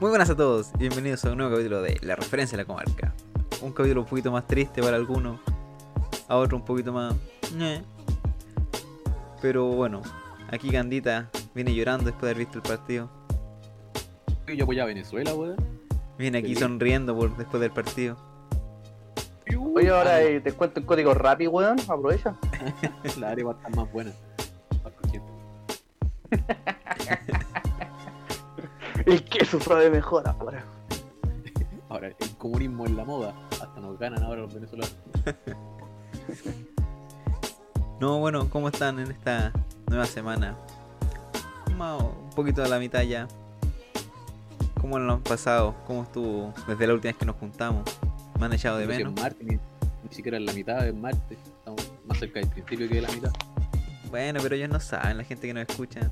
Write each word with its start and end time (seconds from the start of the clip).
Muy 0.00 0.08
buenas 0.08 0.30
a 0.30 0.34
todos 0.34 0.70
y 0.76 0.78
bienvenidos 0.78 1.22
a 1.26 1.32
un 1.32 1.36
nuevo 1.36 1.52
capítulo 1.52 1.82
de 1.82 1.98
La 2.00 2.16
Referencia 2.16 2.56
de 2.56 2.62
la 2.62 2.66
Comarca. 2.66 3.12
Un 3.60 3.70
capítulo 3.70 4.00
un 4.00 4.06
poquito 4.06 4.32
más 4.32 4.46
triste 4.46 4.80
para 4.80 4.96
algunos, 4.96 5.38
a 6.26 6.36
otro 6.36 6.56
un 6.56 6.64
poquito 6.64 6.90
más... 6.90 7.14
Pero 9.42 9.66
bueno, 9.66 10.00
aquí 10.50 10.70
Candita 10.70 11.28
viene 11.54 11.74
llorando 11.74 12.06
después 12.06 12.22
de 12.22 12.28
haber 12.28 12.38
visto 12.38 12.56
el 12.56 12.62
partido. 12.62 13.10
Yo 14.46 14.64
apoyaba 14.64 14.84
a 14.84 14.94
Venezuela, 14.94 15.34
weón. 15.34 15.56
Viene 16.16 16.38
aquí 16.38 16.56
sonriendo 16.56 17.14
por, 17.14 17.36
después 17.36 17.60
del 17.60 17.70
partido. 17.70 18.16
Oye, 19.76 19.90
ahora 19.90 20.22
eh, 20.22 20.40
te 20.40 20.52
cuento 20.52 20.80
el 20.80 20.86
código 20.86 21.12
Rappi, 21.12 21.46
weón. 21.46 21.78
Aprovecha. 21.78 22.38
La 23.20 23.28
área 23.28 23.44
va 23.44 23.52
a 23.52 23.56
estar 23.56 23.76
más 23.76 23.92
buena. 23.92 24.12
El 29.10 29.24
queso 29.24 29.60
sabe 29.60 29.90
mejor 29.90 30.28
ahora. 30.28 30.64
Ahora, 31.88 32.06
el 32.06 32.36
comunismo 32.38 32.84
es 32.84 32.92
la 32.92 33.04
moda. 33.04 33.34
Hasta 33.50 33.80
nos 33.80 33.98
ganan 33.98 34.22
ahora 34.22 34.42
los 34.42 34.54
venezolanos. 34.54 34.94
No, 37.98 38.18
bueno, 38.20 38.48
¿cómo 38.48 38.68
están 38.68 39.00
en 39.00 39.10
esta 39.10 39.52
nueva 39.88 40.06
semana? 40.06 40.56
Un 41.66 42.30
poquito 42.36 42.62
a 42.62 42.68
la 42.68 42.78
mitad 42.78 43.02
ya. 43.02 43.26
¿Cómo 44.80 44.98
lo 45.00 45.14
han 45.14 45.22
pasado? 45.22 45.74
¿Cómo 45.88 46.04
estuvo 46.04 46.54
desde 46.68 46.86
la 46.86 46.94
última 46.94 47.10
vez 47.10 47.18
que 47.18 47.26
nos 47.26 47.36
juntamos? 47.36 47.82
¿Me 48.38 48.46
han 48.46 48.52
echado 48.52 48.78
de 48.78 48.86
No 48.86 48.92
menos? 48.92 49.12
es 49.12 49.20
martes, 49.22 49.46
ni, 49.46 49.54
ni 49.56 50.14
siquiera 50.14 50.36
en 50.38 50.46
la 50.46 50.52
mitad, 50.52 50.86
es 50.86 50.94
martes. 50.94 51.36
Estamos 51.58 51.92
más 52.06 52.18
cerca 52.18 52.38
del 52.38 52.48
principio 52.48 52.88
que 52.88 52.94
de 52.94 53.00
la 53.02 53.10
mitad. 53.10 53.32
Bueno, 54.08 54.38
pero 54.40 54.54
ellos 54.54 54.68
no 54.68 54.78
saben, 54.78 55.18
la 55.18 55.24
gente 55.24 55.48
que 55.48 55.54
nos 55.54 55.68
escucha. 55.68 56.10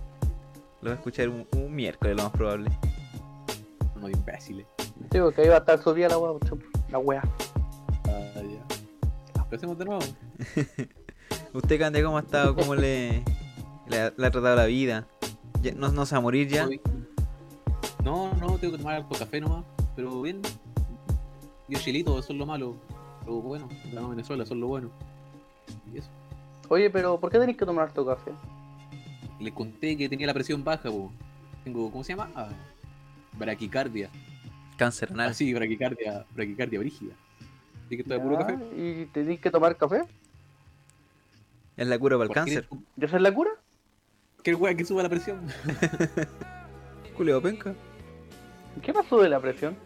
Lo 0.80 0.91
va 0.91 0.95
a 0.95 0.98
escuchar 0.98 1.28
un, 1.28 1.46
un 1.56 1.74
miércoles, 1.74 2.16
lo 2.16 2.23
más 2.24 2.32
probable. 2.32 2.70
Unos 3.97 4.11
imbéciles. 4.11 4.66
Sí, 5.11 5.19
porque 5.19 5.42
ahí 5.42 5.48
va 5.48 5.56
a 5.56 5.58
estar 5.58 5.78
su 5.83 5.92
día 5.94 6.08
la 6.08 6.19
weá. 6.19 6.39
La 6.91 6.98
weá. 6.98 7.22
Ah, 8.06 8.33
ya. 8.36 9.42
Lo 9.50 9.56
hacemos 9.56 9.78
de 9.78 9.84
nuevo. 9.84 10.02
¿Usted, 11.55 11.78
Candia, 11.78 12.05
cómo 12.05 12.17
ha 12.19 12.20
estado? 12.20 12.55
¿Cómo 12.55 12.75
le, 12.75 13.25
le, 13.89 14.00
ha, 14.00 14.12
le 14.17 14.27
ha 14.27 14.30
tratado 14.30 14.55
la 14.56 14.67
vida? 14.67 15.06
Ya- 15.62 15.72
¿No, 15.75 15.89
no 15.91 16.06
se 16.06 16.14
va 16.14 16.19
a 16.19 16.22
morir 16.22 16.48
ya? 16.48 16.69
No, 18.05 18.33
no, 18.34 18.58
tengo 18.58 18.72
que 18.72 18.78
tomar 18.78 18.97
algo 18.97 19.08
café 19.19 19.41
nomás. 19.41 19.64
Pero 19.97 20.22
bien. 20.22 20.42
Yo 21.69 21.78
chilito, 21.80 22.19
eso 22.19 22.33
es 22.33 22.39
lo 22.39 22.47
malo. 22.47 22.77
Lo 23.27 23.41
bueno, 23.41 23.69
ganó 23.92 24.11
Venezuela, 24.11 24.45
eso 24.45 24.55
es 24.55 24.61
lo 24.61 24.69
bueno. 24.69 24.91
Y 25.92 25.98
eso. 25.98 26.08
Oye, 26.69 26.89
pero 26.91 27.19
¿por 27.19 27.30
qué 27.30 27.39
tenés 27.39 27.56
que 27.56 27.67
tomar 27.67 27.92
tu 27.92 28.06
café? 28.06 28.30
Les 29.41 29.53
conté 29.53 29.97
que 29.97 30.08
tenía 30.08 30.27
la 30.27 30.34
presión 30.34 30.64
baja, 30.64 30.91
po. 30.91 31.12
Tengo, 31.64 31.91
¿cómo 31.91 32.03
se 32.05 32.12
llama? 32.12 32.31
Ah, 32.34 32.48
braquicardia. 33.39 34.11
Cáncer 34.77 35.12
anal. 35.12 35.30
Ah, 35.30 35.34
sí, 35.34 35.53
braquicardia, 35.55 36.25
braquicardia 36.34 36.78
brígida. 36.78 37.14
Así 37.86 37.97
que 37.97 38.03
estoy 38.03 38.19
puro 38.20 38.39
Ya, 38.39 38.47
café. 38.47 38.58
¿Y 38.77 39.06
tenés 39.06 39.41
que 39.41 39.50
tomar 39.50 39.77
café? 39.77 40.03
Es 41.77 41.86
la 41.86 41.98
cura 41.98 42.17
para 42.17 42.25
el 42.25 42.28
¿Por 42.28 42.34
qué 42.34 42.41
cáncer. 42.41 42.69
tienes- 42.69 42.86
¿Y 42.97 43.05
esa 43.05 43.17
es 43.17 43.22
la 43.22 43.33
cura? 43.34 43.50
¿Qué 44.42 44.55
weá 44.55 44.75
que 44.75 44.84
suba 44.84 45.03
la 45.03 45.08
presión? 45.08 45.41
Culeo 47.17 47.41
penca. 47.42 47.75
¿Qué 48.83 48.92
pasó 48.92 49.20
de 49.20 49.28
la 49.28 49.41
presión? 49.41 49.77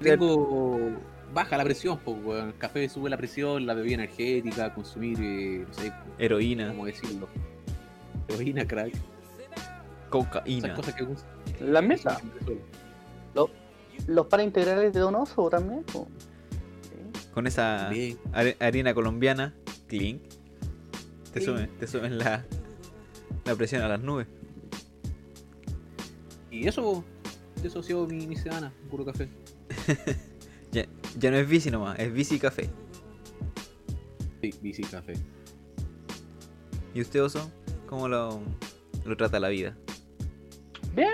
Tengo 0.00 0.90
baja 1.32 1.56
la 1.56 1.64
presión, 1.64 1.98
pues. 2.04 2.44
El 2.44 2.56
café 2.58 2.88
sube 2.88 3.08
la 3.08 3.16
presión, 3.16 3.64
la 3.66 3.74
bebida 3.74 3.94
energética, 3.94 4.74
consumir, 4.74 5.18
eh, 5.20 5.64
no 5.66 5.74
sé 5.74 5.92
Heroína, 6.18 6.68
cómo 6.68 6.86
decirlo. 6.86 7.28
Heroína, 8.28 8.66
crack. 8.66 8.94
Esas 8.94 9.70
cocaína. 10.10 10.74
cosas 10.74 10.94
que 10.94 11.02
usan. 11.04 11.26
La 11.60 11.82
mesa. 11.82 12.20
¿Los 14.06 14.26
paraintegrales 14.26 14.92
de 14.92 15.00
Donoso 15.00 15.48
también? 15.48 15.84
Sí. 15.92 16.00
Con 17.32 17.46
esa 17.46 17.88
are- 18.32 18.56
harina 18.60 18.92
colombiana, 18.94 19.54
clink. 19.86 20.22
Te 21.32 21.40
Clink. 21.40 21.44
suben, 21.44 21.78
te 21.78 21.86
suben 21.86 22.18
la, 22.18 22.44
la 23.44 23.54
presión 23.54 23.82
a 23.82 23.88
las 23.88 24.00
nubes. 24.00 24.26
Y 26.50 26.66
eso, 26.68 27.04
eso 27.62 27.80
ha 27.80 27.82
sido 27.82 28.06
mi, 28.06 28.26
mi 28.26 28.36
semana, 28.36 28.72
puro 28.90 29.04
café. 29.04 29.28
Ya, 30.72 30.86
ya 31.20 31.30
no 31.30 31.36
es 31.36 31.48
bici 31.48 31.70
nomás, 31.70 31.96
es 32.00 32.12
bici 32.12 32.34
y 32.34 32.38
café. 32.40 32.68
Sí, 34.42 34.52
bici, 34.60 34.82
café. 34.82 35.12
¿Y 36.92 37.00
usted, 37.00 37.22
Oso? 37.22 37.48
¿Cómo 37.94 38.08
lo, 38.08 38.40
lo 39.04 39.16
trata 39.16 39.38
la 39.38 39.50
vida? 39.50 39.76
Bien. 40.96 41.12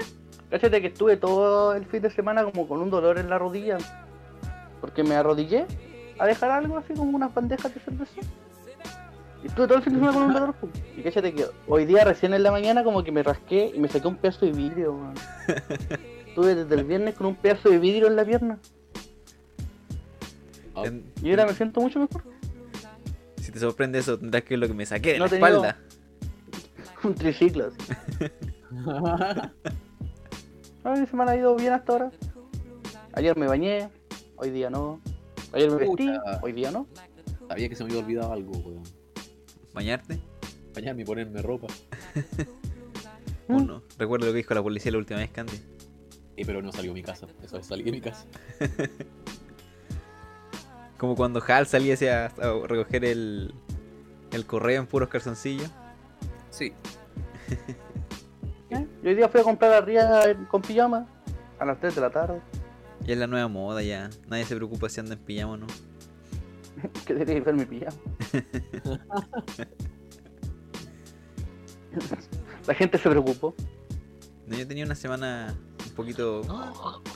Cállate 0.48 0.80
que 0.80 0.86
estuve 0.86 1.18
todo 1.18 1.74
el 1.74 1.84
fin 1.84 2.00
de 2.00 2.08
semana 2.08 2.42
como 2.42 2.66
con 2.66 2.80
un 2.80 2.88
dolor 2.88 3.18
en 3.18 3.28
la 3.28 3.38
rodilla. 3.38 3.76
Porque 4.80 5.04
me 5.04 5.14
arrodillé 5.14 5.66
a 6.18 6.24
dejar 6.24 6.50
algo 6.50 6.78
así 6.78 6.94
como 6.94 7.14
unas 7.14 7.34
bandejas 7.34 7.74
de 7.74 7.80
cerveza. 7.80 8.22
Y 9.44 9.48
estuve 9.48 9.66
todo 9.66 9.76
el 9.76 9.84
fin 9.84 9.92
de 9.92 9.98
semana 9.98 10.14
con 10.14 10.22
un 10.22 10.32
dolor. 10.32 10.54
pum. 10.54 10.70
Y 10.96 11.02
cállate 11.02 11.34
que 11.34 11.44
hoy 11.68 11.84
día 11.84 12.02
recién 12.02 12.32
en 12.32 12.42
la 12.42 12.50
mañana 12.50 12.82
como 12.82 13.04
que 13.04 13.12
me 13.12 13.22
rasqué 13.22 13.72
y 13.74 13.78
me 13.78 13.88
saqué 13.88 14.08
un 14.08 14.16
pedazo 14.16 14.47
de 14.47 14.52
vidrio, 14.52 14.94
man. 14.94 15.14
Estuve 16.28 16.54
desde 16.54 16.74
el 16.76 16.84
viernes 16.84 17.14
con 17.14 17.26
un 17.26 17.34
pedazo 17.34 17.68
de 17.68 17.78
vidrio 17.78 18.06
en 18.06 18.16
la 18.16 18.24
pierna. 18.24 18.58
Y 21.22 21.30
ahora 21.30 21.44
me 21.44 21.52
siento 21.52 21.82
mucho 21.82 21.98
mejor. 21.98 22.22
si 23.36 23.52
te 23.52 23.58
sorprende 23.58 23.98
eso, 23.98 24.18
tendrás 24.18 24.44
que 24.44 24.54
ver 24.54 24.60
lo 24.60 24.66
que 24.66 24.72
me 24.72 24.86
saqué 24.86 25.12
de 25.12 25.18
No 25.18 25.26
la 25.26 25.36
digo. 25.36 25.62
Un 27.04 27.14
triciclo 27.14 27.66
así. 27.68 27.78
Mi 30.84 31.06
semana 31.06 31.32
ha 31.32 31.36
ido 31.36 31.54
bien 31.56 31.72
hasta 31.72 31.92
ahora. 31.92 32.10
Ayer 33.12 33.36
me 33.36 33.46
bañé, 33.46 33.88
hoy 34.36 34.50
día 34.50 34.70
no. 34.70 35.00
Ayer 35.52 35.70
me 35.70 35.76
vestí, 35.76 36.06
Puta. 36.08 36.40
hoy 36.42 36.52
día 36.52 36.70
no. 36.70 36.86
Sabía 37.48 37.68
que 37.68 37.74
se 37.74 37.84
me 37.84 37.90
había 37.90 38.04
olvidado 38.04 38.32
algo, 38.32 38.52
weón. 38.52 38.82
¿Bañarte? 39.74 40.20
Bañarme 40.74 41.02
y 41.02 41.04
ponerme 41.04 41.42
ropa. 41.42 41.66
¿Mm? 43.48 43.54
¿O 43.56 43.60
no? 43.60 43.82
Recuerdo 43.98 44.26
lo 44.26 44.32
que 44.32 44.38
dijo 44.38 44.54
la 44.54 44.62
policía 44.62 44.92
la 44.92 44.98
última 44.98 45.18
vez, 45.20 45.30
Candy. 45.30 45.60
Eh, 46.36 46.44
pero 46.46 46.62
no 46.62 46.72
salió 46.72 46.92
a 46.92 46.94
mi 46.94 47.02
casa. 47.02 47.26
Eso 47.42 47.58
es 47.58 47.66
salí 47.66 47.82
de 47.82 47.90
mi 47.92 48.00
casa. 48.00 48.24
Como 50.98 51.16
cuando 51.16 51.42
Hal 51.46 51.66
salía 51.66 51.94
hacia 51.94 52.26
a 52.26 52.66
recoger 52.66 53.04
el, 53.04 53.54
el 54.32 54.46
correo 54.46 54.80
en 54.80 54.86
puros 54.86 55.08
calzoncillos. 55.08 55.70
Sí. 56.50 56.72
¿Eh? 58.70 58.86
Yo 59.02 59.10
hoy 59.10 59.14
día 59.14 59.28
fui 59.28 59.40
a 59.40 59.44
comprar 59.44 59.72
arriba 59.72 60.22
con 60.48 60.62
pijama 60.62 61.06
a 61.58 61.64
las 61.64 61.80
3 61.80 61.94
de 61.94 62.00
la 62.00 62.10
tarde. 62.10 62.40
Ya 63.00 63.14
es 63.14 63.18
la 63.18 63.26
nueva 63.26 63.48
moda, 63.48 63.82
ya. 63.82 64.10
Nadie 64.28 64.44
se 64.44 64.54
preocupa 64.54 64.88
si 64.88 65.00
anda 65.00 65.14
en 65.14 65.20
pijama 65.20 65.54
o 65.54 65.56
no. 65.56 65.66
Que 67.06 67.14
tenía 67.14 67.34
que 67.34 67.40
ver 67.40 67.54
mi 67.54 67.64
pijama. 67.64 67.96
la 72.66 72.74
gente 72.74 72.98
se 72.98 73.10
preocupó. 73.10 73.54
No, 74.46 74.56
yo 74.56 74.66
tenía 74.66 74.84
una 74.84 74.94
semana 74.94 75.54
un 75.86 75.94
poquito, 75.94 76.42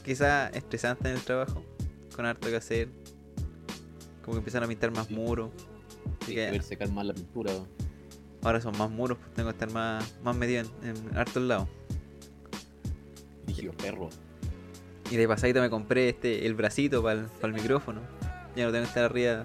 quizá 0.04 0.48
estresante 0.48 1.08
en 1.08 1.16
el 1.16 1.22
trabajo, 1.22 1.62
con 2.14 2.26
harto 2.26 2.48
que 2.48 2.56
hacer. 2.56 2.88
Como 4.22 4.34
que 4.34 4.38
empezaron 4.38 4.66
a 4.66 4.68
pintar 4.68 4.90
más 4.90 5.10
muros. 5.10 5.50
Sí, 6.26 6.34
que 6.34 6.50
ver 6.50 6.62
secar 6.62 6.90
más 6.90 7.06
la 7.06 7.14
pintura. 7.14 7.52
Ahora 8.44 8.60
son 8.60 8.76
más 8.78 8.90
muros, 8.90 9.18
pues 9.18 9.32
tengo 9.34 9.48
que 9.48 9.54
estar 9.54 9.70
más, 9.70 10.14
más 10.22 10.36
metido 10.36 10.62
en, 10.82 10.88
en 10.88 11.16
hartos 11.16 11.42
lados. 11.42 11.68
Rígido, 13.46 13.72
perro. 13.72 14.08
Y 15.10 15.16
de 15.16 15.28
pasadito 15.28 15.60
me 15.60 15.70
compré 15.70 16.08
este 16.08 16.46
el 16.46 16.54
bracito 16.54 17.02
para 17.02 17.26
el, 17.42 17.52
micrófono. 17.52 18.00
Ya 18.56 18.64
no 18.64 18.72
tengo 18.72 18.84
que 18.84 18.88
estar 18.88 19.04
arriba 19.04 19.44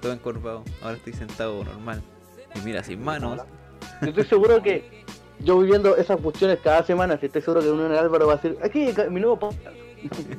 todo 0.00 0.12
encorvado. 0.12 0.64
Ahora 0.82 0.96
estoy 0.96 1.12
sentado 1.12 1.62
normal. 1.64 2.02
Y 2.54 2.60
mira, 2.60 2.82
sin 2.82 3.02
manos. 3.02 3.40
Yo 4.02 4.08
estoy 4.08 4.24
seguro 4.24 4.62
que 4.62 5.04
yo 5.40 5.56
voy 5.56 5.66
viendo 5.66 5.96
esas 5.96 6.18
cuestiones 6.20 6.60
cada 6.62 6.82
semana. 6.84 7.18
Si 7.18 7.26
estoy 7.26 7.42
seguro 7.42 7.60
que 7.60 7.70
uno 7.70 7.86
en 7.86 7.92
el 7.92 7.98
Álvaro 7.98 8.26
va 8.26 8.34
a 8.34 8.36
decir: 8.36 8.56
Aquí 8.62 8.92
mi 9.10 9.20
nuevo 9.20 9.38
podcast. 9.38 9.76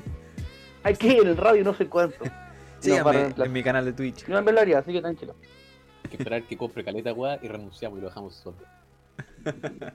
Aquí 0.83 1.17
en 1.17 1.27
el 1.27 1.37
radio, 1.37 1.63
no 1.63 1.73
sé 1.73 1.87
cuánto. 1.87 2.17
Reemplazar. 2.81 3.45
en 3.45 3.51
mi 3.51 3.63
canal 3.63 3.85
de 3.85 3.93
Twitch. 3.93 4.25
También 4.25 4.55
lo 4.55 4.61
haría, 4.61 4.79
así 4.79 4.93
que 4.93 5.01
tranquilo. 5.01 5.35
Hay 6.07 6.11
que 6.11 6.17
esperar 6.17 6.43
que 6.43 6.55
compre 6.57 6.83
caleta, 6.85 7.11
weá, 7.11 7.37
y 7.41 7.47
renunciamos 7.49 7.99
y 7.99 8.01
lo 8.01 8.07
dejamos 8.07 8.35
solo. 8.35 8.57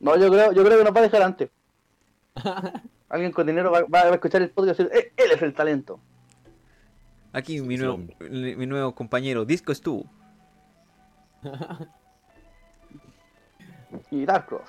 No, 0.00 0.16
yo 0.16 0.30
creo, 0.30 0.52
yo 0.52 0.64
creo 0.64 0.78
que 0.78 0.84
nos 0.84 0.94
va 0.94 1.00
a 1.00 1.02
dejar 1.02 1.22
antes. 1.22 1.50
Alguien 3.10 3.32
con 3.32 3.46
dinero 3.46 3.70
va, 3.70 3.82
va 3.82 4.00
a 4.00 4.14
escuchar 4.14 4.40
el 4.40 4.48
podcast 4.50 4.80
y 4.80 4.84
decir, 4.84 4.98
"Eh, 4.98 5.12
él 5.16 5.30
es 5.32 5.42
el 5.42 5.52
talento. 5.52 6.00
Aquí 7.34 7.60
mi 7.60 7.76
nuevo, 7.76 7.98
mi 8.18 8.66
nuevo 8.66 8.94
compañero, 8.94 9.44
Disco 9.44 9.74
Stu. 9.74 10.06
Y 14.10 14.24
Dark 14.24 14.46
Cross. 14.46 14.68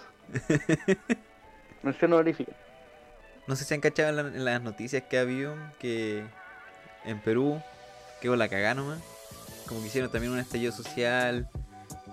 Mención 1.84 2.12
honorífica. 2.14 2.52
No 3.48 3.56
sé 3.56 3.64
si 3.66 3.74
han 3.74 3.82
cachado 3.82 4.10
en, 4.10 4.16
la- 4.16 4.22
en 4.38 4.46
las 4.46 4.62
noticias 4.62 5.04
que 5.04 5.18
ha 5.18 5.22
habido 5.22 5.56
que 5.80 6.24
en 7.06 7.20
Perú 7.20 7.62
quedó 8.22 8.36
la 8.36 8.48
cagada 8.50 8.76
nomás. 8.76 9.00
Como 9.72 9.82
que 9.82 9.88
hicieron 9.88 10.12
también 10.12 10.34
un 10.34 10.40
estallido 10.40 10.74
social. 10.74 11.50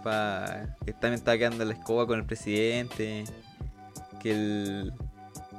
Pa, 0.04 0.66
que 0.86 0.92
también 0.92 1.14
estaba 1.14 1.36
quedando 1.36 1.64
la 1.64 1.74
escoba 1.74 2.06
con 2.06 2.20
el 2.20 2.24
presidente. 2.24 3.24
Que 4.22 4.30
el, 4.30 4.92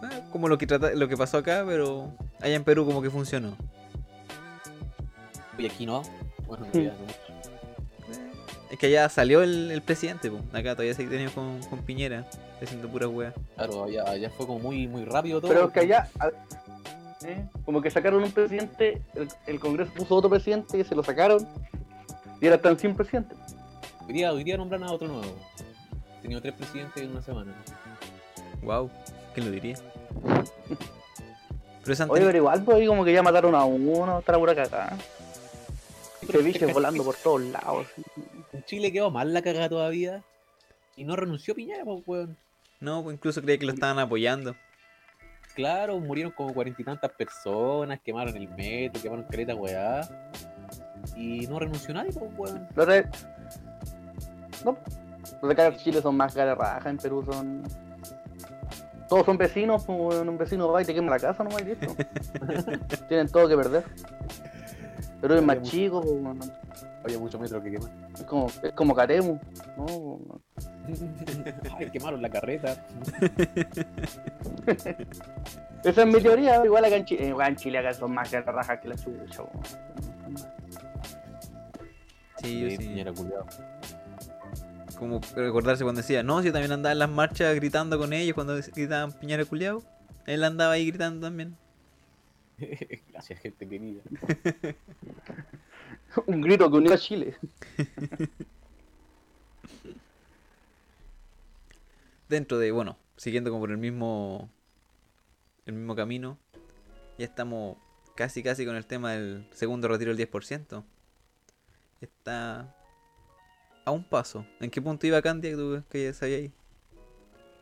Ah, 0.01 0.21
como 0.31 0.47
lo 0.47 0.57
que 0.57 0.65
trata, 0.65 0.91
lo 0.91 1.07
que 1.07 1.17
pasó 1.17 1.37
acá, 1.37 1.63
pero 1.67 2.13
allá 2.41 2.55
en 2.55 2.63
Perú 2.63 2.85
como 2.85 3.01
que 3.01 3.09
funcionó. 3.09 3.55
Y 5.57 5.65
aquí 5.65 5.85
no. 5.85 6.03
Bueno, 6.47 6.65
en 6.67 6.71
Sí. 6.71 6.85
no. 6.85 6.93
Es 8.71 8.77
que 8.77 8.85
allá 8.87 9.09
salió 9.09 9.41
el, 9.41 9.71
el 9.71 9.81
presidente, 9.81 10.29
po. 10.29 10.37
acá 10.53 10.73
todavía 10.73 10.93
se 10.93 11.03
tenía 11.05 11.29
con, 11.31 11.59
con 11.63 11.79
Piñera, 11.79 12.23
haciendo 12.61 12.87
puras 12.87 13.09
weas. 13.09 13.33
Claro, 13.55 13.85
allá, 13.85 14.03
allá 14.07 14.29
fue 14.29 14.45
como 14.45 14.59
muy, 14.59 14.87
muy 14.87 15.03
rápido 15.05 15.41
todo. 15.41 15.51
Pero 15.51 15.67
es 15.67 15.73
que 15.73 15.79
allá, 15.81 16.07
¿eh? 17.25 17.43
como 17.65 17.81
que 17.81 17.89
sacaron 17.89 18.23
un 18.23 18.31
presidente, 18.31 19.01
el, 19.15 19.27
el 19.47 19.59
Congreso 19.59 19.91
puso 19.93 20.15
otro 20.15 20.29
presidente 20.29 20.77
y 20.77 20.83
se 20.83 20.95
lo 20.95 21.03
sacaron. 21.03 21.47
Y 22.41 22.45
ahora 22.45 22.55
están 22.55 22.79
sin 22.79 22.95
presidente. 22.95 23.35
Hoy 24.07 24.13
día, 24.13 24.31
hoy 24.31 24.43
día 24.43 24.57
nombran 24.57 24.83
a 24.83 24.91
otro 24.91 25.07
nuevo. 25.07 25.35
Tenido 26.21 26.41
tres 26.41 26.53
presidentes 26.53 27.03
en 27.03 27.11
una 27.11 27.21
semana. 27.21 27.53
Wow, 28.61 28.89
¿quién 29.33 29.45
lo 29.45 29.51
diría? 29.51 29.75
Pero 31.83 32.11
Oye, 32.11 32.25
pero 32.25 32.37
igual, 32.37 32.63
pues 32.63 32.77
ahí 32.77 32.87
como 32.87 33.03
que 33.03 33.13
ya 33.13 33.23
mataron 33.23 33.55
a 33.55 33.65
uno, 33.65 34.23
la 34.25 34.37
pura 34.37 34.55
cagada. 34.55 34.97
Ceviches 36.29 36.73
volando 36.73 37.03
por 37.03 37.15
todos 37.15 37.41
lados. 37.41 37.87
En 38.53 38.63
Chile 38.65 38.91
quedó 38.91 39.09
mal 39.09 39.33
la 39.33 39.41
cagada 39.41 39.69
todavía. 39.69 40.23
Y 40.95 41.03
no 41.03 41.15
renunció 41.15 41.55
Piñera, 41.55 41.83
pues, 41.85 42.03
weón. 42.05 42.37
No, 42.79 43.03
pues 43.03 43.15
incluso 43.15 43.41
creía 43.41 43.57
que 43.57 43.65
lo 43.65 43.73
estaban 43.73 43.99
apoyando. 43.99 44.55
Claro, 45.55 45.99
murieron 45.99 46.31
como 46.31 46.53
cuarenta 46.53 46.81
y 46.81 46.85
tantas 46.85 47.11
personas, 47.11 47.99
quemaron 48.01 48.35
el 48.35 48.47
metro, 48.49 49.01
quemaron 49.01 49.25
caleta, 49.25 49.55
weá. 49.55 50.01
Y 51.15 51.47
no 51.47 51.59
renunció 51.59 51.93
nadie, 51.93 52.11
pues, 52.11 52.31
weón. 52.37 52.67
Los 52.75 52.87
de... 52.87 53.07
No, 54.65 54.77
los 55.41 55.41
de 55.41 55.51
acá 55.51 55.67
en 55.67 55.77
Chile 55.77 56.01
son 56.01 56.17
más 56.17 56.33
cara 56.33 56.55
raja, 56.55 56.89
en 56.89 56.97
Perú 56.97 57.23
son... 57.29 57.63
Todos 59.07 59.25
son 59.25 59.37
vecinos, 59.37 59.85
pues 59.85 60.19
un 60.19 60.37
vecino 60.37 60.71
va 60.71 60.83
y 60.83 60.85
te 60.85 60.93
quema 60.93 61.09
la 61.11 61.19
casa, 61.19 61.43
no 61.43 61.49
y 61.59 61.63
listo. 61.63 61.87
Tienen 63.07 63.27
todo 63.27 63.47
que 63.47 63.55
perder. 63.55 63.83
Perú 65.19 65.33
es 65.33 65.43
más 65.43 65.57
Había 65.57 65.71
chico, 65.71 66.01
pues, 66.01 66.13
weón. 66.13 66.39
Había 67.03 67.17
muchos 67.17 67.39
metros 67.39 67.63
que 67.63 67.71
quemar. 67.71 67.89
es 68.13 68.23
como, 68.23 68.47
es 68.61 68.73
como 68.73 68.93
Caremu. 68.93 69.39
No. 69.77 70.19
Ay, 71.77 71.89
quemaron 71.89 72.21
la 72.21 72.29
carreta. 72.29 72.75
Esa 75.83 76.01
es 76.01 76.07
mi 76.07 76.21
teoría, 76.21 76.63
igual 76.65 76.83
acá 76.83 76.97
en 76.97 77.05
Chile, 77.05 77.27
igual 77.27 77.49
en 77.49 77.55
Chile 77.55 77.77
acá 77.77 77.93
son 77.93 78.13
más 78.13 78.29
cara 78.29 78.51
raja 78.51 78.79
que 78.79 78.89
la 78.89 78.95
chucha. 78.95 79.43
Sí, 82.41 82.61
yo 82.61 82.69
Sí. 82.69 82.77
Piñera 82.77 83.13
culiao. 83.13 83.45
Como 84.97 85.21
recordarse 85.35 85.83
cuando 85.83 86.01
decía, 86.01 86.23
no, 86.23 86.39
si 86.41 86.47
yo 86.47 86.53
también 86.53 86.71
andaba 86.71 86.93
en 86.93 86.99
las 86.99 87.09
marchas 87.09 87.55
gritando 87.55 87.97
con 87.97 88.13
ellos 88.13 88.33
cuando 88.35 88.55
gritaban 88.55 89.11
Piñera 89.13 89.45
culiao. 89.45 89.83
Él 90.25 90.43
andaba 90.43 90.73
ahí 90.73 90.87
gritando 90.87 91.27
también. 91.27 91.55
Gracias, 93.11 93.39
gente 93.39 93.67
querida. 93.67 94.01
Un 96.25 96.41
grito 96.41 96.69
que 96.69 96.77
unió 96.77 96.93
a 96.93 96.97
Chile. 96.97 97.35
Dentro 102.27 102.59
de, 102.59 102.71
bueno, 102.71 102.97
siguiendo 103.17 103.49
como 103.49 103.61
por 103.61 103.71
el 103.71 103.77
mismo 103.77 104.49
el 105.65 105.75
mismo 105.75 105.95
camino, 105.95 106.37
ya 107.17 107.25
estamos 107.25 107.77
casi 108.15 108.43
casi 108.43 108.65
con 108.65 108.75
el 108.75 108.85
tema 108.85 109.13
del 109.13 109.47
segundo 109.51 109.87
retiro 109.87 110.13
del 110.13 110.29
10%. 110.29 110.83
Está 112.01 112.75
a 113.85 113.91
un 113.91 114.03
paso. 114.03 114.45
¿En 114.59 114.69
qué 114.69 114.81
punto 114.81 115.05
iba 115.07 115.21
Candia 115.21 115.51
que 115.51 115.57
tú 115.57 115.83
que 115.89 116.05
ya 116.05 116.13
sabías 116.13 116.39
ahí? 116.41 116.53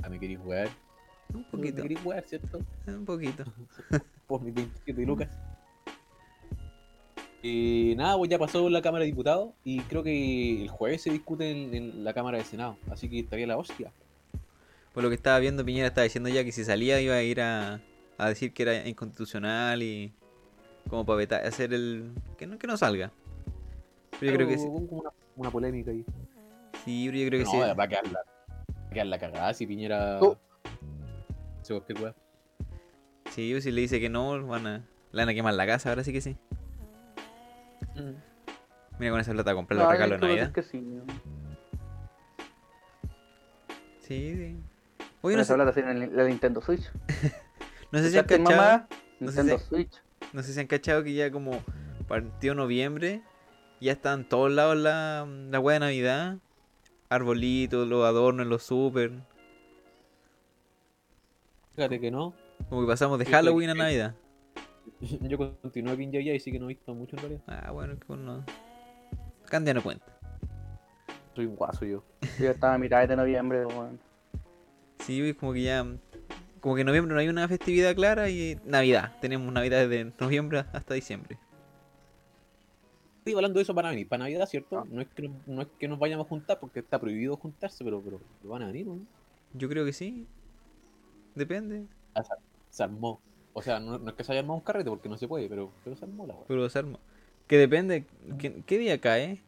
Ah, 0.04 0.10
me 0.10 0.20
queréis 0.20 0.40
wear. 0.44 0.70
Un 1.34 1.42
Me 1.42 1.46
poquito, 1.46 1.82
queréis 1.82 2.06
wear, 2.06 2.24
¿cierto? 2.28 2.60
un 2.88 3.06
poquito. 3.06 3.44
Por 4.28 4.42
mis 4.42 4.54
27 4.54 5.06
lucas. 5.06 5.30
Y 7.42 7.94
nada, 7.98 8.18
pues 8.18 8.30
ya 8.30 8.38
pasó 8.40 8.70
la 8.70 8.82
Cámara 8.82 9.04
de 9.04 9.12
Diputados 9.12 9.52
y 9.64 9.80
creo 9.82 10.04
que 10.04 10.64
el 10.64 10.70
jueves 10.70 11.04
se 11.04 11.12
discute 11.12 11.50
en, 11.50 11.74
en 11.74 12.04
la 12.04 12.14
Cámara 12.14 12.38
de 12.38 12.44
Senado. 12.44 12.78
Así 12.90 13.10
que 13.10 13.20
estaría 13.20 13.48
la 13.48 13.58
hostia. 13.58 13.92
Por 14.94 15.04
lo 15.04 15.10
que 15.10 15.16
estaba 15.16 15.38
viendo, 15.40 15.64
Piñera 15.64 15.88
estaba 15.88 16.04
diciendo 16.04 16.30
ya 16.30 16.44
que 16.44 16.52
si 16.52 16.64
salía 16.66 17.00
iba 17.00 17.16
a 17.16 17.22
ir 17.22 17.40
a, 17.42 17.82
a 18.18 18.30
decir 18.30 18.54
que 18.54 18.64
era 18.64 18.88
inconstitucional 18.88 19.84
y 19.84 20.12
como 20.90 21.06
para 21.06 21.18
vetar, 21.18 21.46
hacer 21.46 21.74
el... 21.74 22.12
que 22.38 22.48
no, 22.48 22.58
que 22.58 22.68
no 22.68 22.78
salga. 22.78 23.12
Pero 24.20 24.32
yo 24.32 24.38
creo 24.38 24.48
que 24.48 24.58
sí. 24.58 24.66
Hubo 24.68 24.88
como 24.88 25.02
una, 25.02 25.10
una 25.36 25.52
polémica 25.52 25.92
ahí. 25.92 26.04
Sí, 26.86 27.06
pero 27.08 27.18
yo 27.18 27.28
creo 27.28 27.40
que 27.40 27.46
no, 27.46 27.52
sí. 27.52 27.58
va 27.78 27.84
a 27.84 27.88
quedar 27.88 28.08
la, 28.12 28.20
va 28.20 28.88
a 28.88 28.90
quedar 28.90 29.08
la 29.08 29.20
cagada 29.20 29.54
si 29.54 29.68
Piñera. 29.68 30.20
Oh. 30.22 30.38
Se 31.62 31.74
cualquier 31.74 32.02
weá. 32.02 32.16
Sí, 33.32 33.52
pues 33.52 33.64
si 33.66 33.72
le 33.72 33.82
dice 33.82 34.00
que 34.00 34.10
no, 34.10 34.46
van 34.48 34.66
a, 34.68 34.78
le 35.12 35.22
van 35.22 35.30
a 35.30 35.34
quemar 35.34 35.54
la 35.54 35.66
casa, 35.68 35.90
ahora 35.90 36.04
sí 36.04 36.12
que 36.14 36.22
sí. 36.22 36.38
Mira 39.00 39.12
con 39.12 39.20
esa 39.20 39.32
plata 39.34 39.52
a 39.52 39.56
comprar 39.56 39.80
el 39.80 39.86
No, 39.86 39.92
regalo 39.92 40.16
de 40.16 40.22
Navidad. 40.22 40.52
que 40.52 40.64
sí. 40.64 40.80
¿no? 40.82 41.04
Sí, 44.00 44.36
sí. 44.36 44.58
Con 44.98 45.08
Oye, 45.22 45.36
no 45.36 45.42
esa 45.42 45.54
sé, 45.54 45.56
plata 45.56 45.74
tiene 45.74 46.08
la 46.08 46.24
Nintendo 46.26 46.62
Switch. 46.62 46.90
no 47.92 48.00
sé 48.00 48.10
si 48.12 48.18
han 48.18 48.26
¿Escuchaste, 48.26 48.44
cachado, 48.44 48.62
mamá? 48.62 48.88
no 49.20 49.32
sé 49.32 49.44
Nintendo 49.44 49.60
si- 49.60 49.66
Switch. 49.66 50.02
no 50.34 50.44
sé 50.44 50.54
si 50.54 50.60
han 50.60 50.68
cachado 50.68 51.04
que 51.04 51.14
ya 51.14 51.32
como 51.32 51.60
partió 52.08 52.56
noviembre, 52.56 53.22
ya 53.80 53.92
están 53.94 54.22
en 54.22 54.30
todos 54.30 54.52
lados 54.52 54.78
la, 54.78 55.28
la 55.50 55.60
hueá 55.60 55.76
de 55.76 55.80
Navidad. 55.80 56.38
Arbolitos, 57.10 57.88
los 57.88 58.06
adornos, 58.06 58.48
los 58.48 58.64
super. 58.64 59.12
Fíjate 61.76 62.00
que 62.00 62.12
no. 62.12 62.34
Como 62.70 62.82
que 62.82 62.88
pasamos 62.88 63.20
de 63.20 63.26
Sí, 63.26 63.32
Halloween 63.32 63.70
a 63.70 63.74
sí. 63.74 63.80
Navidad. 63.80 64.16
Yo 65.22 65.38
continué 65.62 65.94
aquí 65.94 66.04
en 66.04 66.12
Yaya 66.12 66.34
y 66.34 66.40
sí 66.40 66.52
que 66.52 66.60
no 66.60 66.66
he 66.66 66.70
visto 66.70 66.94
mucho 66.94 67.16
en 67.18 67.22
realidad. 67.22 67.42
Ah, 67.48 67.72
bueno, 67.72 67.98
que 68.00 68.06
bueno. 68.08 68.44
Candia 69.46 69.74
no 69.74 69.84
cuenta. 69.84 70.06
Soy 71.36 71.46
un 71.46 71.56
guaso 71.56 71.86
yo. 71.86 72.04
Yo 72.40 72.46
ya 72.46 72.52
estaba 72.52 72.74
a 72.74 72.78
mitad 72.80 73.08
de 73.08 73.16
noviembre, 73.16 73.66
weón. 73.66 74.00
Sí, 75.00 75.22
es 75.22 75.36
como 75.36 75.54
que 75.54 75.62
ya. 75.62 75.86
Como 76.60 76.74
que 76.76 76.82
en 76.82 76.88
noviembre 76.88 77.14
no 77.14 77.20
hay 77.20 77.30
una 77.30 77.48
festividad 77.48 77.96
clara 77.96 78.30
y 78.30 78.60
Navidad. 78.66 79.16
Tenemos 79.22 79.54
Navidad 79.54 79.88
desde 79.88 80.12
noviembre 80.20 80.66
hasta 80.74 80.96
diciembre. 80.96 81.38
Estoy 83.28 83.40
hablando 83.40 83.60
de 83.60 83.64
eso 83.64 83.76
para 83.76 83.90
venir, 83.90 84.08
para 84.08 84.24
Navidad, 84.24 84.48
¿cierto? 84.48 84.80
Ah. 84.80 84.86
No, 84.90 85.02
es 85.02 85.08
que, 85.10 85.30
no 85.48 85.62
es 85.62 85.68
que 85.78 85.88
nos 85.90 86.00
vayamos 86.00 86.26
a 86.26 86.30
juntar 86.30 86.60
porque 86.60 86.80
está 86.80 86.98
prohibido 86.98 87.36
juntarse, 87.36 87.84
pero, 87.84 88.02
pero 88.02 88.20
van 88.44 88.62
a 88.64 88.68
venir, 88.68 88.88
¿no? 88.88 89.00
Yo 89.54 89.68
creo 89.68 89.84
que 89.84 89.92
sí. 89.92 90.26
Depende. 91.36 91.84
Se 92.70 92.84
armó. 92.84 93.20
O 93.52 93.62
sea, 93.62 93.82
no, 93.82 93.98
no 93.98 94.10
es 94.10 94.16
que 94.16 94.24
se 94.24 94.32
haya 94.32 94.40
armado 94.40 94.60
un 94.60 94.64
carrete 94.64 94.90
porque 94.90 95.10
no 95.10 95.18
se 95.18 95.28
puede, 95.28 95.50
pero, 95.50 95.72
pero 95.84 95.98
se 95.98 96.06
armó 96.06 96.26
la 96.26 96.36
weá. 96.36 96.46
Pero 96.48 96.70
se 96.70 96.80
arma. 96.80 97.00
Que 97.48 97.58
depende. 97.58 98.06
¿Qué, 98.40 98.64
qué 98.66 98.78
día 98.78 98.98
cae? 99.02 99.42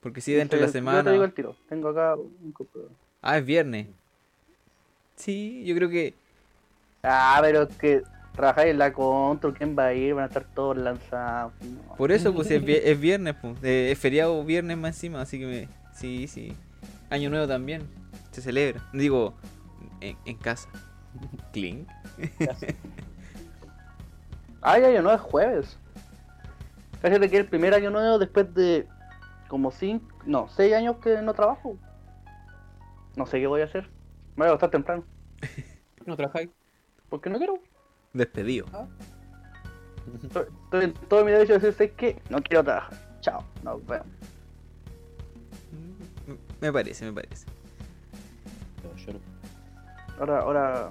Porque 0.00 0.22
si 0.22 0.32
dentro 0.32 0.58
de 0.58 0.62
la 0.62 0.68
Yo 0.68 0.72
te 0.72 0.78
digo 0.78 0.90
semana. 0.92 1.24
el 1.24 1.32
tiro. 1.34 1.56
Tengo 1.68 1.88
acá 1.90 2.14
un. 2.16 2.54
Ah, 3.20 3.36
es 3.36 3.44
viernes. 3.44 3.88
Sí, 5.16 5.62
yo 5.66 5.74
creo 5.74 5.90
que. 5.90 6.14
Ah, 7.02 7.38
pero 7.42 7.62
es 7.64 7.76
que 7.76 8.02
trabajáis 8.36 8.70
en 8.72 8.78
la 8.78 8.92
control, 8.92 9.54
¿quién 9.54 9.76
va 9.78 9.86
a 9.86 9.94
ir? 9.94 10.14
Van 10.14 10.24
a 10.24 10.26
estar 10.28 10.44
todos 10.54 10.76
lanzados. 10.76 11.54
no. 11.60 11.96
Por 11.96 12.12
eso, 12.12 12.34
pues 12.34 12.50
es, 12.50 12.62
vi- 12.64 12.78
es 12.82 13.00
viernes, 13.00 13.34
pues. 13.40 13.56
eh, 13.62 13.90
es 13.92 13.98
feriado 13.98 14.44
viernes 14.44 14.76
más 14.76 14.96
encima, 14.96 15.22
así 15.22 15.38
que 15.38 15.46
me. 15.46 15.68
Sí, 15.94 16.28
sí. 16.28 16.52
Año 17.10 17.30
nuevo 17.30 17.46
también. 17.46 17.82
Se 18.32 18.42
celebra. 18.42 18.82
Digo, 18.92 19.34
en, 20.00 20.16
en 20.26 20.36
casa. 20.36 20.68
Clink. 21.52 21.88
Ya, 24.62 24.78
ya 24.90 25.02
no 25.02 25.12
es 25.12 25.20
jueves. 25.20 25.78
Fíjate 27.00 27.30
que 27.30 27.38
el 27.38 27.48
primer 27.48 27.74
año 27.74 27.90
nuevo 27.90 28.18
después 28.18 28.52
de 28.54 28.86
como 29.48 29.70
5, 29.70 30.06
no, 30.26 30.48
6 30.48 30.74
años 30.74 30.98
que 30.98 31.22
no 31.22 31.34
trabajo. 31.34 31.78
No 33.16 33.26
sé 33.26 33.40
qué 33.40 33.46
voy 33.48 33.62
a 33.62 33.64
hacer. 33.64 33.90
Me 34.36 34.44
voy 34.44 34.46
a 34.46 34.50
acostar 34.50 34.70
temprano. 34.70 35.02
¿Por 35.96 36.04
qué 36.06 36.10
no 36.10 36.16
trabajáis? 36.16 36.50
Porque 37.08 37.30
no 37.30 37.38
quiero. 37.38 37.54
Despedido. 38.16 38.66
Estoy, 40.22 40.44
estoy 40.64 40.84
en 40.84 40.94
todo 40.94 41.24
mi 41.24 41.32
derecho 41.32 41.54
de 41.54 41.58
decir, 41.58 41.72
¿sabes 41.74 41.92
qué? 41.96 42.22
No 42.30 42.40
quiero 42.42 42.62
trabajar. 42.64 42.96
Chao. 43.20 43.44
Nos 43.62 43.84
vemos. 43.86 44.06
Mm, 46.26 46.34
Me 46.60 46.72
parece, 46.72 47.04
me 47.04 47.12
parece. 47.12 47.46
Pero 48.82 48.96
yo 48.96 49.12
no. 49.12 49.18
Ahora, 50.20 50.38
ahora. 50.40 50.90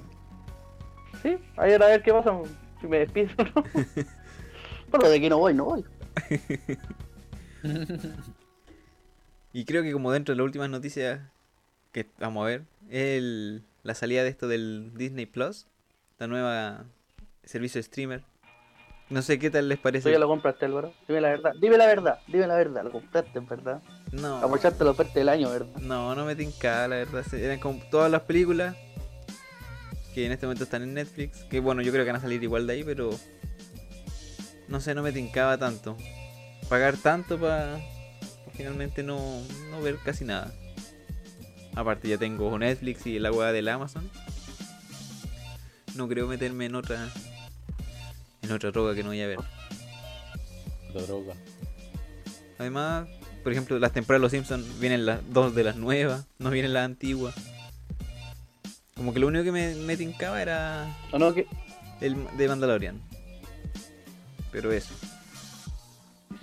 Sí, 1.24 1.38
ahí 1.58 1.74
a 1.74 1.78
ver 1.80 2.04
qué 2.04 2.12
pasa. 2.14 2.38
Si 2.82 2.88
me 2.88 3.00
despido 3.00 3.30
o 3.38 3.44
no. 3.44 3.64
Pero 4.92 5.10
de 5.10 5.20
que 5.22 5.30
no 5.30 5.40
voy, 5.40 5.54
no 5.54 5.66
voy. 5.66 5.86
Y 9.54 9.64
creo 9.66 9.84
que 9.84 9.94
como 9.94 10.12
dentro 10.12 10.34
de 10.34 10.38
las 10.38 10.44
últimas 10.46 10.70
noticias 10.70 11.22
que 11.94 12.10
vamos 12.20 12.44
a 12.44 12.48
ver, 12.48 12.66
es 12.90 13.18
el- 13.18 13.64
la 13.84 13.96
salida 13.96 14.22
de 14.24 14.30
esto 14.30 14.48
del 14.50 14.92
Disney 14.96 15.26
Plus, 15.26 15.66
la 16.20 16.28
nueva 16.28 16.84
servicio 17.46 17.80
de 17.80 17.84
streamer. 17.84 18.22
No 19.10 19.22
sé 19.22 19.38
qué 19.38 19.52
tal 19.52 19.70
les 19.70 19.78
Tú 19.78 19.84
parece. 19.84 20.12
ya 20.12 20.18
lo 20.18 20.28
compraste, 20.28 20.66
Álvaro. 20.66 20.92
Dime 21.08 21.22
la 21.22 21.30
verdad. 21.30 21.52
Dime 21.62 21.78
la 21.78 21.86
verdad. 21.86 22.20
Dime 22.28 22.48
la 22.48 22.56
verdad. 22.56 22.84
Lo 22.84 22.92
compraste, 22.92 23.38
en 23.38 23.48
verdad. 23.48 23.82
No, 24.12 24.38
Apoyaste 24.38 24.84
la 24.84 24.92
oferta 24.92 25.14
del 25.14 25.30
año, 25.30 25.50
¿verdad? 25.50 25.76
no, 25.82 26.16
no 26.16 26.26
me 26.26 26.36
tincaba, 26.36 26.88
la 26.88 26.96
verdad. 26.98 27.24
Eran 27.34 27.60
como 27.60 27.80
todas 27.92 28.10
las 28.12 28.22
películas 28.24 28.76
que 30.16 30.26
en 30.26 30.32
este 30.32 30.48
momento 30.48 30.64
están 30.64 30.82
en 30.82 30.94
Netflix. 30.96 31.44
Que 31.44 31.60
bueno, 31.60 31.82
yo 31.84 31.92
creo 31.92 32.04
que 32.04 32.12
van 32.12 32.20
a 32.20 32.22
salir 32.24 32.42
igual 32.42 32.66
de 32.66 32.74
ahí, 32.74 32.84
pero. 32.84 33.12
No 34.68 34.80
sé, 34.80 34.96
no 34.96 35.04
me 35.04 35.12
tincaba 35.12 35.58
tanto. 35.60 35.96
Pagar 36.68 36.98
tanto 36.98 37.40
para 37.40 37.78
finalmente 38.54 39.04
no, 39.04 39.20
no 39.70 39.82
ver 39.82 39.98
casi 40.04 40.26
nada. 40.26 40.52
Aparte, 41.76 42.08
ya 42.08 42.18
tengo 42.18 42.58
Netflix 42.58 43.06
y 43.06 43.20
la 43.20 43.32
web 43.32 43.54
del 43.54 43.68
Amazon. 43.68 44.10
No 45.96 46.08
creo 46.08 46.26
meterme 46.26 46.66
en 46.66 46.74
otra. 46.76 47.08
En 48.46 48.52
otra 48.52 48.70
droga 48.70 48.94
que 48.94 49.02
no 49.02 49.10
voy 49.10 49.22
a 49.22 49.28
ver. 49.28 49.40
La 50.94 51.02
droga. 51.02 51.34
Además, 52.60 53.08
por 53.44 53.52
ejemplo, 53.52 53.80
las 53.80 53.92
temporadas 53.92 54.22
de 54.22 54.24
Los 54.24 54.32
Simpsons 54.32 54.80
vienen 54.80 55.06
las 55.06 55.20
dos 55.34 55.56
de 55.56 55.64
las 55.64 55.76
nuevas, 55.78 56.28
no 56.38 56.52
vienen 56.52 56.74
las 56.74 56.86
antiguas. 56.86 57.34
Como 58.96 59.14
que 59.14 59.20
lo 59.20 59.28
único 59.28 59.44
que 59.44 59.52
me, 59.52 59.74
me 59.76 59.98
tincaba 59.98 60.42
era 60.42 60.96
¿O 61.12 61.18
no? 61.18 61.34
Que... 61.34 61.48
el 62.02 62.16
de 62.38 62.48
Mandalorian. 62.48 63.02
Pero 64.52 64.72
eso. 64.72 64.94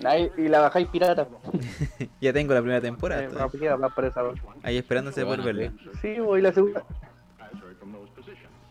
Ahí, 0.05 0.29
y 0.37 0.49
la 0.49 0.61
bajáis 0.61 0.89
pirata. 0.89 1.29
ya 2.21 2.33
tengo 2.33 2.53
la 2.53 2.61
primera 2.61 2.81
temporada. 2.81 3.23
Eh, 3.23 3.31
ahí 4.65 4.77
esperándose 4.77 5.25
por 5.25 5.41
verla. 5.41 5.73
Sí, 6.03 6.17
po, 6.19 6.37
y 6.37 6.43
la 6.43 6.53
segunda. 6.53 6.85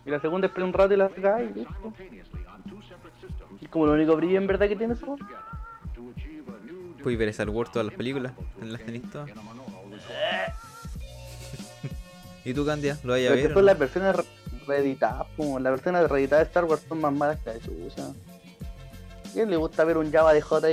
Y 0.06 0.10
la 0.10 0.20
segunda 0.20 0.48
espera 0.48 0.66
un 0.66 0.74
rato 0.74 0.94
y 0.94 0.98
la 0.98 1.10
sacáis. 1.10 1.50
Como 3.72 3.88
lo 3.88 3.94
único 3.94 4.16
brillo 4.16 4.38
en 4.38 4.46
verdad 4.46 4.68
que 4.70 4.76
tiene 4.76 4.94
eso. 4.94 5.16
Puedes 7.02 7.18
ver 7.18 7.30
Star 7.30 7.50
Wars 7.50 7.72
todas 7.72 7.88
las 7.88 7.96
películas. 7.96 8.34
Las 8.62 8.86
tenéis 8.86 9.10
todas. 9.10 9.28
¿Y 12.46 12.54
tú, 12.54 12.66
Candia? 12.66 12.98
¿Lo 13.04 13.14
vais 13.14 13.30
a 13.30 13.34
ver? 13.36 13.52
no? 13.52 13.62
las 13.62 13.78
versiones 13.80 14.16
re- 14.16 14.24
reeditadas, 14.68 15.28
como 15.38 15.60
las 15.60 15.72
versiones 15.74 16.10
reeditadas 16.10 16.46
de 16.46 16.50
Star 16.50 16.66
Wars 16.66 16.82
son 16.88 17.02
más 17.02 17.14
malas 17.14 17.40
que 17.40 17.54
la 17.54 17.60
chucha. 17.60 18.04
¿A 18.08 19.34
quién 19.34 19.50
le 19.50 19.58
gusta 19.58 19.84
ver 19.84 19.98
un 19.98 20.12
Java 20.12 20.34
de 20.34 20.42
J 20.42 20.68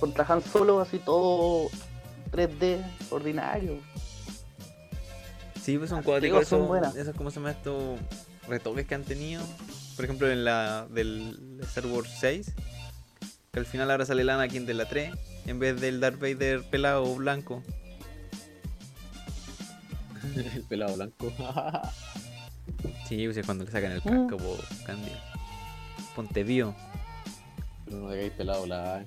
contra 0.00 0.24
Han 0.28 0.42
Solo 0.42 0.80
así 0.80 0.98
todo 0.98 1.68
3D 2.32 2.78
ordinario? 3.10 3.78
Sí, 5.62 5.78
pues 5.78 5.90
son 5.90 6.02
buenas. 6.68 6.94
esos, 6.96 7.14
¿cómo 7.16 7.30
se 7.30 7.36
llama 7.36 7.50
estos 7.52 7.98
retoques 8.48 8.86
que 8.86 8.94
han 8.94 9.04
tenido? 9.04 9.42
Por 9.96 10.04
ejemplo, 10.04 10.30
en 10.30 10.44
la 10.44 10.86
del 10.90 11.58
Star 11.62 11.86
Wars 11.86 12.10
6, 12.20 12.52
que 13.52 13.58
al 13.58 13.66
final 13.66 13.90
ahora 13.90 14.04
sale 14.06 14.22
el 14.22 14.30
Anakin 14.30 14.66
de 14.66 14.74
la 14.74 14.86
3, 14.88 15.12
en 15.46 15.58
vez 15.58 15.80
del 15.80 16.00
Darth 16.00 16.18
Vader 16.20 16.62
pelado 16.70 17.04
o 17.04 17.14
blanco. 17.16 17.62
El 20.54 20.62
pelado 20.64 20.94
blanco. 20.96 21.32
Sí, 23.08 23.24
pues 23.24 23.36
es 23.36 23.46
cuando 23.46 23.64
le 23.64 23.70
sacan 23.70 23.92
el 23.92 24.00
Mm. 24.00 24.26
casco, 24.26 24.36
po, 24.38 24.58
Candia. 24.84 25.22
Ponte 26.16 26.42
bio. 26.42 26.74
Pero 27.84 27.98
no 27.98 28.08
dejáis 28.08 28.32
pelado 28.32 28.66
la 28.66 29.04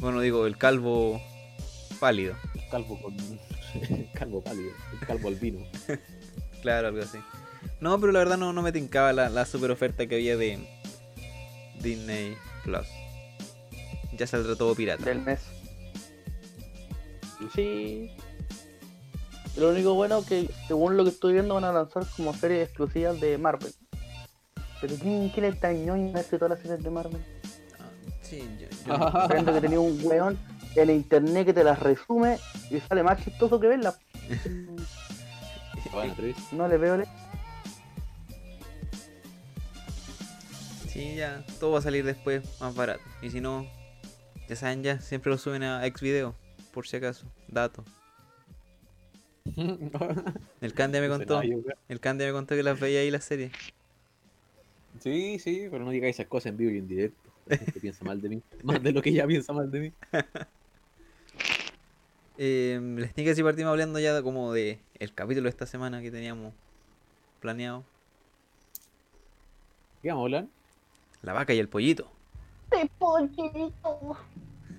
Bueno, 0.00 0.20
digo, 0.20 0.46
el 0.46 0.58
calvo 0.58 1.22
pálido. 1.98 2.36
el 2.54 2.68
calvo 2.68 3.00
con. 3.00 3.16
El 3.16 4.10
calvo 4.14 4.42
pálido. 4.44 4.70
El 4.92 5.06
calvo 5.06 5.28
albino. 5.28 5.60
Claro, 6.60 6.88
algo 6.88 7.02
así. 7.02 7.18
No, 7.80 7.98
pero 7.98 8.12
la 8.12 8.18
verdad 8.18 8.36
no, 8.36 8.52
no 8.52 8.62
me 8.62 8.72
tincaba 8.72 9.12
la, 9.12 9.28
la 9.30 9.46
super 9.46 9.70
oferta 9.70 10.06
que 10.06 10.16
había 10.16 10.36
de 10.36 10.58
Disney 11.80 12.36
Plus. 12.64 12.86
Ya 14.16 14.26
saldrá 14.26 14.54
todo 14.56 14.74
pirata. 14.74 15.04
del 15.04 15.20
mes. 15.20 15.40
Sí. 17.54 18.10
Lo 19.56 19.70
único 19.70 19.94
bueno 19.94 20.24
que, 20.24 20.48
según 20.68 20.96
lo 20.96 21.04
que 21.04 21.10
estoy 21.10 21.32
viendo, 21.32 21.54
van 21.54 21.64
a 21.64 21.72
lanzar 21.72 22.04
como 22.16 22.34
series 22.34 22.68
exclusivas 22.68 23.18
de 23.20 23.38
Marvel. 23.38 23.72
Pero 24.80 24.94
¿quién, 24.96 25.28
quién 25.30 25.46
es 25.46 25.58
tan 25.60 25.84
ñoño 25.84 26.16
hace 26.18 26.38
todas 26.38 26.50
las 26.50 26.60
series 26.60 26.82
de 26.82 26.90
Marvel? 26.90 27.22
Ah, 27.78 27.88
sí, 28.22 28.42
yo, 28.60 28.68
yo- 28.86 29.44
que 29.54 29.60
tenía 29.60 29.80
un 29.80 29.98
weón 30.02 30.38
en 30.76 30.90
internet 30.90 31.46
que 31.46 31.52
te 31.54 31.64
las 31.64 31.78
resume 31.80 32.38
y 32.70 32.78
sale 32.80 33.02
más 33.02 33.22
chistoso 33.24 33.58
que 33.58 33.68
verlas. 33.68 33.98
Bueno. 35.92 36.14
No 36.52 36.68
le 36.68 36.76
veo 36.76 36.98
le... 36.98 37.04
Sí, 41.00 41.14
ya, 41.16 41.42
todo 41.58 41.72
va 41.72 41.78
a 41.78 41.82
salir 41.82 42.04
después 42.04 42.42
más 42.60 42.74
barato. 42.74 43.00
Y 43.22 43.30
si 43.30 43.40
no, 43.40 43.66
ya 44.50 44.54
saben 44.54 44.82
ya, 44.82 45.00
siempre 45.00 45.30
lo 45.30 45.38
suben 45.38 45.62
a 45.62 45.80
Xvideo, 45.88 46.34
por 46.74 46.86
si 46.86 46.96
acaso. 46.96 47.24
Dato. 47.48 47.84
El 50.60 50.74
Candia 50.74 51.00
me 51.00 51.08
contó, 51.08 51.40
el 51.40 52.00
Candia 52.00 52.26
me 52.26 52.34
contó 52.34 52.54
que 52.54 52.62
las 52.62 52.78
veía 52.78 53.00
ahí 53.00 53.10
las 53.10 53.24
series. 53.24 53.50
Sí, 55.00 55.38
sí, 55.38 55.68
pero 55.70 55.86
no 55.86 55.90
digáis 55.90 56.16
esas 56.16 56.26
cosas 56.26 56.50
en 56.50 56.58
vivo 56.58 56.70
y 56.72 56.76
en 56.76 56.86
directo. 56.88 57.30
La 57.46 57.56
gente 57.56 57.80
piensa 57.80 58.04
mal 58.04 58.20
de 58.20 58.28
mí. 58.28 58.42
Más 58.62 58.82
de 58.82 58.92
lo 58.92 59.00
que 59.00 59.08
ella 59.08 59.26
piensa 59.26 59.54
mal 59.54 59.70
de 59.70 59.80
mí. 59.80 59.92
Eh, 62.42 62.80
les 62.96 63.12
tengo 63.12 63.28
que 63.28 63.34
si 63.34 63.42
partimos 63.42 63.70
hablando 63.70 63.98
ya 63.98 64.14
de- 64.14 64.22
como 64.22 64.52
de 64.54 64.78
el 64.98 65.14
capítulo 65.14 65.44
de 65.44 65.50
esta 65.50 65.66
semana 65.66 66.00
que 66.00 66.10
teníamos 66.10 66.54
planeado. 67.38 67.84
¿Qué 70.00 70.08
vamos 70.08 70.22
a 70.22 70.24
hablar? 70.24 70.59
La 71.22 71.32
vaca 71.32 71.52
y 71.52 71.58
el 71.58 71.68
pollito. 71.68 72.10
No 72.72 74.16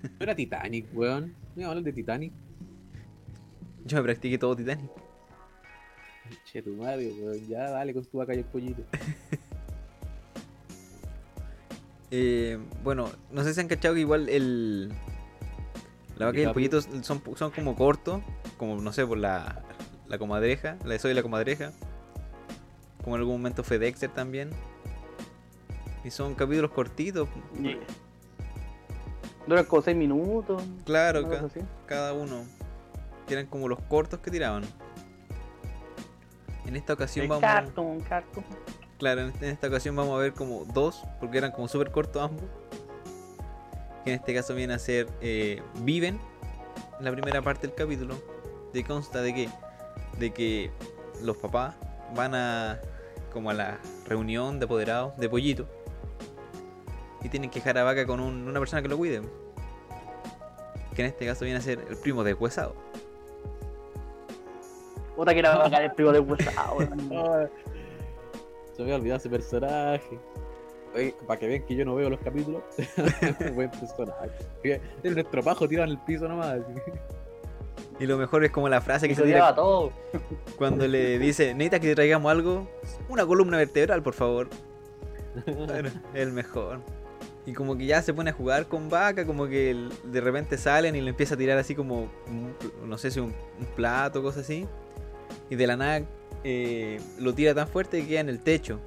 era 0.20 0.36
Titanic, 0.36 0.88
weón. 0.94 1.36
No 1.56 1.70
hablar 1.70 1.84
de 1.84 1.94
Titanic. 1.94 2.34
Yo 3.86 3.98
me 3.98 4.04
practiqué 4.04 4.38
todo 4.38 4.56
Titanic. 4.56 4.90
Che, 6.46 6.62
tu 6.62 6.76
madre, 6.76 7.12
weón. 7.12 7.48
Ya, 7.48 7.70
dale 7.70 7.94
con 7.94 8.06
tu 8.06 8.18
vaca 8.18 8.34
y 8.34 8.40
el 8.40 8.46
pollito. 8.46 8.84
Eh, 12.14 12.60
bueno, 12.84 13.10
no 13.32 13.42
sé 13.42 13.54
si 13.54 13.62
han 13.62 13.70
cachado 13.70 13.96
que 13.96 14.02
igual 14.02 14.28
el. 14.28 14.90
La 16.18 16.26
vaca 16.26 16.40
y 16.40 16.44
el 16.44 16.52
pollito 16.52 16.82
son, 16.82 17.24
son 17.38 17.52
como 17.52 17.78
cortos, 17.78 18.22
como 18.58 18.82
no 18.82 18.92
sé, 18.92 19.08
por 19.08 19.18
la, 19.18 19.64
la 20.10 20.18
comadreja, 20.18 20.78
la 20.84 20.92
de 20.92 21.00
Soy 21.00 21.14
la 21.14 21.24
comadreja. 21.24 21.72
Como 23.02 23.16
en 23.16 23.22
algún 23.22 23.38
momento 23.38 23.64
fue 23.64 23.80
Dexter 23.80 24.10
también. 24.10 24.50
Y 26.04 26.10
son 26.12 26.34
capítulos 26.36 26.72
cortitos, 26.72 27.28
Duran 29.48 29.66
como 29.66 29.82
6 29.82 29.98
minutos. 29.98 30.64
claro, 30.86 31.28
ca- 31.30 31.46
así. 31.46 31.60
cada 31.86 32.14
uno. 32.14 32.44
Que 33.28 33.34
eran 33.34 33.48
como 33.48 33.68
los 33.68 33.80
cortos 33.84 34.20
que 34.20 34.32
tiraban. 34.32 34.64
En 36.66 36.76
esta 36.76 36.94
ocasión 36.94 37.24
El 37.24 37.30
vamos. 37.30 37.42
cartoon, 37.44 38.00
cartoon. 38.02 38.46
Claro, 38.98 39.22
en 39.22 39.34
esta 39.44 39.68
ocasión 39.68 39.96
vamos 39.96 40.16
a 40.16 40.20
ver 40.22 40.34
como 40.34 40.64
dos, 40.66 41.02
porque 41.20 41.40
eran 41.40 41.52
como 41.52 41.68
súper 41.68 41.92
cortos 41.92 42.22
ambos. 42.24 42.44
Que 44.04 44.14
en 44.14 44.20
este 44.20 44.34
caso 44.34 44.54
viene 44.56 44.74
a 44.74 44.80
ser 44.80 45.08
eh, 45.22 45.62
Viven, 45.82 46.20
en 47.00 47.06
la 47.06 47.12
primera 47.12 47.42
parte 47.42 47.68
del 47.68 47.76
capítulo. 47.76 48.16
De 48.74 48.84
consta 48.84 49.22
de 49.22 49.34
que, 49.34 49.50
de 50.20 50.32
que 50.32 50.72
los 51.24 51.36
papás 51.38 51.76
van 52.16 52.36
a 52.36 52.80
como 53.34 53.50
a 53.50 53.54
la 53.54 53.80
reunión 54.08 54.60
de 54.60 54.66
apoderados 54.66 55.18
de 55.18 55.28
pollito. 55.30 55.68
Y 57.24 57.30
tienen 57.30 57.50
que 57.50 57.60
dejar 57.60 57.78
a 57.78 57.84
vaca 57.84 58.06
con 58.06 58.20
un- 58.20 58.48
una 58.48 58.60
persona 58.60 58.82
que 58.82 58.88
lo 58.88 58.98
cuide. 58.98 59.22
Que 60.96 61.02
en 61.04 61.08
este 61.08 61.26
caso 61.26 61.46
viene 61.46 61.60
a 61.60 61.62
ser 61.62 61.80
el 61.90 61.98
primo 61.98 62.24
de 62.24 62.34
Huesado. 62.34 62.76
Puta 65.16 65.34
que 65.34 65.40
era 65.40 65.58
bacán 65.58 65.84
el 65.84 65.92
primo 65.92 66.12
de 66.12 66.20
huesado, 66.20 66.80
Se 68.76 68.84
me 68.84 68.84
había 68.84 68.96
olvidado 68.96 69.18
ese 69.18 69.30
personaje. 69.30 70.20
Oye, 70.96 71.14
para 71.28 71.40
que 71.40 71.48
vean 71.48 71.66
que 71.66 71.76
yo 71.76 71.86
no 71.86 71.96
veo 71.96 72.10
los 72.10 72.20
capítulos. 72.22 72.64
Buen 73.54 73.70
personaje. 73.70 74.32
Era 74.64 74.82
un 75.04 75.20
estropajo 75.20 75.68
tirado 75.68 75.86
en 75.86 75.92
el 75.92 76.04
piso 76.06 76.28
nomás. 76.28 76.60
Y 78.00 78.06
lo 78.08 78.18
mejor 78.18 78.44
es 78.44 78.52
como 78.52 78.68
la 78.68 78.82
frase 78.82 79.08
que 79.08 79.14
Y 79.14 79.16
se 79.16 79.24
tira 79.24 79.54
todo. 79.54 79.92
Cuando 80.58 80.88
le 80.88 81.20
dice, 81.20 81.54
necesita 81.54 81.80
que 81.80 81.88
te 81.90 81.96
traigamos 81.96 82.32
algo, 82.32 82.68
una 83.10 83.26
columna 83.26 83.58
vertebral, 83.58 84.02
por 84.02 84.14
favor. 84.14 84.50
Bueno, 85.46 85.90
el 86.14 86.32
mejor. 86.32 86.80
Y 87.46 87.54
como 87.54 87.76
que 87.78 87.86
ya 87.88 88.02
se 88.04 88.14
pone 88.14 88.30
a 88.30 88.34
jugar 88.34 88.68
con 88.68 88.90
vaca, 88.90 89.26
como 89.26 89.48
que 89.48 89.76
de 90.04 90.22
repente 90.22 90.58
salen 90.58 90.96
y 90.96 91.02
le 91.02 91.10
empieza 91.10 91.34
a 91.34 91.38
tirar 91.38 91.58
así 91.58 91.74
como, 91.74 92.08
pl- 92.60 92.72
no 92.88 92.98
sé 93.00 93.10
si 93.10 93.20
un, 93.20 93.34
un 93.60 93.66
plato 93.76 94.20
o 94.20 94.24
cosas 94.24 94.44
así. 94.44 94.68
Y 95.50 95.56
de 95.56 95.66
la 95.68 95.76
nada 95.76 96.04
eh, 96.44 97.00
lo 97.20 97.34
tira 97.34 97.54
tan 97.56 97.68
fuerte 97.68 98.02
que 98.02 98.08
queda 98.08 98.20
en 98.20 98.30
el 98.30 98.40
techo. 98.40 98.80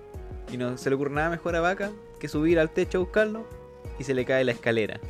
Y 0.52 0.56
no 0.56 0.76
se 0.78 0.88
le 0.88 0.94
ocurre 0.96 1.10
nada 1.10 1.30
mejor 1.30 1.56
a 1.56 1.60
vaca 1.60 1.90
que 2.20 2.28
subir 2.28 2.58
al 2.60 2.70
techo 2.70 2.98
a 2.98 3.00
buscarlo 3.00 3.44
y 3.98 4.04
se 4.04 4.14
le 4.14 4.24
cae 4.24 4.44
la 4.44 4.52
escalera. 4.52 5.00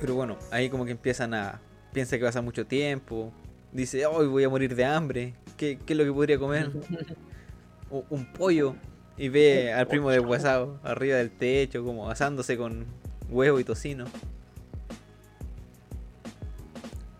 Pero 0.00 0.14
bueno, 0.16 0.36
ahí 0.50 0.68
como 0.68 0.84
que 0.84 0.90
empiezan 0.92 1.32
a... 1.34 1.60
Piensa 1.92 2.18
que 2.18 2.24
pasa 2.24 2.42
mucho 2.42 2.66
tiempo. 2.66 3.32
Dice, 3.72 4.04
hoy 4.06 4.26
voy 4.26 4.42
a 4.42 4.48
morir 4.48 4.74
de 4.74 4.84
hambre. 4.84 5.34
¿Qué, 5.56 5.78
qué 5.86 5.92
es 5.92 5.96
lo 5.98 6.04
que 6.04 6.12
podría 6.12 6.38
comer? 6.38 6.70
O- 7.90 8.04
un 8.10 8.24
pollo. 8.32 8.74
Y 9.16 9.28
ve 9.28 9.72
al 9.72 9.86
primo 9.86 10.10
de 10.10 10.18
Huesado 10.20 10.80
arriba 10.82 11.16
del 11.16 11.30
techo, 11.30 11.84
como 11.84 12.10
asándose 12.10 12.56
con 12.56 12.84
huevo 13.30 13.60
y 13.60 13.64
tocino. 13.64 14.06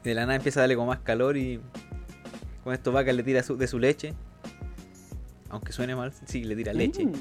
Y 0.03 0.09
de 0.09 0.15
la 0.15 0.23
nada 0.23 0.37
empieza 0.37 0.61
a 0.61 0.63
darle 0.63 0.77
con 0.77 0.87
más 0.87 0.99
calor 1.01 1.37
y 1.37 1.61
con 2.63 2.75
esto 2.75 2.93
vaca 2.93 3.13
le 3.13 3.23
tira 3.23 3.43
su- 3.43 3.57
de 3.57 3.67
su 3.67 3.79
leche. 3.79 4.15
aunque 5.51 5.71
suene 5.73 5.95
mal, 5.95 6.13
sí, 6.27 6.43
le 6.43 6.57
tira 6.57 6.73
leche 6.73 7.05
Mm. 7.07 7.13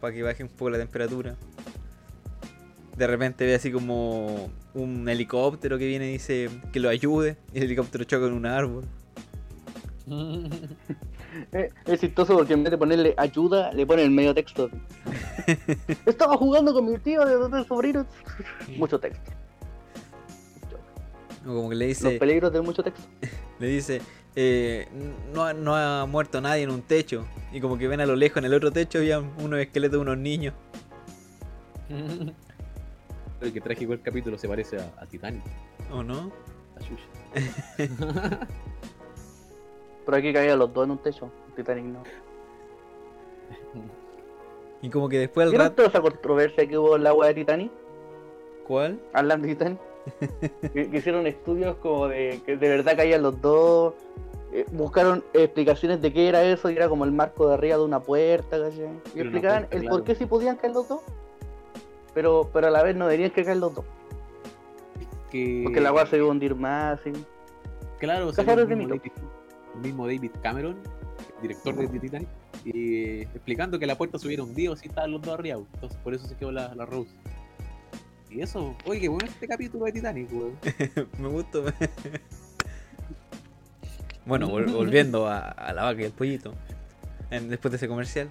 para 0.00 0.14
que 0.14 0.22
baje 0.22 0.44
un 0.44 0.48
poco 0.48 0.70
la 0.70 0.78
temperatura. 0.78 1.34
De 2.96 3.04
repente 3.08 3.44
ve 3.44 3.56
así 3.56 3.72
como 3.72 4.48
un 4.74 5.08
helicóptero 5.08 5.76
que 5.76 5.86
viene 5.88 6.08
y 6.08 6.12
dice 6.12 6.48
que 6.72 6.78
lo 6.78 6.88
ayude. 6.88 7.36
Y 7.52 7.58
el 7.58 7.64
helicóptero 7.64 8.04
choca 8.04 8.26
en 8.28 8.32
un 8.32 8.46
árbol. 8.46 8.84
Es 11.86 12.00
chistoso 12.00 12.36
porque 12.36 12.52
en 12.54 12.64
vez 12.64 12.70
de 12.72 12.78
ponerle 12.78 13.14
ayuda, 13.16 13.72
le 13.72 13.86
ponen 13.86 14.14
medio 14.14 14.34
texto. 14.34 14.68
Estaba 16.06 16.36
jugando 16.36 16.72
con 16.72 16.90
mi 16.90 16.98
tío 16.98 17.24
de 17.24 17.34
dos 17.34 17.66
sobrinos. 17.66 18.06
Mucho 18.76 18.98
texto. 18.98 19.30
O 21.44 21.54
como 21.54 21.68
que 21.70 21.76
le 21.76 21.88
Los 21.88 21.98
dice, 22.02 22.18
peligros 22.18 22.52
de 22.52 22.60
mucho 22.60 22.82
texto. 22.82 23.02
le 23.58 23.66
dice 23.66 24.00
eh, 24.36 24.86
no, 25.32 25.44
ha- 25.44 25.54
no 25.54 25.74
ha 25.74 26.06
muerto 26.06 26.40
nadie 26.40 26.62
en 26.64 26.70
un 26.70 26.82
techo. 26.82 27.26
Y 27.52 27.60
como 27.60 27.78
que 27.78 27.88
ven 27.88 28.00
a 28.00 28.06
lo 28.06 28.16
lejos 28.16 28.36
en 28.38 28.44
el 28.44 28.54
otro 28.54 28.70
techo 28.70 28.98
había 28.98 29.18
unos 29.20 29.58
esqueletos 29.60 29.98
de 29.98 30.02
unos 30.02 30.18
niños. 30.18 30.54
El 33.40 33.52
que 33.52 33.60
trágico 33.60 33.92
el 33.92 34.02
capítulo 34.02 34.36
se 34.36 34.48
parece 34.48 34.78
a, 34.78 34.92
a 35.00 35.06
Titanic, 35.06 35.42
¿O 35.92 36.02
no? 36.02 36.32
a 36.76 36.80
Xuxa. 36.80 38.48
Pero 40.08 40.16
aquí 40.16 40.32
caían 40.32 40.58
los 40.58 40.72
dos 40.72 40.86
en 40.86 40.92
un 40.92 40.96
techo. 40.96 41.30
Titanic 41.54 41.84
no. 41.84 42.02
Y 44.80 44.88
como 44.88 45.06
que 45.06 45.18
después 45.18 45.44
al 45.44 45.50
¿Vieron 45.50 45.66
rato... 45.66 45.76
toda 45.76 45.88
esa 45.88 46.00
controversia 46.00 46.66
que 46.66 46.78
hubo 46.78 46.96
en 46.96 47.02
la 47.02 47.10
agua 47.10 47.26
de 47.26 47.34
Titanic? 47.34 47.70
¿Cuál? 48.66 48.98
Hablando 49.12 49.46
de 49.46 49.54
Titanic. 49.54 49.78
que, 50.72 50.90
que 50.90 50.96
hicieron 50.96 51.26
estudios 51.26 51.76
como 51.76 52.08
de 52.08 52.40
que 52.46 52.56
de 52.56 52.68
verdad 52.70 52.96
caían 52.96 53.20
los 53.20 53.38
dos. 53.42 53.92
eh, 54.50 54.64
buscaron 54.72 55.22
explicaciones 55.34 56.00
de 56.00 56.10
qué 56.10 56.26
era 56.26 56.42
eso 56.42 56.70
y 56.70 56.76
era 56.76 56.88
como 56.88 57.04
el 57.04 57.12
marco 57.12 57.46
de 57.46 57.52
arriba 57.52 57.76
de 57.76 57.84
una 57.84 58.00
puerta, 58.00 58.58
¿cachai? 58.58 58.88
Y 59.14 59.20
explicaban 59.20 59.64
puerta, 59.64 59.76
el 59.76 59.82
claro. 59.82 59.96
por 59.98 60.04
qué 60.06 60.14
sí 60.14 60.24
podían 60.24 60.56
caer 60.56 60.72
los 60.72 60.88
dos. 60.88 61.02
Pero, 62.14 62.48
pero 62.50 62.68
a 62.68 62.70
la 62.70 62.82
vez 62.82 62.96
no 62.96 63.04
deberían 63.04 63.30
que 63.30 63.44
caer 63.44 63.58
los 63.58 63.74
dos. 63.74 63.84
Que... 65.30 65.60
Porque 65.64 65.82
la 65.82 65.90
agua 65.90 66.06
se 66.06 66.16
iba 66.16 66.28
a 66.28 66.30
hundir 66.30 66.54
más. 66.54 66.98
¿sí? 67.04 67.12
Claro, 67.98 68.28
o 68.28 68.32
sea, 68.32 68.50
el, 68.54 68.66
de 68.66 68.74
mito. 68.74 68.94
Mismo 69.78 70.06
David 70.06 70.30
Cameron, 70.42 70.76
director 71.42 71.74
de 71.76 71.88
The 71.88 72.00
Titanic, 72.00 72.28
y 72.64 73.20
explicando 73.22 73.78
que 73.78 73.86
la 73.86 73.96
puerta 73.96 74.18
se 74.18 74.26
hubiera 74.26 74.42
hundido 74.42 74.74
si 74.76 74.88
estaban 74.88 75.12
los 75.12 75.22
dos 75.22 75.34
arriba. 75.38 75.58
Entonces 75.74 75.98
por 76.02 76.14
eso 76.14 76.26
se 76.26 76.34
quedó 76.36 76.52
la, 76.52 76.74
la 76.74 76.84
Rose. 76.86 77.10
Y 78.30 78.42
eso, 78.42 78.76
oye, 78.84 79.00
qué 79.00 79.08
bueno 79.08 79.26
este 79.26 79.48
capítulo 79.48 79.86
de 79.86 79.92
Titanic, 79.92 80.28
weón. 80.32 80.52
Me 81.18 81.28
gustó. 81.28 81.64
bueno, 84.26 84.48
vol- 84.48 84.70
volviendo 84.72 85.26
a, 85.26 85.38
a 85.48 85.72
la 85.72 85.84
vaca 85.84 86.02
y 86.02 86.04
el 86.04 86.12
pollito. 86.12 86.52
en- 87.30 87.48
después 87.48 87.70
de 87.72 87.76
ese 87.76 87.88
comercial. 87.88 88.30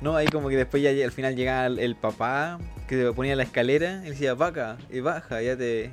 No, 0.00 0.14
ahí 0.16 0.26
como 0.28 0.48
que 0.48 0.56
después 0.56 0.82
ya 0.82 0.90
al 1.04 1.12
final 1.12 1.36
llegaba 1.36 1.66
el, 1.66 1.78
el 1.78 1.96
papá 1.96 2.58
que 2.86 2.96
se 2.96 3.12
ponía 3.12 3.32
en 3.32 3.38
la 3.38 3.44
escalera 3.44 4.02
y 4.04 4.10
decía, 4.10 4.34
vaca, 4.34 4.76
y 4.90 5.00
baja, 5.00 5.40
ya 5.42 5.56
te, 5.56 5.90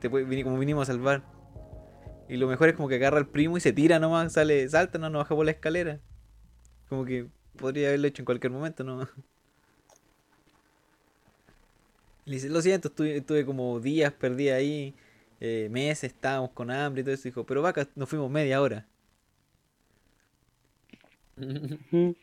te 0.00 0.08
puede- 0.10 0.42
como 0.44 0.58
vinimos 0.58 0.88
a 0.88 0.92
salvar. 0.92 1.22
Y 2.32 2.38
lo 2.38 2.48
mejor 2.48 2.70
es 2.70 2.76
como 2.76 2.88
que 2.88 2.94
agarra 2.94 3.18
al 3.18 3.28
primo 3.28 3.58
y 3.58 3.60
se 3.60 3.74
tira 3.74 3.98
nomás, 3.98 4.32
sale, 4.32 4.66
salta, 4.66 4.98
no, 4.98 5.10
no 5.10 5.18
baja 5.18 5.36
por 5.36 5.44
la 5.44 5.50
escalera. 5.50 6.00
Como 6.88 7.04
que 7.04 7.26
podría 7.58 7.88
haberlo 7.88 8.08
hecho 8.08 8.22
en 8.22 8.24
cualquier 8.24 8.50
momento, 8.50 8.84
¿no? 8.84 9.06
Le 12.24 12.36
dice, 12.36 12.48
lo 12.48 12.62
siento, 12.62 12.88
estuve, 12.88 13.18
estuve 13.18 13.44
como 13.44 13.78
días 13.80 14.14
perdí 14.14 14.48
ahí, 14.48 14.94
eh, 15.40 15.68
meses, 15.70 16.04
estábamos 16.04 16.52
con 16.52 16.70
hambre 16.70 17.02
y 17.02 17.04
todo 17.04 17.12
eso. 17.12 17.24
Dijo, 17.24 17.44
pero 17.44 17.60
vaca, 17.60 17.86
nos 17.96 18.08
fuimos 18.08 18.30
media 18.30 18.62
hora. 18.62 18.86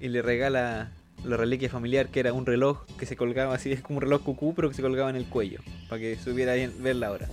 Y 0.00 0.08
le 0.08 0.22
regala 0.22 0.92
la 1.24 1.36
reliquia 1.38 1.70
familiar, 1.70 2.10
que 2.10 2.20
era 2.20 2.34
un 2.34 2.44
reloj 2.44 2.84
que 2.98 3.06
se 3.06 3.16
colgaba 3.16 3.54
así, 3.54 3.72
es 3.72 3.80
como 3.80 3.96
un 3.96 4.02
reloj 4.02 4.22
cucú, 4.22 4.54
pero 4.54 4.68
que 4.68 4.74
se 4.74 4.82
colgaba 4.82 5.08
en 5.08 5.16
el 5.16 5.26
cuello, 5.26 5.60
para 5.88 6.00
que 6.00 6.16
supiera 6.16 6.52
bien 6.54 6.70
ver 6.80 6.96
la 6.96 7.10
hora. 7.10 7.28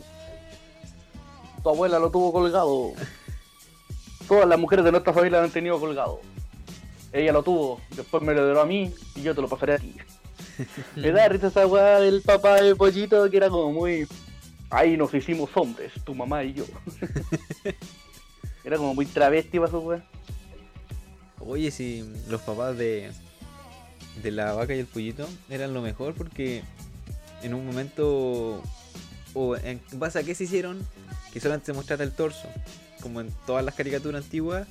Tu 1.63 1.69
abuela 1.69 1.99
lo 1.99 2.09
tuvo 2.09 2.31
colgado. 2.31 2.93
Todas 4.27 4.47
las 4.47 4.59
mujeres 4.59 4.85
de 4.85 4.91
nuestra 4.91 5.13
familia 5.13 5.39
lo 5.39 5.45
han 5.45 5.51
tenido 5.51 5.79
colgado. 5.79 6.21
Ella 7.13 7.33
lo 7.33 7.43
tuvo, 7.43 7.81
después 7.95 8.23
me 8.23 8.33
lo 8.33 8.49
dio 8.49 8.61
a 8.61 8.65
mí 8.65 8.93
y 9.15 9.21
yo 9.21 9.35
te 9.35 9.41
lo 9.41 9.49
pasaré 9.49 9.73
a 9.73 9.79
ti. 9.79 9.95
Me 10.95 11.11
da 11.11 11.27
risa 11.27 11.47
esa 11.47 11.67
weá 11.67 11.99
del 11.99 12.21
papá 12.21 12.61
de 12.61 12.75
pollito 12.75 13.29
que 13.29 13.37
era 13.37 13.49
como 13.49 13.71
muy. 13.71 14.07
Ahí 14.69 14.95
nos 14.95 15.13
hicimos 15.13 15.49
hombres, 15.55 15.91
tu 16.05 16.15
mamá 16.15 16.43
y 16.43 16.53
yo. 16.53 16.65
era 18.63 18.77
como 18.77 18.95
muy 18.95 19.05
travesti 19.05 19.59
para 19.59 19.71
su 19.71 19.79
weá. 19.79 20.03
Oye, 21.39 21.71
si 21.71 22.09
los 22.29 22.41
papás 22.41 22.77
de, 22.77 23.11
de 24.23 24.31
la 24.31 24.53
vaca 24.53 24.73
y 24.73 24.79
el 24.79 24.85
pollito 24.85 25.27
eran 25.49 25.73
lo 25.73 25.81
mejor 25.81 26.13
porque 26.13 26.63
en 27.41 27.53
un 27.53 27.65
momento, 27.65 28.61
o 29.33 29.57
en 29.57 29.81
base 29.93 30.19
a 30.19 30.23
qué 30.23 30.35
se 30.35 30.45
hicieron, 30.45 30.87
que 31.33 31.39
solamente 31.39 31.67
se 31.67 31.73
mostrara 31.73 32.03
el 32.03 32.11
torso, 32.11 32.47
como 33.01 33.21
en 33.21 33.31
todas 33.45 33.63
las 33.65 33.75
caricaturas 33.75 34.23
antiguas, 34.23 34.67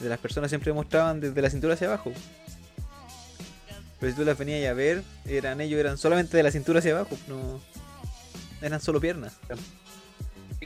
de 0.00 0.08
las 0.08 0.18
personas 0.18 0.50
siempre 0.50 0.72
mostraban 0.72 1.20
desde 1.20 1.40
la 1.40 1.48
cintura 1.50 1.74
hacia 1.74 1.86
abajo. 1.88 2.12
Pero 3.98 4.12
si 4.12 4.18
tú 4.18 4.24
las 4.24 4.36
venías 4.36 4.70
a 4.70 4.74
ver, 4.74 5.02
eran 5.24 5.60
ellos, 5.60 5.80
eran 5.80 5.96
solamente 5.96 6.36
de 6.36 6.42
la 6.42 6.50
cintura 6.50 6.80
hacia 6.80 6.92
abajo, 6.98 7.16
no 7.28 7.60
eran 8.60 8.80
solo 8.80 9.00
piernas. 9.00 9.34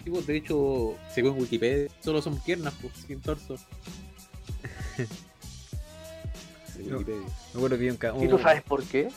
Pues, 0.04 0.26
De 0.26 0.36
hecho, 0.36 0.94
según 1.14 1.38
Wikipedia, 1.38 1.88
solo 2.02 2.22
son 2.22 2.40
piernas, 2.40 2.72
pues, 2.80 2.92
sin 3.06 3.20
torso. 3.20 3.56
No. 6.88 6.98
Me 7.00 7.04
acuerdo 7.54 7.76
que 7.76 7.82
vi 7.84 7.90
un 7.90 7.96
ca- 7.98 8.14
¿Y 8.18 8.26
tú 8.26 8.38
sabes 8.38 8.62
por 8.62 8.82
qué? 8.84 9.10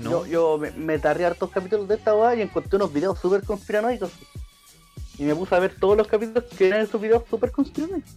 No, 0.00 0.10
Yo, 0.10 0.26
yo 0.26 0.58
me, 0.58 0.70
me 0.72 0.98
tarré 0.98 1.26
hartos 1.26 1.50
capítulos 1.50 1.88
de 1.88 1.96
esta 1.96 2.14
weá 2.14 2.34
y 2.34 2.42
encontré 2.42 2.76
unos 2.76 2.92
videos 2.92 3.18
súper 3.18 3.42
conspiranoicos. 3.44 4.10
Y 5.18 5.24
me 5.24 5.34
puse 5.34 5.54
a 5.54 5.58
ver 5.58 5.74
todos 5.78 5.96
los 5.96 6.06
capítulos 6.06 6.44
que 6.56 6.68
eran 6.68 6.80
esos 6.80 7.00
videos 7.00 7.24
súper 7.28 7.50
conspiranoicos. 7.50 8.10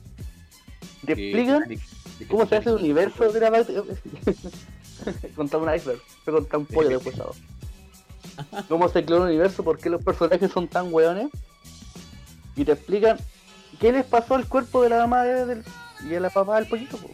Te 1.05 1.13
explican 1.13 1.67
de 1.67 2.27
cómo 2.27 2.45
se 2.45 2.55
hace 2.55 2.69
el 2.69 2.75
universo 2.75 3.31
de 3.31 3.39
la 3.39 3.51
contar 5.35 5.61
un 5.61 5.73
iceberg, 5.73 5.99
fue 6.23 6.33
contar 6.33 6.59
un 6.59 6.65
pollo 6.65 6.89
después. 6.89 7.15
Cómo 8.69 8.89
se 8.89 9.03
creó 9.05 9.17
el 9.17 9.29
universo, 9.29 9.63
por 9.63 9.77
qué 9.77 9.89
los 9.89 10.03
personajes 10.03 10.51
son 10.51 10.67
tan 10.67 10.93
weones. 10.93 11.29
Y 12.55 12.65
te 12.65 12.71
explican 12.71 13.17
qué 13.79 13.91
les 13.91 14.05
pasó 14.05 14.35
al 14.35 14.47
cuerpo 14.47 14.81
de 14.81 14.89
la 14.89 15.05
madre 15.07 15.45
del, 15.45 15.63
y 16.09 16.15
a 16.15 16.19
la 16.19 16.29
papá 16.29 16.59
del 16.59 16.67
pollito. 16.67 16.97
po. 16.97 17.09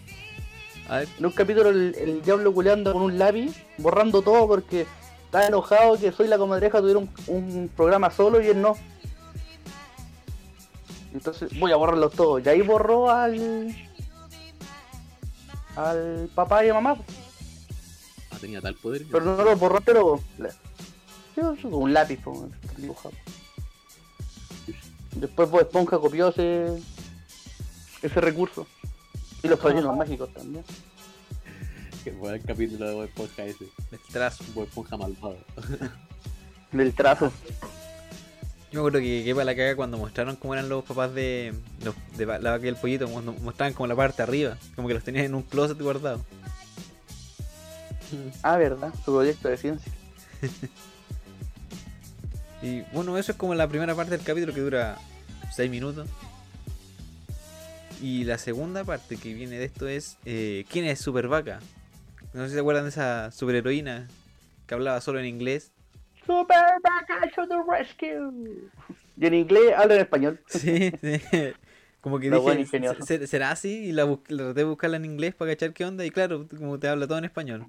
A 0.90 0.98
ver, 0.98 1.08
En 1.20 1.26
un 1.26 1.32
capítulo 1.32 1.70
el, 1.70 1.96
el 1.96 2.22
diablo 2.22 2.54
culeando 2.54 2.92
con 2.94 3.04
un 3.04 3.20
lápiz, 3.20 3.56
borrando 3.78 4.22
todo 4.22 4.48
porque 4.48 4.86
está 5.26 5.46
enojado 5.46 5.98
que 5.98 6.12
soy 6.12 6.28
la 6.28 6.38
comadreja 6.38 6.80
tuviera 6.80 7.00
un, 7.00 7.10
un 7.28 7.70
programa 7.76 8.10
solo 8.10 8.42
y 8.42 8.48
él 8.48 8.62
no. 8.62 8.76
Entonces 11.14 11.58
voy 11.60 11.72
a 11.72 11.76
borrarlos 11.76 12.14
todos. 12.14 12.44
Y 12.46 12.50
ahí 12.50 12.62
borró 12.62 13.10
al. 13.10 13.76
al 15.76 16.30
papá 16.34 16.66
y 16.66 16.70
a 16.70 16.74
mamá. 16.74 16.98
Ah, 18.32 18.38
tenía 18.40 18.62
tal 18.62 18.76
poder. 18.76 19.06
Pero 19.12 19.26
no 19.26 19.44
los 19.44 19.60
borró, 19.60 19.82
pero. 19.82 20.20
Un 21.64 21.94
lápiz, 21.94 22.18
po, 22.18 22.50
dibujado. 22.78 23.16
Después 25.16 25.50
Bob 25.50 25.62
Esponja 25.62 25.98
copió 25.98 26.30
ese. 26.30 26.82
ese 28.02 28.22
recurso. 28.22 28.68
Y 29.44 29.48
los 29.48 29.60
padrinos 29.60 29.96
mágicos 29.96 30.32
también. 30.34 30.64
Que 32.04 32.12
fue 32.14 32.36
el 32.36 32.42
capítulo 32.42 32.88
de 32.88 32.94
Bob 32.94 33.04
Esponja 33.04 33.46
ese. 33.46 33.66
el 33.92 34.00
trazo. 34.12 34.44
Bob 34.54 34.66
Esponja 34.66 34.98
malvado. 34.98 35.38
Del 36.72 36.94
trazo. 36.94 37.32
Yo 38.72 38.74
me 38.74 38.80
acuerdo 38.80 39.00
que, 39.00 39.24
que 39.24 39.34
para 39.34 39.46
la 39.46 39.56
caga 39.56 39.76
cuando 39.76 39.98
mostraron 39.98 40.36
cómo 40.36 40.54
eran 40.54 40.70
los 40.70 40.84
papás 40.84 41.14
de, 41.16 41.56
los, 41.84 41.96
de 42.18 42.28
la 42.28 42.52
vaca 42.52 42.66
y 42.66 42.68
el 42.68 42.76
pollito, 42.76 43.08
cuando 43.08 43.34
mostraban 43.34 43.74
como 43.74 43.88
la 43.88 43.96
parte 43.96 44.22
arriba, 44.22 44.58
como 44.76 44.88
que 44.88 44.94
los 44.94 45.04
tenían 45.04 45.26
en 45.26 45.36
un 45.36 45.44
closet 45.44 45.80
guardado. 45.80 46.24
Ah, 48.42 48.58
verdad, 48.58 48.92
su 49.06 49.14
proyecto 49.14 49.50
de 49.50 49.58
ciencia. 49.58 49.92
Y 52.62 52.82
bueno, 52.94 53.18
eso 53.18 53.32
es 53.32 53.38
como 53.38 53.56
la 53.56 53.68
primera 53.68 53.96
parte 53.96 54.18
del 54.18 54.26
capítulo 54.26 54.54
que 54.54 54.62
dura 54.62 54.98
6 55.56 55.72
minutos. 55.72 56.10
Y 58.02 58.24
la 58.24 58.38
segunda 58.38 58.84
parte 58.84 59.18
que 59.18 59.34
viene 59.34 59.58
de 59.58 59.66
esto 59.66 59.88
es 59.88 60.18
eh, 60.26 60.66
¿Quién 60.72 60.86
es 60.86 61.00
Super 61.00 61.28
Vaca? 61.28 61.60
No 62.34 62.44
sé 62.44 62.50
si 62.50 62.54
se 62.56 62.60
acuerdan 62.62 62.84
de 62.86 62.90
esa 62.92 63.32
superheroína 63.32 64.08
que 64.68 64.74
hablaba 64.76 65.02
solo 65.02 65.20
en 65.20 65.26
inglés. 65.26 65.72
Super 66.26 66.64
Vaca 66.84 67.30
to 67.36 67.48
the 67.48 67.56
rescue. 67.68 68.68
Y 69.18 69.26
en 69.26 69.34
inglés 69.34 69.74
habla 69.76 69.96
en 69.96 70.02
español. 70.02 70.40
Sí, 70.48 70.92
sí. 71.02 71.22
Como 72.02 72.18
que 72.20 72.30
buena 72.30 72.52
dije, 72.52 72.62
ingeniosa. 72.62 73.02
"¿Se- 73.06 73.28
¿será 73.28 73.52
así? 73.52 73.88
Y 73.88 73.92
la, 73.92 74.06
traté 74.06 74.54
de 74.54 74.64
buscarla 74.64 74.96
en 74.98 75.04
inglés 75.06 75.36
para 75.36 75.52
cachar 75.52 75.74
qué 75.74 75.84
onda. 75.84 76.06
Y 76.06 76.12
claro, 76.12 76.48
como 76.58 76.80
te 76.80 76.88
habla 76.88 77.08
todo 77.08 77.18
en 77.18 77.26
español. 77.26 77.66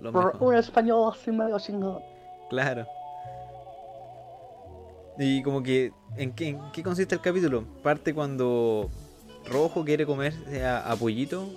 Lo 0.00 0.12
Por 0.12 0.36
un 0.40 0.54
español 0.54 1.12
así 1.14 1.30
medio 1.32 1.58
chingón. 1.58 2.00
Claro. 2.48 2.86
Y 5.18 5.42
como 5.42 5.62
que, 5.62 5.92
¿en 6.16 6.32
qué, 6.32 6.48
en 6.48 6.60
qué 6.72 6.82
consiste 6.82 7.14
el 7.14 7.20
capítulo? 7.20 7.64
Parte 7.82 8.12
cuando 8.12 8.90
Rojo 9.46 9.84
quiere 9.84 10.04
comerse 10.04 10.64
a, 10.64 10.90
a 10.90 10.96
Pollito 10.96 11.48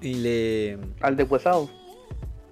y 0.00 0.14
le... 0.14 0.78
Al 1.00 1.16
deshuesado. 1.16 1.70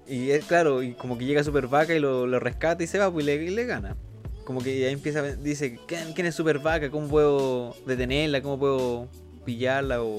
Y 0.07 0.31
es 0.31 0.45
claro, 0.45 0.83
y 0.83 0.93
como 0.93 1.17
que 1.17 1.25
llega 1.25 1.43
Super 1.43 1.67
Vaca 1.67 1.93
y 1.93 1.99
lo, 1.99 2.27
lo 2.27 2.39
rescata 2.39 2.81
y 2.81 2.87
se 2.87 2.97
va, 2.97 3.11
pues 3.11 3.23
y 3.23 3.27
le, 3.27 3.35
y 3.43 3.49
le 3.49 3.65
gana. 3.65 3.97
Como 4.45 4.61
que 4.61 4.85
ahí 4.87 4.93
empieza, 4.93 5.19
a- 5.19 5.35
dice, 5.35 5.77
¿quién, 5.85 6.13
quién 6.13 6.27
es 6.27 6.35
Super 6.35 6.59
Vaca? 6.59 6.89
¿Cómo 6.89 7.07
puedo 7.09 7.75
detenerla? 7.85 8.41
¿Cómo 8.41 8.57
puedo 8.57 9.09
pillarla 9.43 10.01
o 10.01 10.15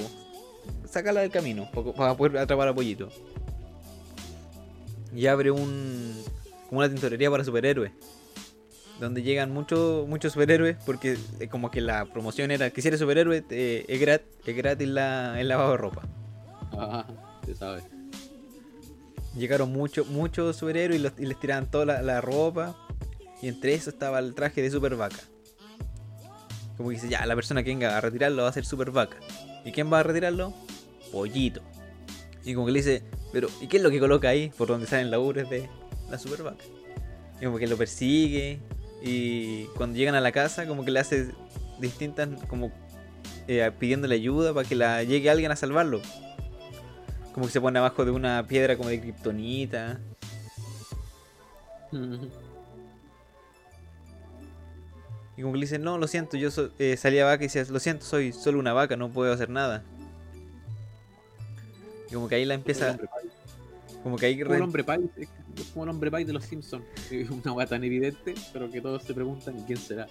sacarla 0.85 1.23
del 1.23 1.31
camino 1.31 1.71
pa- 1.73 1.93
para 1.95 2.15
poder 2.15 2.37
atrapar 2.37 2.69
a 2.69 2.75
Pollito? 2.75 3.09
Y 5.15 5.27
abre 5.27 5.51
un 5.51 6.23
como 6.69 6.81
una 6.81 6.91
tintorería 6.91 7.31
para 7.31 7.43
superhéroes. 7.45 7.93
Donde 9.01 9.23
llegan 9.23 9.53
muchos 9.53 10.09
muchos 10.09 10.33
superhéroes 10.33 10.77
porque 10.85 11.17
eh, 11.39 11.49
como 11.49 11.71
que 11.71 11.81
la 11.81 12.05
promoción 12.07 12.51
era 12.51 12.71
que 12.71 12.83
si 12.83 12.89
eres 12.89 12.99
superhéroe 12.99 13.45
eh, 13.51 13.85
es, 13.87 14.01
grat- 14.01 14.23
es 14.45 14.57
gratis 14.57 14.89
la, 14.89 15.41
el 15.41 15.47
lavado 15.49 15.71
de 15.73 15.77
ropa. 15.77 16.03
Ah, 16.73 17.07
se 17.47 17.55
sabe. 17.55 17.83
Llegaron 19.37 19.73
muchos 19.73 20.09
muchos 20.09 20.57
superhéroes 20.57 20.99
y, 20.99 21.03
los- 21.03 21.13
y 21.19 21.27
les 21.27 21.39
tiraban 21.39 21.71
toda 21.71 21.85
la, 21.87 22.03
la 22.03 22.21
ropa. 22.21 22.77
Y 23.41 23.47
entre 23.47 23.75
eso 23.75 23.91
estaba 23.91 24.19
el 24.19 24.35
traje 24.35 24.63
de 24.63 24.71
Super 24.71 24.97
Vaca. 24.97 25.21
Como 26.77 26.89
que 26.89 26.97
dice, 26.97 27.09
ya, 27.09 27.25
la 27.25 27.37
persona 27.37 27.63
que 27.63 27.71
venga 27.71 27.97
a 27.97 28.01
retirarlo 28.01 28.43
va 28.43 28.49
a 28.49 28.53
ser 28.53 28.65
Super 28.65 28.91
Vaca. 28.91 29.17
¿Y 29.65 29.71
quién 29.71 29.93
va 29.93 30.01
a 30.01 30.03
retirarlo? 30.03 30.53
Pollito. 31.13 31.61
Y 32.45 32.55
como 32.55 32.67
que 32.67 32.73
le 32.73 32.79
dice, 32.81 33.03
pero 33.33 33.49
¿y 33.61 33.69
qué 33.69 33.77
es 33.77 33.83
lo 33.83 33.91
que 33.91 34.01
coloca 34.01 34.29
ahí? 34.29 34.51
Por 34.59 34.67
donde 34.67 34.87
salen 34.89 35.11
las 35.13 35.21
ubres 35.21 35.49
de 35.51 35.69
la 36.11 36.19
Super 36.19 36.43
Vaca. 36.43 36.65
Y 37.41 37.45
como 37.45 37.59
que 37.59 37.69
lo 37.69 37.77
persigue. 37.77 38.59
Y 39.03 39.65
cuando 39.77 39.97
llegan 39.97 40.15
a 40.15 40.21
la 40.21 40.33
casa, 40.33 40.67
como 40.67 40.85
que 40.85 40.91
le 40.91 41.01
hace 41.01 41.31
distintas, 41.79 42.29
como 42.49 42.73
eh, 43.47 43.71
pidiéndole 43.79 44.15
ayuda 44.17 44.53
para 44.53 44.69
que 44.69 44.75
la 44.75 45.03
llegue 45.05 45.31
alguien 45.31 45.51
a 45.53 45.57
salvarlo. 45.57 46.01
Como 47.33 47.47
que 47.47 47.53
se 47.53 47.61
pone 47.61 47.79
abajo 47.79 48.05
de 48.05 48.11
una 48.11 48.45
piedra 48.47 48.77
como 48.77 48.89
de 48.89 49.01
kriptonita. 49.01 50.01
Y 55.37 55.43
como 55.43 55.53
que 55.53 55.59
le 55.61 55.67
dice, 55.67 55.79
no, 55.79 55.99
lo 55.99 56.09
siento, 56.09 56.37
yo 56.37 56.51
so- 56.51 56.71
eh, 56.81 56.97
salí 56.97 57.19
a 57.21 57.25
vaca 57.25 57.45
y 57.45 57.47
decía, 57.47 57.65
lo 57.71 57.79
siento, 57.79 58.05
soy 58.05 58.33
solo 58.33 58.59
una 58.59 58.73
vaca, 58.73 58.97
no 58.97 59.09
puedo 59.11 59.33
hacer 59.33 59.49
nada. 59.51 59.85
Y 62.11 62.15
como 62.15 62.29
que 62.29 62.35
ahí 62.35 62.45
la 62.45 62.55
empieza, 62.55 62.99
como 64.03 64.17
que 64.17 64.27
ahí 64.27 64.43
re- 64.43 64.61
hombre 64.61 64.83
pie, 64.83 64.99
es 65.63 65.69
como 65.69 65.85
el 65.85 65.91
hombre 65.91 66.11
pie 66.11 66.25
de 66.25 66.33
los 66.33 66.45
Simpsons. 66.45 66.85
Una 67.45 67.53
weá 67.53 67.67
tan 67.67 67.85
evidente, 67.85 68.35
pero 68.53 68.71
que 68.71 68.81
todos 68.81 69.03
se 69.03 69.15
preguntan 69.15 69.63
quién 69.67 69.79
será. 69.79 70.07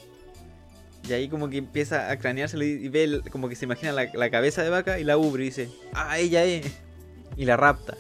y 1.08 1.14
ahí 1.14 1.30
como 1.30 1.50
que 1.50 1.58
empieza 1.58 2.12
a 2.12 2.18
craneárselo 2.18 2.64
y, 2.64 2.88
ve 2.90 3.22
como 3.32 3.50
que 3.50 3.56
se 3.56 3.66
imagina 3.66 3.92
la, 3.92 4.30
cabeza 4.30 4.64
de 4.64 4.70
vaca 4.70 5.00
y 5.00 5.04
la 5.04 5.18
ubre 5.18 5.44
y 5.44 5.48
dice, 5.48 5.70
ah, 5.94 6.18
ella 6.20 6.44
es. 6.44 6.66
Y 7.36 7.46
la 7.46 7.56
rapta. 7.58 7.96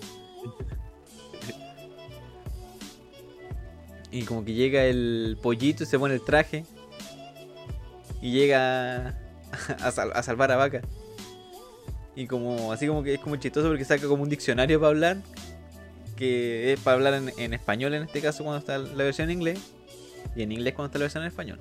Y 4.09 4.23
como 4.23 4.43
que 4.43 4.53
llega 4.53 4.85
el 4.85 5.37
pollito 5.41 5.83
y 5.83 5.85
se 5.85 5.99
pone 5.99 6.15
el 6.15 6.21
traje. 6.21 6.65
Y 8.21 8.31
llega 8.31 9.19
a 9.79 10.23
salvar 10.23 10.51
a 10.51 10.55
vaca. 10.55 10.81
Y 12.17 12.25
como 12.25 12.71
así 12.71 12.87
como 12.87 13.03
que 13.03 13.13
es 13.13 13.19
como 13.19 13.35
chistoso 13.35 13.67
porque 13.67 13.85
saca 13.85 14.07
como 14.07 14.23
un 14.23 14.29
diccionario 14.29 14.79
para 14.79 14.89
hablar. 14.89 15.17
Que 16.17 16.73
es 16.73 16.79
para 16.79 16.95
hablar 16.95 17.13
en, 17.13 17.31
en 17.37 17.53
español 17.53 17.93
en 17.93 18.03
este 18.03 18.21
caso 18.21 18.43
cuando 18.43 18.59
está 18.59 18.77
la 18.77 19.03
versión 19.03 19.29
en 19.29 19.37
inglés. 19.37 19.59
Y 20.35 20.43
en 20.43 20.51
inglés 20.51 20.73
cuando 20.73 20.87
está 20.87 20.99
la 20.99 21.03
versión 21.03 21.23
en 21.23 21.29
español. 21.29 21.59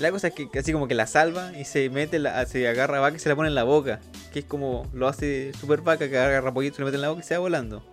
La 0.00 0.10
cosa 0.12 0.28
es 0.28 0.34
que, 0.34 0.48
así 0.58 0.72
como 0.72 0.86
que 0.86 0.94
la 0.94 1.06
salva 1.08 1.58
y 1.58 1.64
se 1.64 1.90
mete, 1.90 2.18
la, 2.20 2.44
se 2.46 2.68
agarra 2.68 2.98
a 2.98 3.00
vaca 3.00 3.16
y 3.16 3.20
se 3.20 3.28
la 3.28 3.34
pone 3.36 3.48
en 3.48 3.54
la 3.54 3.64
boca. 3.64 4.00
Que 4.32 4.40
es 4.40 4.44
como 4.44 4.88
lo 4.92 5.08
hace 5.08 5.52
super 5.60 5.80
vaca 5.80 6.08
que 6.08 6.16
agarra 6.18 6.52
pollito, 6.54 6.76
se 6.76 6.82
le 6.82 6.86
mete 6.86 6.96
en 6.96 7.02
la 7.02 7.08
boca 7.08 7.20
y 7.20 7.24
se 7.24 7.34
va 7.34 7.40
volando. 7.40 7.84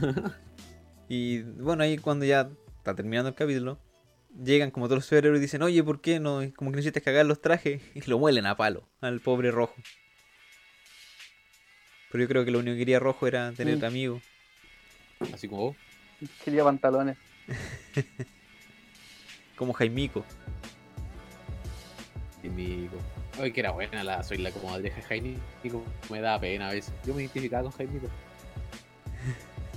y 1.08 1.42
bueno, 1.42 1.82
ahí 1.82 1.98
cuando 1.98 2.24
ya 2.24 2.50
está 2.78 2.94
terminando 2.94 3.28
el 3.30 3.34
capítulo, 3.34 3.78
llegan 4.42 4.70
como 4.70 4.86
todos 4.86 4.98
los 4.98 5.04
superhéroes 5.06 5.38
y 5.38 5.42
dicen, 5.42 5.62
oye, 5.62 5.82
¿por 5.82 6.00
qué 6.00 6.20
no? 6.20 6.40
Como 6.56 6.70
que 6.70 6.76
necesitas 6.76 7.02
cagar 7.02 7.26
los 7.26 7.40
trajes 7.40 7.80
y 7.94 8.00
lo 8.08 8.18
muelen 8.18 8.46
a 8.46 8.56
palo 8.56 8.88
al 9.00 9.20
pobre 9.20 9.50
rojo. 9.50 9.74
Pero 12.10 12.24
yo 12.24 12.28
creo 12.28 12.44
que 12.44 12.50
lo 12.50 12.58
único 12.60 12.74
que 12.74 12.78
quería 12.80 12.98
rojo 13.00 13.26
era 13.26 13.52
tener 13.52 13.78
Mm. 13.78 13.84
amigos. 13.84 14.22
Así 15.32 15.48
como 15.48 15.62
vos. 15.62 15.76
Quería 16.44 16.64
pantalones. 16.64 17.16
Como 19.56 19.72
Jaimico. 19.72 20.24
Mi. 22.42 22.88
Ay, 23.40 23.52
que 23.52 23.60
era 23.60 23.70
buena 23.70 24.04
la 24.04 24.22
soy 24.22 24.38
la 24.38 24.50
comadreja 24.50 24.96
de 24.96 25.02
Jaime. 25.02 25.36
Me 26.10 26.20
da 26.20 26.38
pena 26.38 26.68
a 26.68 26.72
veces. 26.72 26.92
Yo 27.06 27.14
me 27.14 27.22
identificaba 27.22 27.62
con 27.62 27.72
Jaime. 27.72 28.00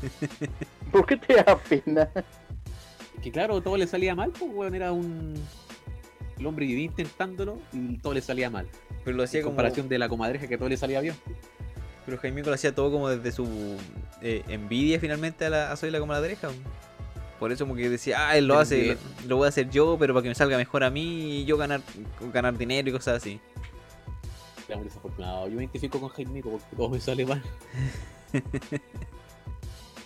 ¿Por 0.91 1.05
qué 1.05 1.17
te 1.17 1.35
da 1.35 1.57
pena? 1.57 2.09
Que 3.21 3.31
claro, 3.31 3.61
todo 3.61 3.77
le 3.77 3.87
salía 3.87 4.15
mal, 4.15 4.31
pues 4.31 4.51
weón, 4.53 4.75
era 4.75 4.91
un. 4.91 5.35
El 6.37 6.45
hombre 6.45 6.65
vivía 6.65 6.85
intentándolo 6.85 7.59
y 7.71 7.97
todo 7.97 8.13
le 8.13 8.21
salía 8.21 8.49
mal. 8.49 8.67
Pero 9.03 9.17
lo 9.17 9.23
hacía 9.23 9.39
En 9.39 9.45
como... 9.45 9.55
comparación 9.55 9.89
de 9.89 9.97
la 9.97 10.09
comadreja 10.09 10.47
que 10.47 10.57
todo 10.57 10.69
le 10.69 10.77
salía 10.77 11.01
bien. 11.01 11.15
Pero 12.05 12.17
Jaimico 12.17 12.49
lo 12.49 12.55
hacía 12.55 12.75
todo 12.75 12.91
como 12.91 13.09
desde 13.09 13.31
su 13.31 13.77
eh, 14.21 14.43
envidia 14.47 14.99
finalmente 14.99 15.45
a, 15.45 15.49
la, 15.49 15.71
a 15.71 15.77
Soy 15.77 15.91
la 15.91 15.99
comadreja. 15.99 16.49
Por 17.39 17.51
eso 17.51 17.65
como 17.65 17.75
que 17.75 17.87
decía, 17.89 18.29
ah, 18.29 18.37
él 18.37 18.47
lo 18.47 18.57
hace, 18.57 18.97
lo, 19.23 19.27
lo 19.27 19.37
voy 19.37 19.45
a 19.45 19.49
hacer 19.49 19.69
yo, 19.69 19.95
pero 19.99 20.13
para 20.13 20.23
que 20.23 20.29
me 20.29 20.35
salga 20.35 20.57
mejor 20.57 20.83
a 20.83 20.89
mí 20.89 21.41
y 21.41 21.45
yo 21.45 21.55
ganar, 21.55 21.81
ganar 22.33 22.57
dinero 22.57 22.89
y 22.89 22.91
cosas 22.91 23.17
así. 23.17 23.39
Muy 24.75 24.83
desafortunado. 24.83 25.47
Yo 25.47 25.55
me 25.55 25.63
identifico 25.63 25.99
con 25.99 26.09
Jaime 26.09 26.41
porque 26.41 26.75
todo 26.75 26.89
me 26.89 26.99
sale 26.99 27.25
mal. 27.25 27.41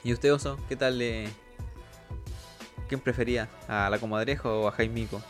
¿Y 0.04 0.14
usted, 0.14 0.34
Oso? 0.34 0.58
¿Qué 0.68 0.76
tal 0.76 0.98
le... 0.98 1.30
¿Quién 2.88 3.00
prefería? 3.00 3.48
¿A 3.68 3.90
la 3.90 3.98
comadreja 3.98 4.50
o 4.50 4.68
a 4.68 4.72
Jaimico? 4.72 5.22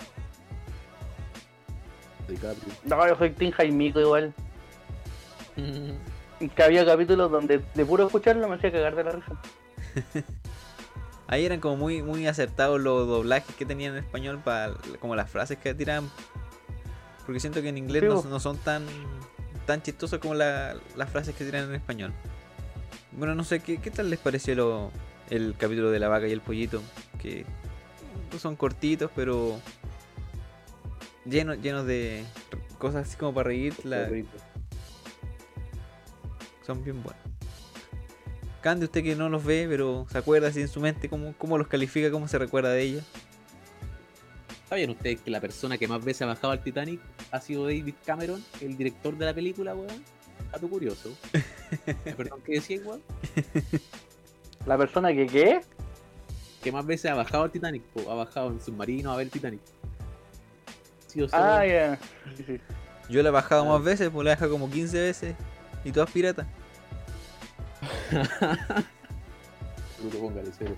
No, 2.85 3.07
yo 3.07 3.15
soy 3.15 3.29
Team 3.31 3.51
Jaimico 3.51 3.99
igual. 3.99 4.33
Que 6.49 6.63
había 6.63 6.85
capítulos 6.85 7.29
donde 7.31 7.61
de 7.75 7.85
puro 7.85 8.05
escucharlo 8.07 8.47
me 8.47 8.55
hacía 8.55 8.71
cagar 8.71 8.95
de 8.95 9.03
la 9.03 9.11
risa. 9.11 9.41
Ahí 11.27 11.45
eran 11.45 11.59
como 11.61 11.77
muy, 11.77 12.01
muy 12.01 12.27
acertados 12.27 12.79
los 12.81 13.07
doblajes 13.07 13.55
que 13.55 13.65
tenían 13.65 13.93
en 13.95 14.03
español 14.03 14.39
para 14.43 14.73
como 14.99 15.15
las 15.15 15.29
frases 15.29 15.57
que 15.57 15.73
tiraban. 15.73 16.09
Porque 17.25 17.39
siento 17.39 17.61
que 17.61 17.69
en 17.69 17.77
inglés 17.77 18.01
Sí, 18.03 18.09
no, 18.09 18.23
no 18.23 18.39
son 18.39 18.57
tan 18.57 18.85
tan 19.65 19.81
chistosos 19.81 20.19
como 20.19 20.33
la- 20.33 20.75
las 20.97 21.09
frases 21.09 21.35
que 21.35 21.45
tiran 21.45 21.65
en 21.69 21.75
español. 21.75 22.11
Bueno, 23.13 23.35
no 23.35 23.43
sé, 23.43 23.59
¿qué, 23.61 23.77
qué 23.77 23.91
tal 23.91 24.09
les 24.09 24.19
pareció 24.19 24.55
lo- 24.55 24.91
el 25.29 25.55
capítulo 25.57 25.91
de 25.91 25.99
la 25.99 26.07
vaca 26.09 26.27
y 26.27 26.31
el 26.31 26.41
pollito? 26.41 26.81
Que 27.21 27.45
son 28.39 28.55
cortitos, 28.55 29.11
pero 29.15 29.59
llenos, 31.25 31.59
llenos 31.61 31.85
de 31.85 32.25
cosas 32.79 33.07
así 33.07 33.17
como 33.17 33.33
para 33.33 33.47
reír. 33.47 33.73
la- 33.85 34.09
son 36.73 36.83
bien 36.83 37.01
buenos. 37.03 37.21
Candy, 38.61 38.85
usted 38.85 39.03
que 39.03 39.15
no 39.15 39.27
los 39.27 39.43
ve, 39.43 39.65
pero 39.67 40.05
se 40.11 40.17
acuerda 40.17 40.47
así 40.49 40.61
en 40.61 40.67
su 40.67 40.79
mente, 40.79 41.09
¿cómo, 41.09 41.33
cómo 41.37 41.57
los 41.57 41.67
califica, 41.67 42.11
cómo 42.11 42.27
se 42.27 42.37
recuerda 42.37 42.69
de 42.71 42.81
ellos? 42.83 43.03
¿Sabían 44.69 44.91
ustedes 44.91 45.19
que 45.21 45.31
la 45.31 45.41
persona 45.41 45.77
que 45.77 45.87
más 45.87 46.03
veces 46.05 46.21
ha 46.21 46.27
bajado 46.27 46.51
al 46.51 46.61
Titanic 46.63 47.01
ha 47.31 47.41
sido 47.41 47.65
David 47.65 47.95
Cameron, 48.05 48.43
el 48.61 48.77
director 48.77 49.17
de 49.17 49.25
la 49.25 49.33
película, 49.33 49.73
weón? 49.75 50.03
Dato 50.51 50.69
curioso. 50.69 51.09
Perdón, 52.17 52.39
¿qué 52.45 52.53
decía, 52.53 52.79
weón? 52.85 53.01
La 54.65 54.77
persona 54.77 55.11
que 55.11 55.25
qué? 55.27 55.61
Que 56.63 56.71
más 56.71 56.85
veces 56.85 57.09
ha 57.11 57.15
bajado 57.15 57.43
al 57.43 57.51
Titanic, 57.51 57.81
po, 57.83 58.09
ha 58.11 58.15
bajado 58.15 58.51
en 58.51 58.61
submarino 58.61 59.11
a 59.11 59.17
ver 59.17 59.25
el 59.25 59.31
Titanic. 59.31 59.61
Sí 61.07 61.21
o 61.21 61.27
sí, 61.27 61.33
Ah, 61.35 61.65
ya. 61.65 61.99
Sí, 62.37 62.43
sí. 62.45 62.59
Yo 63.09 63.23
la 63.23 63.29
he 63.29 63.31
bajado 63.31 63.63
Ah. 63.63 63.73
más 63.77 63.83
veces, 63.83 64.09
pues 64.11 64.23
la 64.23 64.31
he 64.31 64.35
dejado 64.35 64.51
como 64.51 64.69
15 64.69 65.01
veces. 65.01 65.35
Y 65.83 65.91
todas 65.91 66.11
piratas. 66.11 66.45
Bruto, 69.99 70.19
póngale 70.19 70.51
cero. 70.57 70.75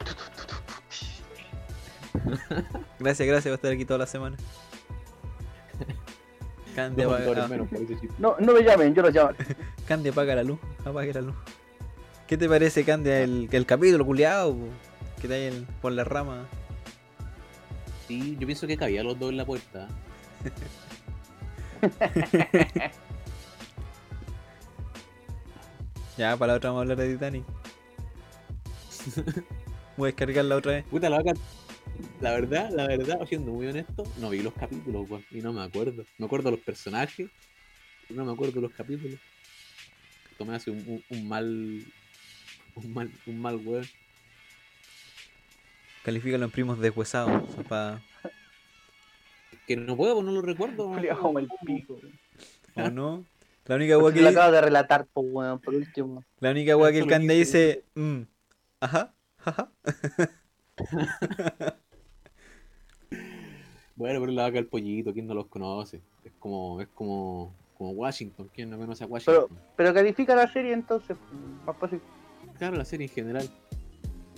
Gracias, 2.99 3.27
gracias 3.27 3.51
por 3.51 3.55
estar 3.55 3.71
aquí 3.71 3.85
toda 3.85 3.99
la 3.99 4.07
semana. 4.07 4.37
Candy, 6.75 7.03
Dos 7.03 7.13
apaga, 7.13 7.25
dólares 7.25 7.45
ah, 7.45 7.49
menos. 7.49 7.67
No, 8.19 8.35
no 8.39 8.53
me 8.53 8.61
llamen, 8.63 8.93
yo 8.95 9.01
los 9.01 9.13
llamo. 9.13 9.31
Candy, 9.87 10.09
apaga 10.09 10.35
la 10.35 10.43
luz. 10.43 10.59
Apague 10.85 11.13
la 11.13 11.21
luz. 11.21 11.35
¿Qué 12.27 12.37
te 12.37 12.47
parece, 12.49 12.83
Candy, 12.83 13.09
el, 13.09 13.49
el 13.51 13.65
capítulo 13.65 14.05
culiado? 14.05 14.55
Que 15.17 15.23
está 15.27 15.35
ahí 15.35 15.43
el- 15.43 15.67
por 15.81 15.91
la 15.91 16.03
rama. 16.03 16.45
Sí, 18.07 18.35
yo 18.39 18.47
pienso 18.47 18.67
que 18.67 18.77
cabía 18.77 19.03
los 19.03 19.17
dos 19.19 19.29
en 19.29 19.37
la 19.37 19.45
puerta. 19.45 19.87
Ya, 26.17 26.37
para 26.37 26.53
la 26.53 26.57
otra 26.57 26.69
vamos 26.69 26.81
a 26.81 26.83
hablar 26.83 26.97
de 26.97 27.13
Titanic. 27.13 27.43
Voy 29.97 30.07
a 30.07 30.11
descargarla 30.11 30.55
otra 30.57 30.71
vez. 30.73 30.85
Puta, 30.85 31.09
la 31.09 31.17
vaca. 31.17 31.33
La 32.21 32.31
verdad, 32.31 32.69
la 32.71 32.87
verdad, 32.87 33.19
siendo 33.27 33.51
muy 33.51 33.67
honesto, 33.67 34.03
no 34.19 34.29
vi 34.29 34.41
los 34.41 34.53
capítulos, 34.53 35.09
weón, 35.09 35.23
y 35.31 35.41
no 35.41 35.53
me 35.53 35.61
acuerdo. 35.61 36.05
Me 36.17 36.25
acuerdo 36.25 36.49
los 36.51 36.59
personajes, 36.61 37.29
no 38.09 38.25
me 38.25 38.31
acuerdo 38.31 38.61
los 38.61 38.71
capítulos. 38.71 39.19
Esto 40.31 40.45
me 40.45 40.55
hace 40.55 40.71
un, 40.71 40.79
un- 40.87 41.03
un 41.09 41.27
mal. 41.27 41.83
Un 42.75 42.93
mal, 42.93 43.11
un 43.27 43.39
mal 43.39 43.55
weón. 43.57 43.85
Califícalo 46.03 46.45
en 46.45 46.51
primos 46.51 46.79
deshuesados. 46.79 47.43
o 47.49 47.53
sea, 47.53 47.63
pa- 47.63 48.01
Que 49.67 49.75
no 49.75 49.95
puedo, 49.95 50.15
pues 50.15 50.25
no 50.25 50.31
lo 50.31 50.41
recuerdo. 50.41 50.87
como 51.21 51.39
el 51.39 51.47
pico. 51.65 51.99
weón. 52.75 52.87
¿O 52.87 52.89
no? 52.91 53.25
La 53.65 53.75
única 53.75 53.97
weá 53.97 54.13
que, 54.13 54.21
lo 54.21 54.29
acabo 54.29 54.51
de 54.51 54.61
relatar, 54.61 55.07
pues, 55.13 55.27
weón, 55.29 55.59
por 55.59 55.73
último. 55.73 56.23
la 56.39 56.51
única 56.51 56.75
weá 56.75 56.91
que 56.91 56.99
el 56.99 57.07
Cande 57.07 57.33
dice. 57.35 57.83
mm, 57.95 58.21
ajá, 58.81 59.13
ajá. 59.45 59.71
Bueno, 63.95 64.19
pero 64.19 64.31
la 64.31 64.43
vaca 64.43 64.55
del 64.55 64.67
pollito, 64.67 65.13
¿quién 65.13 65.27
no 65.27 65.35
los 65.35 65.45
conoce? 65.47 66.01
Es 66.23 66.31
como, 66.39 66.81
es 66.81 66.87
como, 66.95 67.53
como 67.77 67.91
Washington, 67.91 68.49
¿quién 68.53 68.69
no 68.69 68.77
conoce 68.77 69.03
a 69.03 69.07
Washington? 69.07 69.47
Pero 69.75 69.93
califica 69.93 70.35
la 70.35 70.51
serie 70.51 70.73
entonces, 70.73 71.15
más 71.65 71.77
fácil. 71.77 72.01
Claro, 72.57 72.75
la 72.75 72.85
serie 72.85 73.07
en 73.07 73.13
general. 73.13 73.49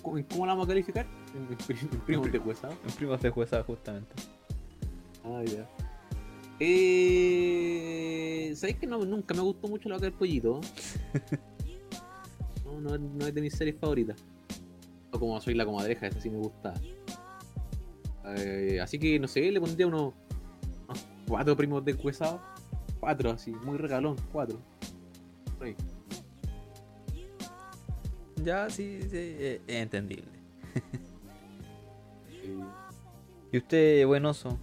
¿Cómo, 0.02 0.22
cómo 0.30 0.46
la 0.46 0.54
vamos 0.54 0.66
a 0.66 0.70
calificar? 0.70 1.06
En, 1.34 1.76
en 1.76 1.78
en 1.94 2.00
primos 2.02 2.32
de 2.32 2.38
huesado. 2.38 2.76
En 2.86 2.92
primos 2.92 3.22
deshuesados, 3.22 3.66
justamente. 3.66 4.14
Ah, 5.24 5.42
ya. 5.46 5.68
Eh, 6.60 8.54
¿Sabéis 8.56 8.78
que 8.78 8.88
no, 8.88 9.00
nunca 9.06 9.34
me 9.34 9.41
gustó 9.41 9.68
mucho 9.68 9.89
la 9.89 9.96
vaca 9.96 10.06
del 10.06 10.13
pollito? 10.13 10.62
No, 12.65 12.82
no, 12.82 12.96
es- 12.96 13.00
no 13.02 13.26
es 13.28 13.34
de 13.34 13.41
mis 13.41 13.54
series 13.56 13.78
favoritas. 13.80 14.18
O 15.12 15.20
como 15.20 15.39
soy 15.39 15.54
la 15.54 15.65
comadreja, 15.65 16.08
esa 16.08 16.20
sí 16.20 16.30
me 16.30 16.38
gusta. 16.39 16.74
Eh, 18.38 18.80
así 18.82 19.00
que 19.00 19.18
no 19.20 19.28
sé, 19.30 19.50
le 19.52 19.62
pondría 19.62 19.88
unos, 19.88 20.13
unos 20.88 21.06
cuatro 21.28 21.56
primos 21.56 21.86
de 21.86 21.94
huesado. 21.94 22.41
Cuatro, 23.00 23.32
así, 23.32 23.52
muy 23.52 23.78
regalón, 23.78 24.15
cuatro. 24.32 24.60
Ahí. 25.62 25.76
Ya, 28.44 28.70
sí, 28.70 29.00
sí, 29.04 29.10
eh, 29.13 29.62
es 29.68 29.76
entendible. 29.82 30.26
¿Y 33.52 33.58
usted, 33.58 34.06
buen 34.06 34.26
oso? 34.26 34.60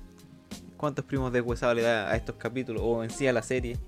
¿Cuántos 0.82 1.04
primos 1.04 1.32
deshuesados 1.32 1.76
le 1.76 1.82
da 1.82 2.10
a 2.10 2.16
estos 2.16 2.34
capítulos 2.34 2.82
o 2.84 3.04
en 3.04 3.10
sí 3.10 3.28
a 3.28 3.32
la 3.32 3.44
serie? 3.44 3.78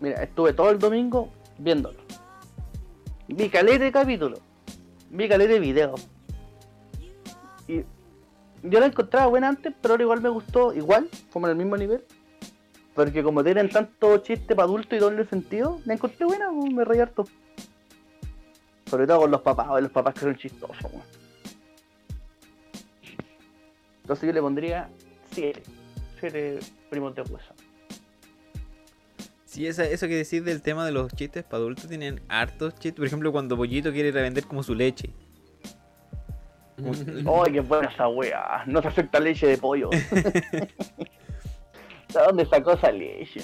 Mira, 0.00 0.24
estuve 0.24 0.52
todo 0.54 0.70
el 0.70 0.80
domingo 0.80 1.30
viéndolo. 1.56 2.00
Vi 3.28 3.48
caleta 3.48 3.84
de 3.84 3.92
capítulo. 3.92 4.38
Vi 5.08 5.28
caleta 5.28 5.52
de 5.52 5.60
video. 5.60 5.94
Y 7.68 7.84
yo 8.64 8.80
la 8.80 8.86
encontraba 8.86 9.28
buena 9.28 9.50
antes, 9.50 9.72
pero 9.80 9.94
ahora 9.94 10.02
igual 10.02 10.20
me 10.20 10.30
gustó, 10.30 10.74
igual, 10.74 11.08
como 11.32 11.46
en 11.46 11.52
el 11.52 11.58
mismo 11.58 11.76
nivel. 11.76 12.04
Porque 12.92 13.22
como 13.22 13.44
tienen 13.44 13.68
tanto 13.68 14.18
chiste 14.18 14.56
para 14.56 14.66
adulto 14.66 14.96
y 14.96 14.98
doble 14.98 15.26
sentido, 15.26 15.78
la 15.84 15.94
encontré 15.94 16.26
buena, 16.26 16.50
me 16.50 16.84
reí 16.84 16.98
harto. 16.98 17.24
Sobre 18.86 19.06
todo 19.06 19.20
con 19.20 19.30
los 19.30 19.42
papás, 19.42 19.80
los 19.80 19.92
papás 19.92 20.14
que 20.14 20.20
son 20.22 20.34
chistosos. 20.34 20.90
Entonces 24.06 24.28
yo 24.28 24.32
le 24.32 24.40
pondría 24.40 24.88
7. 25.32 25.64
7 26.20 26.60
primos 26.90 27.12
de 27.16 27.22
hueso. 27.22 27.52
Sí, 29.44 29.66
esa, 29.66 29.84
eso 29.84 30.06
que 30.06 30.14
decir 30.14 30.44
del 30.44 30.62
tema 30.62 30.86
de 30.86 30.92
los 30.92 31.12
chistes 31.12 31.42
para 31.42 31.56
adultos 31.56 31.88
tienen 31.88 32.20
hartos 32.28 32.74
chistes. 32.74 32.94
Por 32.94 33.06
ejemplo, 33.06 33.32
cuando 33.32 33.56
Pollito 33.56 33.90
quiere 33.90 34.10
ir 34.10 34.18
a 34.18 34.22
vender 34.22 34.44
como 34.44 34.62
su 34.62 34.76
leche. 34.76 35.10
¡Ay, 36.78 37.52
qué 37.52 37.60
buena 37.62 37.88
esa 37.88 38.06
wea! 38.06 38.62
No 38.68 38.80
se 38.80 38.86
acepta 38.88 39.18
leche 39.18 39.48
de 39.48 39.58
pollo. 39.58 39.90
¿De 39.90 40.68
dónde 42.14 42.46
sacó 42.46 42.74
esa 42.74 42.92
leche? 42.92 43.40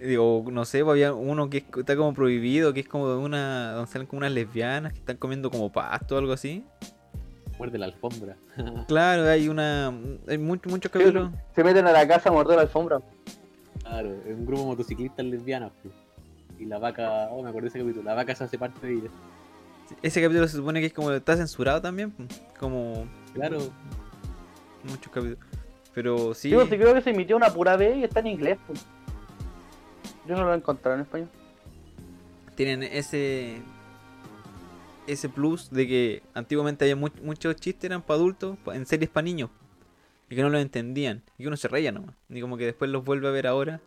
Digo, 0.00 0.44
no 0.52 0.64
sé, 0.64 0.84
pues 0.84 0.92
había 0.92 1.12
uno 1.14 1.50
que 1.50 1.58
es- 1.58 1.64
está 1.78 1.96
como 1.96 2.14
prohibido, 2.14 2.72
que 2.72 2.80
es 2.80 2.88
como 2.88 3.08
de 3.10 3.16
una. 3.16 3.72
donde 3.72 3.90
salen 3.90 4.06
como 4.06 4.18
unas 4.18 4.30
lesbianas 4.30 4.92
que 4.92 5.00
están 5.00 5.16
comiendo 5.16 5.50
como 5.50 5.72
pasto 5.72 6.14
o 6.14 6.18
algo 6.18 6.32
así. 6.32 6.64
Muerde 7.58 7.78
la 7.78 7.86
alfombra. 7.86 8.36
Claro, 8.88 9.28
hay 9.28 9.48
una. 9.48 9.92
hay 10.28 10.38
muchos 10.38 10.70
muchos 10.70 10.90
capítulos. 10.92 11.30
Se 11.54 11.64
meten 11.64 11.86
a 11.86 11.92
la 11.92 12.06
casa 12.06 12.28
a 12.28 12.32
morder 12.32 12.56
la 12.56 12.62
alfombra. 12.62 13.00
Claro, 13.82 14.10
es 14.26 14.34
un 14.34 14.44
grupo 14.46 14.62
de 14.62 14.66
motociclistas 14.68 15.24
lesbianas. 15.24 15.72
pues. 15.82 15.94
Y 16.58 16.64
la 16.66 16.78
vaca, 16.78 17.28
oh, 17.30 17.42
me 17.42 17.48
acordé 17.50 17.62
de 17.64 17.68
ese 17.68 17.78
capítulo, 17.80 18.02
la 18.04 18.14
vaca 18.14 18.34
se 18.34 18.44
hace 18.44 18.58
parte 18.58 18.86
de 18.86 18.94
ella. 18.94 19.08
Ese 20.02 20.20
capítulo 20.22 20.48
se 20.48 20.56
supone 20.56 20.80
que 20.80 20.86
es 20.86 20.92
como. 20.92 21.10
está 21.12 21.36
censurado 21.36 21.80
también. 21.80 22.10
pues, 22.10 22.42
Como 22.58 23.06
Claro, 23.34 23.58
muchos 24.84 25.12
capítulos. 25.12 25.38
Pero 25.94 26.34
sí. 26.34 26.48
Digo, 26.50 26.62
sí 26.66 26.76
creo 26.76 26.92
que 26.94 27.00
se 27.00 27.10
emitió 27.10 27.36
una 27.36 27.50
pura 27.50 27.76
vez 27.76 27.96
y 27.96 28.04
está 28.04 28.20
en 28.20 28.26
inglés. 28.28 28.58
pues. 28.66 28.84
Yo 30.26 30.34
no 30.36 30.44
lo 30.44 30.52
he 30.52 30.56
encontrado 30.56 30.96
en 30.96 31.02
español. 31.02 31.28
tienen 32.56 32.82
ese 32.82 33.62
ese 35.06 35.28
plus 35.28 35.70
de 35.70 35.86
que 35.86 36.22
antiguamente 36.34 36.84
había 36.84 36.96
mu- 36.96 37.08
muchos 37.22 37.56
chistes 37.56 37.84
eran 37.84 38.02
para 38.02 38.16
adultos 38.18 38.58
en 38.72 38.86
series 38.86 39.10
para 39.10 39.24
niños 39.24 39.50
y 40.28 40.36
que 40.36 40.42
no 40.42 40.48
los 40.50 40.60
entendían 40.60 41.22
y 41.38 41.42
que 41.42 41.48
uno 41.48 41.56
se 41.56 41.68
reía 41.68 41.92
nomás 41.92 42.14
y 42.28 42.40
como 42.40 42.56
que 42.56 42.66
después 42.66 42.90
los 42.90 43.04
vuelve 43.04 43.28
a 43.28 43.30
ver 43.30 43.46
ahora 43.46 43.80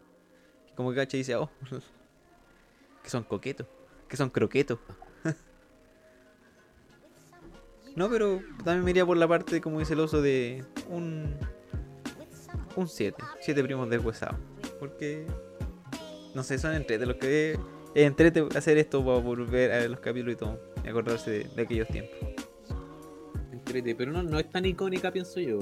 y 0.71 0.75
como 0.75 0.91
que 0.91 0.97
cacha 0.97 1.17
dice 1.17 1.35
oh 1.35 1.49
que 3.03 3.09
son 3.09 3.23
coquetos 3.23 3.67
que 4.07 4.17
son 4.17 4.29
croquetos 4.29 4.79
no 7.95 8.09
pero 8.09 8.41
también 8.63 8.83
me 8.83 8.91
iría 8.91 9.05
por 9.05 9.17
la 9.17 9.27
parte 9.27 9.61
como 9.61 9.79
dice 9.79 9.93
el 9.93 9.99
oso 9.99 10.21
de 10.21 10.63
un 10.89 11.35
un 12.75 12.87
7 12.87 13.23
7 13.41 13.63
primos 13.63 13.89
deshuesados 13.89 14.39
porque 14.79 15.25
no 16.35 16.43
sé, 16.43 16.59
son 16.59 16.75
entre 16.75 16.99
de 16.99 17.05
los 17.07 17.15
que 17.17 17.59
es 17.95 18.05
entrete 18.07 18.45
hacer 18.55 18.77
esto 18.77 19.03
para 19.03 19.19
volver 19.19 19.71
a 19.71 19.77
ver 19.79 19.89
los 19.89 19.99
capítulos 19.99 20.33
y 20.35 20.37
todo, 20.37 20.59
y 20.83 20.87
acordarse 20.89 21.31
de, 21.31 21.43
de 21.55 21.61
aquellos 21.61 21.87
tiempos. 21.87 22.17
entrete, 23.51 23.95
pero 23.95 24.11
no, 24.11 24.23
no 24.23 24.39
es 24.39 24.49
tan 24.49 24.65
icónica, 24.65 25.11
pienso 25.11 25.39
yo. 25.39 25.59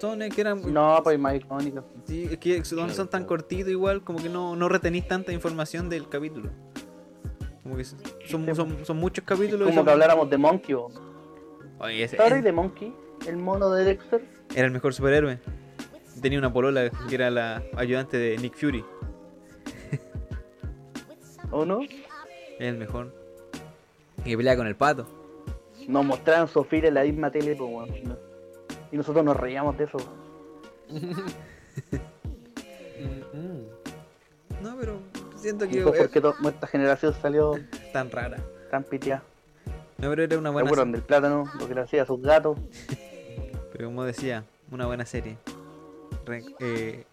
Son 0.00 0.18
que 0.28 0.40
eran, 0.40 0.60
No, 0.72 1.00
pues 1.02 1.18
más 1.18 1.36
icónica. 1.36 1.82
sí, 2.04 2.28
es 2.30 2.38
que 2.38 2.64
son, 2.64 2.78
Claro, 2.78 2.92
son 2.92 3.08
tan 3.08 3.22
claro. 3.22 3.28
cortitos 3.28 3.70
igual, 3.70 4.02
como 4.04 4.18
que 4.22 4.28
no, 4.28 4.54
no 4.54 4.68
retenís 4.68 5.08
tanta 5.08 5.32
información 5.32 5.88
del 5.88 6.08
capítulo. 6.08 6.50
Como 7.62 7.76
que 7.76 7.84
son, 7.84 8.54
son, 8.54 8.84
son 8.84 8.96
muchos 8.98 9.24
capítulos. 9.24 9.68
Como 9.68 9.84
que 9.84 9.90
habláramos 9.90 10.28
de 10.28 10.36
Monkey. 10.36 10.74
o- 10.74 10.88
Oye, 11.78 12.04
ese- 12.04 12.16
¿Sabes 12.16 12.44
de 12.44 12.52
Monkey? 12.52 12.94
El 13.26 13.38
mono 13.38 13.70
de 13.70 13.84
Dexter. 13.84 14.22
era 14.54 14.66
el 14.66 14.72
mejor 14.72 14.92
superhéroe. 14.94 15.38
Tenía 16.20 16.38
una 16.38 16.52
polola 16.52 16.90
que 17.08 17.14
era 17.14 17.30
la 17.30 17.62
ayudante 17.76 18.18
de 18.18 18.36
Nick 18.38 18.54
Fury. 18.56 18.84
¿O 21.50 21.64
no? 21.64 21.80
Era 22.58 22.68
el 22.70 22.76
mejor. 22.76 23.12
Y 24.24 24.30
que 24.30 24.36
peleaba 24.36 24.58
con 24.58 24.66
el 24.66 24.76
pato. 24.76 25.06
Nos 25.88 26.04
mostraron 26.04 26.48
Sofía 26.48 26.88
en 26.88 26.94
la 26.94 27.02
misma 27.04 27.30
tele, 27.30 27.54
pues. 27.54 27.90
Y 28.92 28.96
nosotros 28.96 29.24
nos 29.24 29.36
reíamos 29.36 29.76
de 29.78 29.84
eso. 29.84 29.98
No, 34.62 34.76
pero 34.78 34.98
siento 35.36 35.68
que 35.68 35.80
No 35.80 35.90
sé 35.92 35.96
es 35.96 36.02
por 36.04 36.10
qué 36.10 36.20
to- 36.20 36.34
nuestra 36.40 36.66
generación 36.68 37.14
salió 37.20 37.52
tan 37.92 38.10
rara. 38.10 38.38
tan 38.70 38.82
piteada. 38.84 39.22
No, 39.98 40.08
pero 40.10 40.22
era 40.24 40.38
una 40.38 40.48
¿Se 40.50 40.52
buena 40.52 40.68
acuerdan 40.68 40.92
del 40.92 41.02
plátano? 41.02 41.44
Lo 41.58 41.68
que 41.68 41.74
le 41.74 41.80
hacía 41.82 42.02
a 42.02 42.06
sus 42.06 42.20
gatos. 42.20 42.58
Pero 43.72 43.88
como 43.88 44.04
decía, 44.04 44.44
una 44.70 44.86
buena 44.86 45.04
serie. 45.04 45.36
Re- 46.24 46.44
eh, 46.60 47.04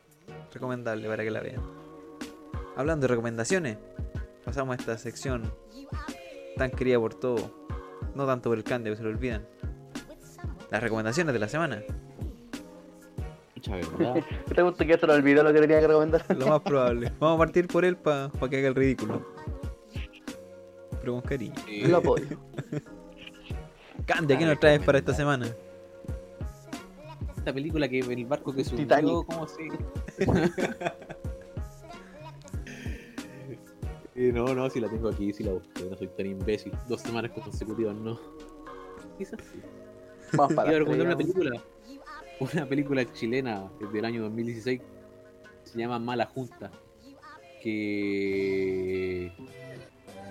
recomendable 0.53 1.07
para 1.09 1.23
que 1.23 1.31
la 1.31 1.41
vean. 1.41 1.61
Hablando 2.77 3.03
de 3.03 3.09
recomendaciones, 3.09 3.77
pasamos 4.43 4.77
a 4.77 4.79
esta 4.79 4.97
sección 4.97 5.51
tan 6.57 6.71
querida 6.71 6.99
por 6.99 7.13
todo. 7.13 7.67
No 8.15 8.25
tanto 8.25 8.49
por 8.49 8.57
el 8.57 8.63
cande, 8.63 8.89
que 8.89 8.95
se 8.95 9.03
lo 9.03 9.09
olvidan. 9.09 9.47
Las 10.69 10.81
recomendaciones 10.81 11.33
de 11.33 11.39
la 11.39 11.47
semana. 11.47 11.83
Mucha 13.55 13.75
verdad. 13.75 14.15
¿Qué 14.47 14.53
te 14.53 14.61
gusta 14.61 14.85
que 14.85 14.91
ya 14.91 14.99
se 14.99 15.07
lo 15.07 15.13
olvidó 15.13 15.43
lo 15.43 15.53
que 15.53 15.59
tenía 15.59 15.79
que 15.79 15.87
recomendar? 15.87 16.25
Lo 16.35 16.47
más 16.47 16.61
probable. 16.61 17.11
Vamos 17.19 17.35
a 17.35 17.37
partir 17.39 17.67
por 17.67 17.85
él 17.85 17.95
para 17.95 18.29
que 18.49 18.57
haga 18.57 18.67
el 18.67 18.75
ridículo. 18.75 19.25
Pero 20.99 21.13
con 21.13 21.21
cariño. 21.21 21.55
Lo 21.87 21.97
apoyo. 21.97 22.37
Cande, 24.05 24.37
¿qué 24.37 24.45
nos 24.45 24.59
traes 24.59 24.81
para 24.83 24.97
esta 24.97 25.13
semana? 25.13 25.47
esta 27.43 27.53
película 27.53 27.89
que 27.89 27.99
el 27.99 28.25
barco 28.25 28.53
que 28.53 28.63
subió, 28.63 28.83
Titanic. 28.83 29.25
¿cómo 29.25 29.45
se? 29.47 29.67
Eh, 34.15 34.31
no, 34.31 34.53
no, 34.53 34.69
si 34.69 34.79
la 34.79 34.89
tengo 34.89 35.09
aquí, 35.09 35.33
si 35.33 35.43
la 35.43 35.53
busqué, 35.53 35.85
no 35.89 35.97
soy 35.97 36.07
tan 36.07 36.25
imbécil. 36.25 36.71
Dos 36.87 37.01
semanas 37.01 37.31
consecutivas, 37.31 37.95
no. 37.95 38.19
Quizás 39.17 39.39
sí. 39.51 39.59
Vamos 40.33 40.53
para 40.53 40.69
a 40.69 40.71
la 40.73 40.79
recomendar 40.79 41.07
una 41.07 41.17
película. 41.17 41.63
Una 42.39 42.65
película 42.65 43.13
chilena 43.13 43.69
del 43.91 44.05
año 44.05 44.23
2016. 44.23 44.81
Se 45.63 45.79
llama 45.79 45.99
Mala 45.99 46.25
Junta. 46.25 46.71
Que. 47.61 49.31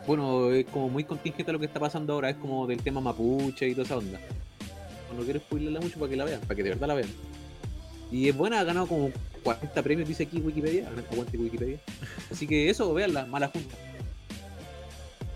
bueno, 0.06 0.50
es 0.50 0.66
como 0.66 0.88
muy 0.88 1.04
contingente 1.04 1.50
lo 1.52 1.58
que 1.58 1.66
está 1.66 1.80
pasando 1.80 2.12
ahora, 2.12 2.28
es 2.28 2.36
como 2.36 2.66
del 2.66 2.82
tema 2.82 3.00
mapuche 3.00 3.68
y 3.68 3.72
toda 3.72 3.84
esa 3.84 3.96
onda. 3.96 4.20
No 5.16 5.22
quiero 5.24 5.40
spoilerla 5.40 5.80
mucho 5.80 5.98
para 5.98 6.10
que 6.10 6.16
la 6.16 6.24
vean, 6.24 6.40
para 6.40 6.54
que 6.54 6.62
de 6.62 6.70
verdad 6.70 6.88
la 6.88 6.94
vean. 6.94 7.08
Y 8.12 8.28
es 8.28 8.36
buena, 8.36 8.60
ha 8.60 8.64
ganado 8.64 8.86
como 8.86 9.10
40 9.42 9.82
premios, 9.82 10.06
dice 10.06 10.24
aquí 10.24 10.38
Wikipedia. 10.38 10.88
Aguante 11.10 11.36
Wikipedia. 11.38 11.78
Así 12.30 12.46
que 12.46 12.68
eso, 12.68 12.92
veanla, 12.92 13.24
mala 13.26 13.48
junta. 13.48 13.74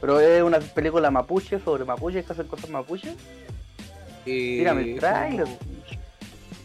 Pero 0.01 0.21
es 0.21 0.43
una 0.43 0.61
película 0.61 1.11
mapuche 1.11 1.59
sobre 1.59 1.85
mapuches 1.87 2.25
que 2.27 2.33
hacen 2.33 2.47
cosas 2.47 2.69
mapuches. 2.69 3.15
Eh, 4.27 4.59
Tírame 4.59 4.83
el 4.93 5.01
trailer. 5.01 5.47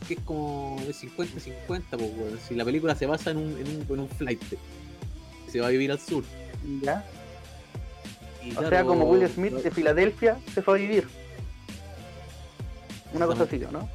Que 0.05 0.15
es 0.15 0.19
como 0.25 0.77
de 0.85 0.93
50-50, 0.93 1.83
pues. 1.89 2.41
Si 2.47 2.55
la 2.55 2.65
película 2.65 2.93
se 2.93 3.05
basa 3.05 3.31
en 3.31 3.37
un, 3.37 3.57
en 3.57 3.67
un, 3.67 3.85
en 3.89 3.99
un 4.01 4.09
flight. 4.09 4.41
Se 5.49 5.61
va 5.61 5.67
a 5.67 5.69
vivir 5.69 5.91
al 5.91 5.99
sur. 5.99 6.25
Ya. 6.81 7.05
Y 8.43 8.51
O 8.51 8.55
claro, 8.55 8.69
sea, 8.69 8.83
como 8.83 9.05
Will 9.05 9.27
Smith 9.29 9.53
de 9.53 9.71
Filadelfia 9.71 10.37
se 10.53 10.61
fue 10.61 10.77
a 10.77 10.81
vivir. 10.81 11.07
Una 13.13 13.27
cosa 13.27 13.43
así, 13.43 13.59
¿no? 13.71 13.87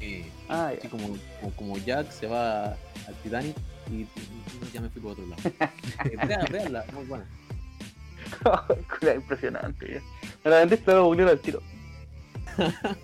eh, 0.00 0.26
Ah, 0.52 0.72
así 0.78 0.88
como, 0.88 1.06
como, 1.40 1.52
como 1.56 1.78
Jack 1.78 2.10
se 2.10 2.26
va 2.26 2.66
al 2.66 3.14
Titanic 3.22 3.56
y, 3.90 3.94
y 4.02 4.08
ya 4.72 4.80
me 4.80 4.88
fui 4.90 5.00
por 5.02 5.12
otro 5.12 5.24
lado. 5.26 5.42
Eh, 6.04 6.16
vean- 6.26 6.46
veanla, 6.50 6.84
muy 6.92 7.04
buena. 7.06 7.26
impresionante. 9.14 9.94
ya. 9.94 10.00
Me 10.44 10.50
la 10.50 10.58
vendiste, 10.58 10.84
pero 10.84 11.04
googlear 11.06 11.30
al 11.30 11.40
tiro. 11.40 11.60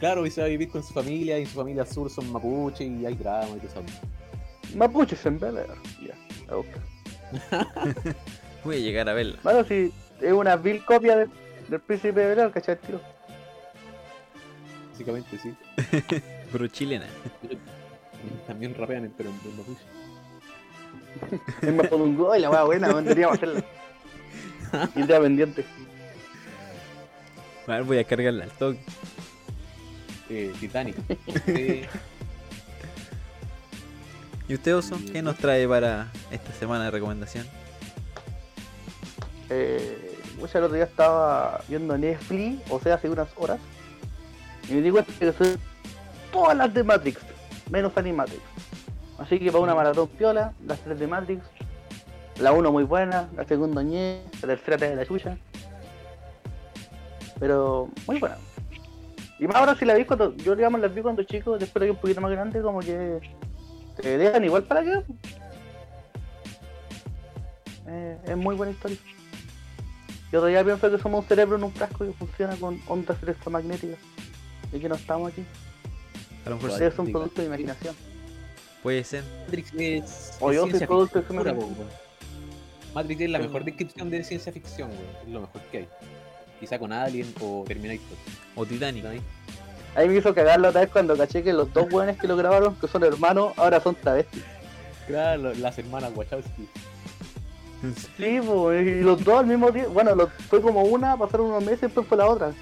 Claro, 0.00 0.26
y 0.26 0.30
se 0.30 0.40
va 0.42 0.46
a 0.48 0.50
vivir 0.50 0.68
con 0.68 0.82
su 0.82 0.92
familia, 0.92 1.38
y 1.38 1.46
su 1.46 1.56
familia 1.56 1.86
sur 1.86 2.10
son 2.10 2.30
mapuche 2.30 2.84
y 2.84 3.06
hay 3.06 3.14
drama 3.14 3.56
y 3.56 3.60
todo 3.66 3.68
eso. 3.68 4.76
Mapuches 4.76 5.24
en 5.24 5.38
Bel 5.38 5.56
Air. 5.56 5.68
Ya, 6.06 6.14
la 6.48 6.56
busco. 6.56 6.72
Voy 8.64 8.76
a 8.76 8.78
llegar 8.80 9.08
a 9.08 9.14
verla. 9.14 9.38
Bueno, 9.42 9.64
si 9.64 9.92
es 10.20 10.32
una 10.32 10.56
vil 10.56 10.84
copia 10.84 11.16
de- 11.16 11.28
del 11.68 11.80
príncipe 11.80 12.20
de 12.20 12.26
Bel 12.26 12.38
Air, 12.38 12.50
¿cachai? 12.50 12.74
El 12.74 12.80
tiro. 12.80 13.00
Básicamente, 14.90 15.38
sí. 15.38 15.54
Pero 16.54 16.68
chilena. 16.68 17.06
También 18.46 18.76
rapean, 18.76 19.12
pero 19.16 19.28
en 19.28 19.56
mapuche. 19.56 19.82
Es 21.60 21.74
más 21.74 21.88
por 21.88 22.00
un 22.00 22.16
gol, 22.16 22.40
la 22.40 22.48
wea 22.48 22.62
buena, 22.62 22.88
deberíamos 22.88 23.38
hacerla. 23.38 23.64
Idea 24.94 25.20
pendiente. 25.20 25.64
A 27.66 27.72
ver, 27.72 27.82
voy 27.82 27.98
a 27.98 28.04
cargarla 28.04 28.44
al 28.44 28.52
toque. 28.52 28.78
Eh, 30.30 30.52
Titanic. 30.60 30.96
Eh, 31.48 31.88
¿Y 34.46 34.54
usted, 34.54 34.76
Oso? 34.76 34.96
¿Qué 35.10 35.22
nos 35.22 35.36
trae 35.36 35.66
para 35.66 36.12
esta 36.30 36.52
semana 36.52 36.84
de 36.84 36.92
recomendación? 36.92 37.48
Eh, 39.50 40.16
mucho 40.38 40.58
el 40.58 40.64
otro 40.64 40.76
día 40.76 40.84
estaba 40.84 41.64
viendo 41.66 41.98
Netflix, 41.98 42.62
o 42.70 42.78
sea, 42.78 42.94
hace 42.94 43.10
unas 43.10 43.28
horas, 43.34 43.58
y 44.68 44.74
me 44.74 44.82
di 44.82 44.90
cuenta 44.90 45.12
que 45.18 45.32
soy 45.32 45.58
todas 46.34 46.56
las 46.56 46.74
de 46.74 46.82
Matrix, 46.82 47.20
menos 47.70 47.96
Animatrix. 47.96 48.42
Así 49.18 49.38
que 49.38 49.52
para 49.52 49.62
una 49.62 49.74
maratón 49.74 50.08
piola, 50.08 50.52
las 50.66 50.80
tres 50.80 50.98
de 50.98 51.06
Matrix, 51.06 51.44
la 52.40 52.52
uno 52.52 52.72
muy 52.72 52.82
buena, 52.82 53.28
la 53.36 53.44
segunda 53.44 53.82
ñe, 53.84 54.20
la 54.42 54.48
tercera 54.48 54.94
la 54.96 55.06
chucha. 55.06 55.38
Pero 57.38 57.88
muy 58.08 58.18
buena. 58.18 58.36
Y 59.38 59.46
más 59.46 59.56
ahora 59.56 59.76
si 59.76 59.84
la 59.84 59.94
vi 59.94 60.04
cuando, 60.04 60.36
yo 60.36 60.56
digamos 60.56 60.80
las 60.80 60.92
vi 60.92 61.02
cuando 61.02 61.22
chico, 61.22 61.56
después 61.56 61.80
de 61.80 61.86
que 61.86 61.90
un 61.92 61.98
poquito 61.98 62.20
más 62.20 62.32
grande, 62.32 62.60
como 62.60 62.80
que 62.80 63.20
te 63.96 64.18
dejan 64.18 64.44
igual 64.44 64.64
para 64.64 64.82
qué. 64.82 65.02
Eh, 67.86 68.18
es 68.26 68.36
muy 68.36 68.56
buena 68.56 68.72
historia. 68.72 68.98
Yo 70.32 70.40
todavía 70.40 70.64
pienso 70.64 70.90
que 70.90 70.98
somos 70.98 71.22
un 71.22 71.28
cerebro 71.28 71.56
en 71.56 71.62
un 71.62 71.72
frasco 71.72 72.04
que 72.04 72.12
funciona 72.12 72.56
con 72.56 72.80
ondas 72.88 73.22
electromagnéticas. 73.22 74.00
Y 74.72 74.80
que 74.80 74.88
no 74.88 74.96
estamos 74.96 75.30
aquí. 75.30 75.44
A 76.44 76.50
lo 76.50 76.56
mejor 76.56 76.70
sí, 76.70 76.74
Ustedes 76.74 76.94
son 76.94 77.06
diga. 77.06 77.18
producto 77.18 77.40
de 77.40 77.46
imaginación. 77.46 77.94
puede 78.82 79.04
ser. 79.04 79.24
Matrix 79.46 79.72
es. 79.78 80.36
O 80.40 80.50
es 80.50 80.56
yo 80.56 80.60
soy 80.62 80.70
ciencia 80.70 80.86
producto 80.86 81.20
de 81.20 81.24
pura. 81.24 81.54
Matrix 82.94 83.20
es 83.22 83.30
la 83.30 83.38
mejor 83.38 83.64
descripción 83.64 84.10
de 84.10 84.22
ciencia 84.24 84.52
ficción, 84.52 84.90
weón. 84.90 85.02
Es 85.26 85.32
lo 85.32 85.40
mejor 85.40 85.60
que 85.72 85.78
hay. 85.78 85.88
Quizá 86.60 86.78
con 86.78 86.92
Alien 86.92 87.32
o 87.40 87.64
Terminator. 87.66 88.16
O 88.54 88.64
Titanic. 88.64 89.02
¿Titanic? 89.02 89.22
Ahí 89.96 90.08
me 90.08 90.16
hizo 90.16 90.34
cagar 90.34 90.60
la 90.60 90.68
otra 90.70 90.82
vez 90.82 90.90
cuando 90.90 91.16
caché 91.16 91.42
que 91.42 91.52
los 91.52 91.72
dos 91.72 91.88
buenos 91.88 92.16
que 92.16 92.26
lo 92.26 92.36
grabaron, 92.36 92.74
que 92.76 92.88
son 92.88 93.04
hermanos, 93.04 93.52
ahora 93.56 93.80
son 93.80 93.94
travestis. 93.94 94.42
Claro, 95.06 95.52
las 95.54 95.78
hermanas 95.78 96.12
Wachowski. 96.14 96.68
Sí, 98.16 98.40
pues, 98.44 98.86
y 98.86 99.00
los 99.02 99.22
dos 99.22 99.40
al 99.40 99.46
mismo 99.46 99.70
tiempo. 99.70 99.90
Bueno, 99.92 100.14
los- 100.14 100.30
fue 100.48 100.60
como 100.62 100.82
una, 100.82 101.16
pasaron 101.16 101.46
unos 101.48 101.62
meses 101.62 101.80
y 101.82 101.86
después 101.86 102.06
fue 102.06 102.16
la 102.16 102.26
otra. 102.26 102.52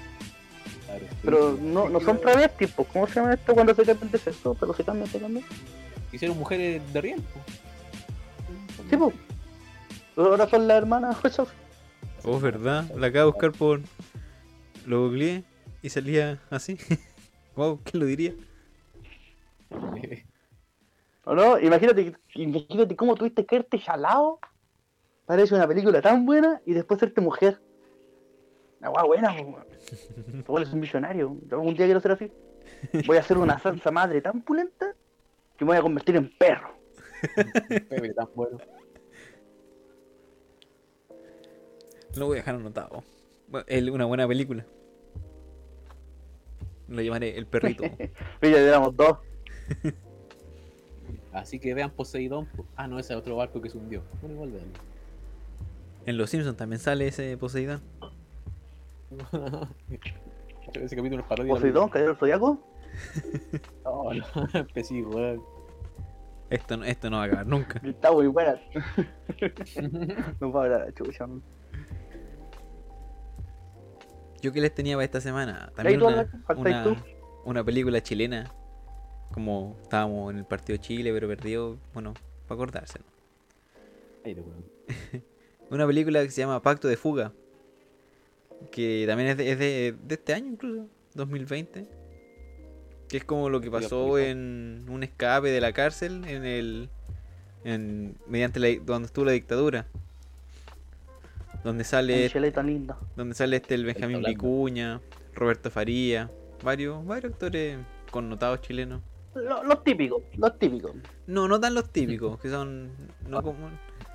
Claro. 0.99 1.15
Pero 1.23 1.57
no, 1.59 1.89
no 1.89 1.99
son 1.99 2.19
travestis, 2.19 2.71
pues. 2.71 2.87
¿Cómo 2.91 3.07
se 3.07 3.15
llama 3.15 3.33
esto 3.33 3.53
cuando 3.53 3.73
se 3.73 3.83
cambian 3.83 4.11
de 4.11 4.17
sexo? 4.17 4.55
Pero 4.59 4.73
se 4.73 4.83
cambian, 4.83 5.07
se 5.07 5.19
cambian. 5.19 5.45
Hicieron 6.11 6.37
mujeres 6.37 6.81
de 6.93 7.01
riel. 7.01 7.21
po. 7.21 7.39
Sí, 8.89 8.97
pues. 8.97 9.15
Ahora 10.15 10.47
son 10.47 10.67
las 10.67 10.77
hermanas 10.77 11.23
Wachowski. 11.23 11.57
Oh, 12.23 12.39
¿verdad? 12.39 12.85
La 12.95 13.07
acabo 13.07 13.25
de 13.25 13.31
buscar 13.31 13.51
por. 13.51 13.81
Lo 14.85 15.01
googleé 15.01 15.43
y 15.81 15.89
salía 15.89 16.39
así. 16.49 16.77
wow, 17.55 17.79
¿quién 17.83 18.01
lo 18.01 18.05
diría? 18.05 18.33
¿O 21.25 21.33
no? 21.33 21.57
Imagínate, 21.59 22.13
imagínate 22.35 22.95
cómo 22.95 23.15
tuviste 23.15 23.45
que 23.45 23.55
irte 23.55 23.79
jalado 23.79 24.39
para 25.25 25.41
hacer 25.41 25.57
una 25.57 25.67
película 25.67 26.01
tan 26.01 26.25
buena 26.25 26.61
y 26.65 26.73
después 26.73 26.99
serte 26.99 27.21
mujer. 27.21 27.61
Una 28.79 28.89
guay 28.89 29.07
buena, 29.07 29.33
Tú 30.45 30.57
eres 30.57 30.71
un 30.73 30.79
millonario. 30.79 31.37
Yo 31.47 31.57
algún 31.57 31.75
día 31.75 31.85
quiero 31.85 31.99
ser 31.99 32.11
así. 32.11 32.31
Voy 33.05 33.17
a 33.17 33.21
hacer 33.21 33.37
una 33.37 33.59
salsa 33.59 33.91
madre 33.91 34.21
tan 34.21 34.41
pulenta 34.41 34.93
que 35.57 35.65
me 35.65 35.69
voy 35.71 35.77
a 35.77 35.81
convertir 35.81 36.15
en 36.15 36.29
perro. 36.37 36.75
Pepe, 37.89 38.13
tan 38.13 38.27
bueno. 38.35 38.57
Lo 42.15 42.27
voy 42.27 42.37
a 42.37 42.41
dejar 42.41 42.55
anotado. 42.55 43.03
Es 43.67 43.83
una 43.89 44.05
buena 44.05 44.27
película. 44.27 44.65
Lo 46.87 47.01
llamaré 47.01 47.37
El 47.37 47.47
Perrito. 47.47 47.83
Mira, 48.41 48.59
éramos 48.59 48.95
dos. 48.95 49.17
Así 51.31 51.59
que 51.59 51.73
vean 51.73 51.91
Poseidón. 51.91 52.45
po. 52.47 52.65
Ah, 52.75 52.87
no, 52.87 52.99
ese 52.99 53.13
es 53.13 53.19
otro 53.19 53.35
barco 53.35 53.61
que 53.61 53.69
se 53.69 53.77
hundió. 53.77 54.03
Bueno, 54.21 54.35
igual 54.35 54.51
vean. 54.51 54.65
En 56.05 56.17
Los 56.17 56.29
Simpsons 56.29 56.57
también 56.57 56.79
sale 56.79 57.07
ese 57.07 57.37
Poseidón. 57.37 57.81
ese 60.73 60.95
capítulo 60.95 61.21
es 61.21 61.27
parodia. 61.27 61.53
Poseidón, 61.53 61.89
cayó 61.89 62.11
el 62.11 62.17
zodiaco. 62.17 62.59
No, 63.83 64.13
no, 64.13 64.67
que 64.67 64.83
sí, 64.83 65.01
weón. 65.01 65.41
Esto, 66.49 66.77
no- 66.77 66.85
esto 66.85 67.09
no 67.09 67.17
va 67.17 67.23
a 67.23 67.25
acabar 67.25 67.47
nunca. 67.47 67.81
Está 67.83 68.11
muy 68.11 68.27
buena. 68.27 68.59
No 70.39 70.51
puedo 70.51 70.65
hablar 70.65 70.85
la 70.85 70.91
chucha. 70.93 71.25
Yo 74.41 74.51
que 74.51 74.61
les 74.61 74.75
tenía 74.75 74.95
para 74.95 75.05
esta 75.05 75.21
semana. 75.21 75.71
También 75.75 76.01
una, 76.03 76.29
una, 77.45 77.63
película 77.63 78.03
chilena. 78.03 78.51
Como 79.33 79.77
estábamos 79.81 80.31
en 80.31 80.39
el 80.39 80.45
partido 80.45 80.77
Chile, 80.77 81.11
pero 81.13 81.27
perdió. 81.27 81.77
Bueno, 81.93 82.13
para 82.47 82.55
acordárselo. 82.55 83.05
Una 85.71 85.87
película 85.87 86.21
que 86.21 86.29
se 86.29 86.41
llama 86.41 86.61
Pacto 86.61 86.87
de 86.87 86.97
Fuga. 86.97 87.31
Que 88.71 89.05
también 89.07 89.29
es 89.29 89.37
de, 89.37 89.51
es 89.51 89.59
de, 89.59 89.95
de 90.03 90.15
este 90.15 90.33
año 90.33 90.47
incluso, 90.47 90.87
2020. 91.13 91.87
Que 93.07 93.17
es 93.17 93.23
como 93.25 93.49
lo 93.49 93.61
que 93.61 93.69
pasó 93.69 94.17
en 94.17 94.85
un 94.89 95.03
escape 95.03 95.49
de 95.49 95.61
la 95.61 95.71
cárcel 95.73 96.25
en 96.25 96.45
el... 96.45 96.89
En, 97.65 98.17
mediante 98.27 98.59
la, 98.59 98.67
donde 98.83 99.05
estuvo 99.05 99.25
la 99.25 99.31
dictadura. 99.31 99.85
Donde 101.63 101.83
sale, 101.85 102.29
tan 102.51 102.67
linda. 102.67 102.97
donde 103.15 103.35
sale 103.35 103.55
este 103.57 103.75
el 103.75 103.85
Benjamín. 103.85 104.21
Vicuña, 104.21 104.99
Roberto 105.33 105.71
Faría, 105.71 106.29
varios, 106.61 107.05
varios 107.05 107.31
actores 107.33 107.77
connotados 108.11 108.61
chilenos. 108.61 109.01
Lo- 109.33 109.63
Los 109.63 109.83
típicos, 109.83 110.23
los 110.37 110.59
típicos. 110.59 110.91
No, 111.25 111.47
no 111.47 111.59
tan 111.59 111.73
los 111.73 111.89
típicos, 111.89 112.37
que 112.39 112.49
son... 112.49 112.91
No, 113.27 113.41
como, 113.41 113.69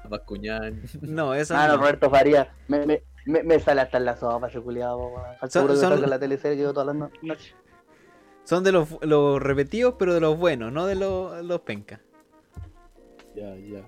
Bascuñán. 0.08 0.82
no 1.00 1.34
esos 1.34 1.56
Ah, 1.56 1.68
no, 1.68 1.74
no. 1.74 1.80
Roberto 1.80 2.10
Faría. 2.10 2.52
Me, 2.68 2.84
me, 2.86 3.02
me, 3.28 3.42
me 3.42 3.60
sale 3.60 3.80
hasta 3.82 3.98
en 3.98 4.04
la 4.04 4.16
sopa 4.16 4.48
ese 4.48 4.60
culiado, 4.60 4.98
weón. 4.98 5.20
Al 5.40 5.50
Son- 5.50 5.50
seguro 5.50 5.74
que 5.74 5.80
son- 5.80 6.10
la 6.10 6.18
teleserie 6.18 6.56
que 6.56 6.62
yo 6.64 6.72
todas 6.72 6.86
las 6.94 6.96
noches. 7.22 7.54
Son 8.44 8.64
de 8.64 8.72
los, 8.72 8.88
los 9.02 9.40
repetidos, 9.42 9.94
pero 9.98 10.14
de 10.14 10.20
los 10.20 10.38
buenos, 10.38 10.72
no 10.72 10.86
de 10.86 10.94
los, 10.94 11.44
los 11.44 11.60
pencas. 11.60 12.00
Ya, 13.36 13.54
ya. 13.56 13.86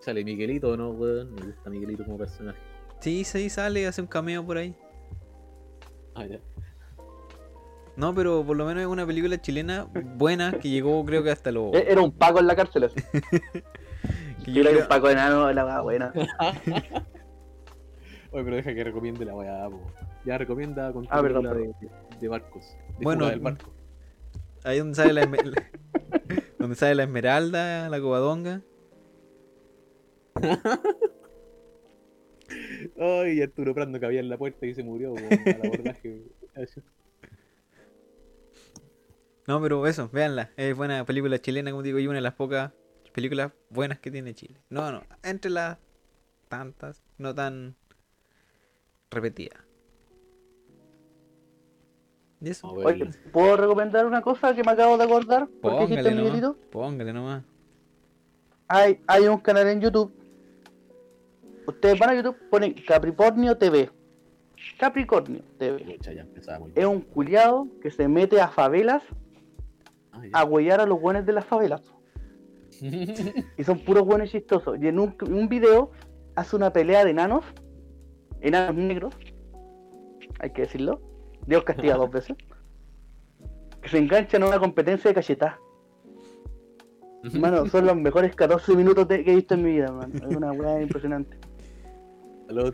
Sale 0.00 0.24
Miguelito, 0.24 0.76
¿no, 0.76 0.90
weón? 0.90 1.34
Me 1.34 1.42
gusta 1.42 1.70
Miguelito 1.70 2.04
como 2.04 2.18
personaje. 2.18 2.58
Sí, 3.00 3.24
sí, 3.24 3.48
sale, 3.48 3.86
hace 3.86 4.00
un 4.02 4.06
cameo 4.08 4.44
por 4.44 4.56
ahí. 4.58 4.74
Ah, 6.14 6.26
ya. 6.26 6.38
No, 7.96 8.14
pero 8.14 8.44
por 8.44 8.56
lo 8.56 8.64
menos 8.64 8.80
es 8.82 8.86
una 8.88 9.06
película 9.06 9.40
chilena 9.40 9.86
buena 10.16 10.52
que 10.58 10.68
llegó 10.70 11.04
creo 11.04 11.22
que 11.22 11.30
hasta 11.30 11.50
los... 11.52 11.74
Eh, 11.74 11.84
Era 11.88 12.00
un 12.00 12.12
Paco 12.12 12.38
en 12.40 12.46
la 12.46 12.56
cárcel. 12.56 12.84
así. 12.84 12.94
que 14.44 14.52
yo 14.52 14.62
Era 14.62 14.70
creo- 14.70 14.82
un 14.82 14.88
Paco 14.88 15.10
enano, 15.10 15.52
la 15.52 15.80
buena. 15.82 16.12
Oye, 18.32 18.44
pero 18.44 18.56
deja 18.56 18.74
que 18.74 18.84
recomiende 18.84 19.24
la 19.24 19.34
weá, 19.34 19.68
po. 19.68 19.80
Ya 20.24 20.38
recomienda 20.38 20.92
con 20.92 21.06
Ah, 21.10 21.22
de, 21.22 21.72
de 22.20 22.28
barcos. 22.28 22.76
De 22.98 23.04
Bueno, 23.04 23.26
del 23.26 23.40
barco. 23.40 23.72
Ahí 24.62 24.78
donde 24.78 24.94
sale 24.94 25.12
la, 25.14 25.26
donde 26.58 26.76
sale 26.76 26.94
la 26.94 27.04
esmeralda, 27.04 27.88
la 27.88 28.00
cobadonga. 28.00 28.62
Ay, 32.98 33.42
Arturo 33.42 33.74
Prando 33.74 33.98
que 34.00 34.06
había 34.06 34.20
en 34.20 34.28
la 34.28 34.36
puerta 34.36 34.66
y 34.66 34.74
se 34.74 34.82
murió, 34.82 35.14
al 35.16 35.60
abordaje. 35.64 36.24
No, 39.46 39.60
pero 39.60 39.84
eso, 39.88 40.08
véanla. 40.12 40.50
Es 40.56 40.76
buena 40.76 41.04
película 41.04 41.36
chilena, 41.40 41.72
como 41.72 41.82
digo, 41.82 41.98
y 41.98 42.06
una 42.06 42.16
de 42.16 42.20
las 42.20 42.34
pocas 42.34 42.70
películas 43.12 43.50
buenas 43.68 43.98
que 43.98 44.12
tiene 44.12 44.32
Chile. 44.32 44.60
No, 44.68 44.92
no, 44.92 45.02
entre 45.24 45.50
las 45.50 45.78
tantas, 46.48 47.02
no 47.18 47.34
tan 47.34 47.74
repetidas. 49.10 49.60
¿Y 52.40 52.50
eso? 52.50 52.68
A 52.68 52.74
ver. 52.74 52.86
Oye, 52.86 53.10
¿puedo 53.32 53.56
recomendar 53.56 54.06
una 54.06 54.22
cosa 54.22 54.54
que 54.54 54.62
me 54.64 54.72
acabo 54.72 54.96
de 54.96 55.04
acordar? 55.04 55.48
Póngale 55.60 56.10
nomás. 56.14 56.56
Póngale 56.70 57.12
nomás. 57.12 57.44
Hay, 58.68 59.00
hay 59.06 59.26
un 59.26 59.38
canal 59.38 59.68
en 59.68 59.80
YouTube. 59.80 60.12
Ustedes 61.66 61.98
van 61.98 62.10
a 62.10 62.14
YouTube, 62.14 62.36
ponen 62.48 62.74
Capricornio 62.86 63.56
TV. 63.56 63.90
Capricornio 64.78 65.42
TV. 65.58 65.98
Es 66.74 66.86
un 66.86 67.00
culiado 67.00 67.68
que 67.82 67.90
se 67.90 68.08
mete 68.08 68.40
a 68.40 68.48
favelas 68.48 69.02
Ah, 70.12 70.40
a 70.40 70.44
huellar 70.44 70.80
a 70.80 70.86
los 70.86 71.00
buenos 71.00 71.24
de 71.26 71.32
las 71.32 71.44
favelas. 71.44 71.82
Y 73.58 73.64
son 73.64 73.78
puros 73.80 74.04
buenos 74.06 74.30
chistosos. 74.30 74.78
Y 74.80 74.88
en 74.88 74.98
un, 74.98 75.14
un 75.28 75.48
video 75.48 75.90
hace 76.34 76.56
una 76.56 76.72
pelea 76.72 77.04
de 77.04 77.10
enanos. 77.10 77.44
Enanos 78.40 78.74
negros. 78.76 79.14
Hay 80.40 80.50
que 80.50 80.62
decirlo. 80.62 81.00
Dios 81.46 81.64
castiga 81.64 81.96
dos 81.96 82.10
veces. 82.10 82.36
Que 83.82 83.88
se 83.88 83.98
enganchan 83.98 84.42
a 84.42 84.48
una 84.48 84.58
competencia 84.58 85.10
de 85.10 85.14
cachetada. 85.14 85.58
Mano, 87.38 87.66
son 87.66 87.86
los 87.86 87.96
mejores 87.96 88.34
14 88.34 88.74
minutos 88.74 89.06
de- 89.08 89.22
que 89.24 89.32
he 89.32 89.36
visto 89.36 89.54
en 89.54 89.62
mi 89.62 89.72
vida, 89.72 89.92
man. 89.92 90.12
Es 90.14 90.36
una 90.36 90.52
weá 90.52 90.80
impresionante. 90.82 91.36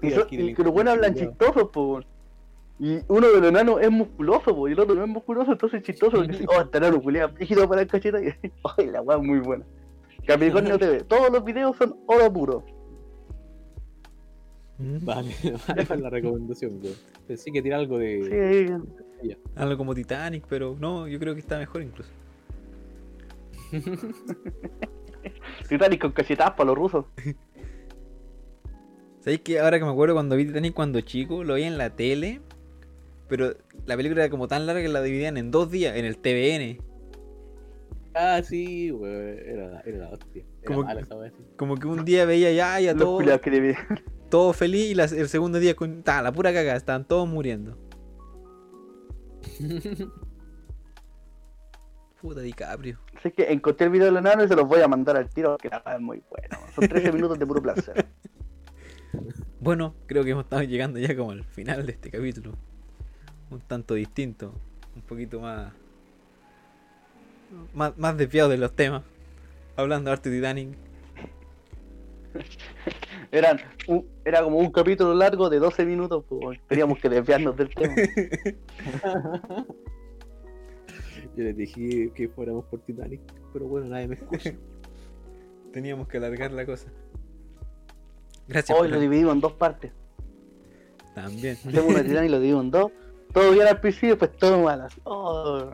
Y, 0.02 0.14
aquí 0.14 0.40
y 0.40 0.54
que 0.54 0.62
los 0.62 0.72
buenos 0.72 0.94
hablan 0.94 1.14
chistosos, 1.14 1.68
po. 1.70 2.00
Y 2.78 2.98
uno 3.08 3.28
de 3.28 3.40
los 3.40 3.48
enanos 3.48 3.80
es 3.80 3.90
musculoso, 3.90 4.54
po, 4.54 4.68
y 4.68 4.72
el 4.72 4.80
otro 4.80 4.94
no 4.94 5.02
es 5.02 5.08
musculoso, 5.08 5.52
entonces 5.52 5.80
es 5.80 5.86
chistoso. 5.86 6.18
Porque 6.18 6.46
oh, 6.48 6.60
este 6.60 6.78
enano 6.78 7.02
rígido 7.34 7.68
para 7.68 7.82
el 7.82 7.88
cacheta. 7.88 8.20
Y, 8.22 8.32
ay, 8.78 8.86
la 8.86 9.02
weá 9.02 9.18
es 9.18 9.24
muy 9.24 9.40
buena. 9.40 9.64
Capricornio 10.26 10.78
TV. 10.78 11.02
Todos 11.04 11.30
los 11.30 11.44
videos 11.44 11.76
son 11.76 11.96
oro 12.06 12.32
puro. 12.32 12.64
Vale, 14.78 15.34
vale 15.68 15.86
con 15.86 16.02
la 16.02 16.10
recomendación, 16.10 16.80
weón. 16.82 16.96
Pensé 17.26 17.50
que 17.50 17.62
tirar 17.62 17.80
algo 17.80 17.98
de. 17.98 18.68
Sí, 19.22 19.36
Algo 19.54 19.78
como 19.78 19.94
Titanic, 19.94 20.44
pero 20.48 20.76
no, 20.78 21.08
yo 21.08 21.18
creo 21.18 21.34
que 21.34 21.40
está 21.40 21.58
mejor 21.58 21.82
incluso. 21.82 22.10
Titanic 25.68 26.00
con 26.00 26.12
cachetadas 26.12 26.52
para 26.52 26.66
los 26.68 26.76
rusos. 26.76 27.04
¿Sabéis 29.20 29.40
que 29.40 29.58
ahora 29.58 29.78
que 29.78 29.84
me 29.84 29.90
acuerdo 29.90 30.14
cuando 30.14 30.36
vi 30.36 30.44
Titanic 30.46 30.74
cuando 30.74 31.00
chico, 31.00 31.42
lo 31.42 31.54
vi 31.54 31.64
en 31.64 31.78
la 31.78 31.90
tele, 31.90 32.40
pero 33.28 33.54
la 33.86 33.96
película 33.96 34.22
era 34.22 34.30
como 34.30 34.46
tan 34.46 34.66
larga 34.66 34.82
que 34.82 34.88
la 34.88 35.02
dividían 35.02 35.36
en 35.36 35.50
dos 35.50 35.70
días, 35.70 35.96
en 35.96 36.04
el 36.04 36.18
TVN. 36.18 36.78
Ah, 38.14 38.40
sí, 38.42 38.92
weón. 38.92 39.38
Era, 39.38 39.80
era 39.80 39.98
la 39.98 40.08
hostia. 40.10 40.44
Era 40.62 40.66
Como 40.66 40.84
mala 40.84 41.02
que-. 41.02 41.32
Como 41.56 41.74
un 41.74 42.04
día 42.04 42.24
veía 42.24 42.52
ya, 42.52 42.78
ya 42.78 42.92
Los 42.92 43.02
todo, 43.02 43.16
culiados 43.16 43.40
que 43.40 43.50
le 43.50 43.76
todo 44.28 44.52
feliz 44.52 44.90
y 44.90 44.94
la- 44.94 45.04
el 45.04 45.28
segundo 45.28 45.58
día 45.58 45.74
con 45.76 46.02
ta, 46.02 46.22
la 46.22 46.32
pura 46.32 46.52
cagada, 46.52 46.76
estaban 46.76 47.04
todos 47.06 47.28
muriendo. 47.28 47.76
Puta 52.20 52.40
DiCaprio. 52.40 52.98
Así 53.18 53.30
que 53.30 53.52
encontré 53.52 53.86
el 53.86 53.92
video 53.92 54.06
del 54.06 54.16
enano 54.16 54.42
y 54.44 54.48
se 54.48 54.56
los 54.56 54.66
voy 54.66 54.80
a 54.80 54.88
mandar 54.88 55.16
al 55.16 55.28
tiro 55.28 55.50
porque 55.52 55.68
la 55.68 55.82
weá 55.84 55.96
es 55.96 56.00
muy 56.00 56.22
buena. 56.30 56.58
man. 56.58 56.70
Son 56.74 56.88
13 56.88 57.12
minutos 57.16 57.38
de 57.38 57.46
puro 57.46 57.62
placer. 57.62 58.06
Bueno, 59.60 59.94
creo 60.06 60.24
que 60.24 60.30
hemos 60.30 60.44
estado 60.44 60.62
llegando 60.62 60.98
ya 60.98 61.14
como 61.16 61.30
al 61.32 61.44
final 61.44 61.84
de 61.86 61.92
este 61.92 62.10
capítulo. 62.10 62.52
Un 63.50 63.60
tanto 63.60 63.94
distinto, 63.94 64.52
un 64.94 65.02
poquito 65.02 65.40
más 65.40 65.72
más, 67.74 67.96
más 67.96 68.16
desviado 68.16 68.48
de 68.48 68.56
los 68.58 68.74
temas. 68.74 69.02
Hablando 69.76 70.08
de 70.10 70.12
arte 70.14 70.30
Titanic. 70.30 70.76
Eran 73.32 73.58
un- 73.88 74.06
era 74.24 74.42
como 74.42 74.58
un 74.58 74.70
capítulo 74.70 75.14
largo 75.14 75.48
de 75.50 75.58
12 75.58 75.84
minutos, 75.84 76.24
pues 76.28 76.58
teníamos 76.68 76.98
que 76.98 77.08
desviarnos 77.08 77.56
del 77.56 77.68
tema. 77.74 77.94
Yo 81.36 81.44
les 81.44 81.56
dije 81.56 82.10
que 82.14 82.28
fuéramos 82.28 82.64
por 82.66 82.80
Titanic, 82.80 83.20
pero 83.52 83.66
bueno, 83.66 83.88
nadie 83.88 84.08
me 84.08 84.14
escucha. 84.14 84.52
Teníamos 85.72 86.08
que 86.08 86.16
alargar 86.16 86.52
la 86.52 86.64
cosa. 86.64 86.90
Gracias 88.48 88.78
Hoy 88.78 88.88
por 88.88 88.94
lo 88.96 89.00
dividimos 89.00 89.34
en 89.34 89.40
dos 89.40 89.52
partes. 89.54 89.92
también. 91.14 91.56
Hacemos 91.56 91.84
una 91.92 92.02
tirana 92.02 92.26
y 92.26 92.28
lo 92.30 92.36
dividimos 92.38 92.64
en 92.64 92.70
dos. 92.70 92.92
Todo 93.34 93.50
bien 93.52 93.66
al 93.66 93.80
principio, 93.80 94.16
pues 94.16 94.34
todo 94.36 94.62
mal. 94.62 94.80
así. 94.82 94.98
Oh. 95.04 95.68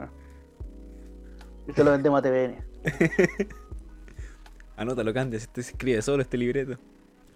Y 1.69 1.73
se 1.73 1.85
lo 1.85 1.93
vendemos 1.93 2.19
a 2.19 2.23
TVN. 2.23 2.57
Anótalo, 4.83 5.14
Candice, 5.14 5.45
este 5.45 5.62
se 5.62 5.70
escribe 5.70 6.03
solo 6.03 6.22
este 6.22 6.37
libreto. 6.37 6.76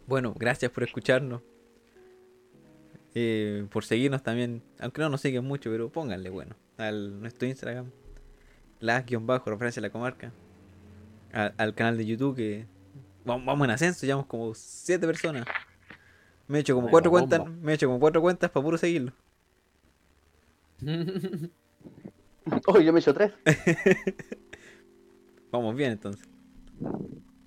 Bueno, 0.08 0.34
gracias 0.36 0.68
por 0.72 0.82
escucharnos. 0.82 1.42
Eh, 3.14 3.68
por 3.70 3.84
seguirnos 3.84 4.24
también. 4.24 4.64
Aunque 4.80 5.00
no 5.00 5.08
nos 5.08 5.20
siguen 5.20 5.44
mucho, 5.44 5.70
pero 5.70 5.88
pónganle 5.88 6.28
bueno. 6.28 6.56
Al 6.76 7.20
nuestro 7.20 7.46
Instagram. 7.46 7.92
La-bajo, 8.80 9.48
referencia 9.48 9.78
a 9.78 9.82
la 9.82 9.90
comarca. 9.90 10.32
Al, 11.32 11.54
al 11.56 11.74
canal 11.76 11.96
de 11.96 12.06
YouTube 12.06 12.34
que. 12.34 12.66
Vamos, 13.24 13.46
vamos 13.46 13.64
en 13.66 13.70
ascenso, 13.70 14.06
llevamos 14.06 14.26
como 14.26 14.52
7 14.52 15.06
personas. 15.06 15.46
Me 16.48 16.58
he 16.58 16.60
hecho 16.62 16.74
como 16.74 16.88
Ay, 16.88 16.90
cuatro 16.90 17.12
cuentas. 17.12 17.48
Me 17.48 17.70
he 17.70 17.74
hecho 17.76 17.86
como 17.86 18.00
cuatro 18.00 18.20
cuentas 18.22 18.50
para 18.50 18.64
puro 18.64 18.76
seguirlo. 18.76 19.12
Oh, 22.68 22.78
yo 22.78 22.92
me 22.92 23.00
echo 23.00 23.12
tres. 23.12 23.32
Vamos 25.50 25.74
bien 25.74 25.90
entonces. 25.90 26.28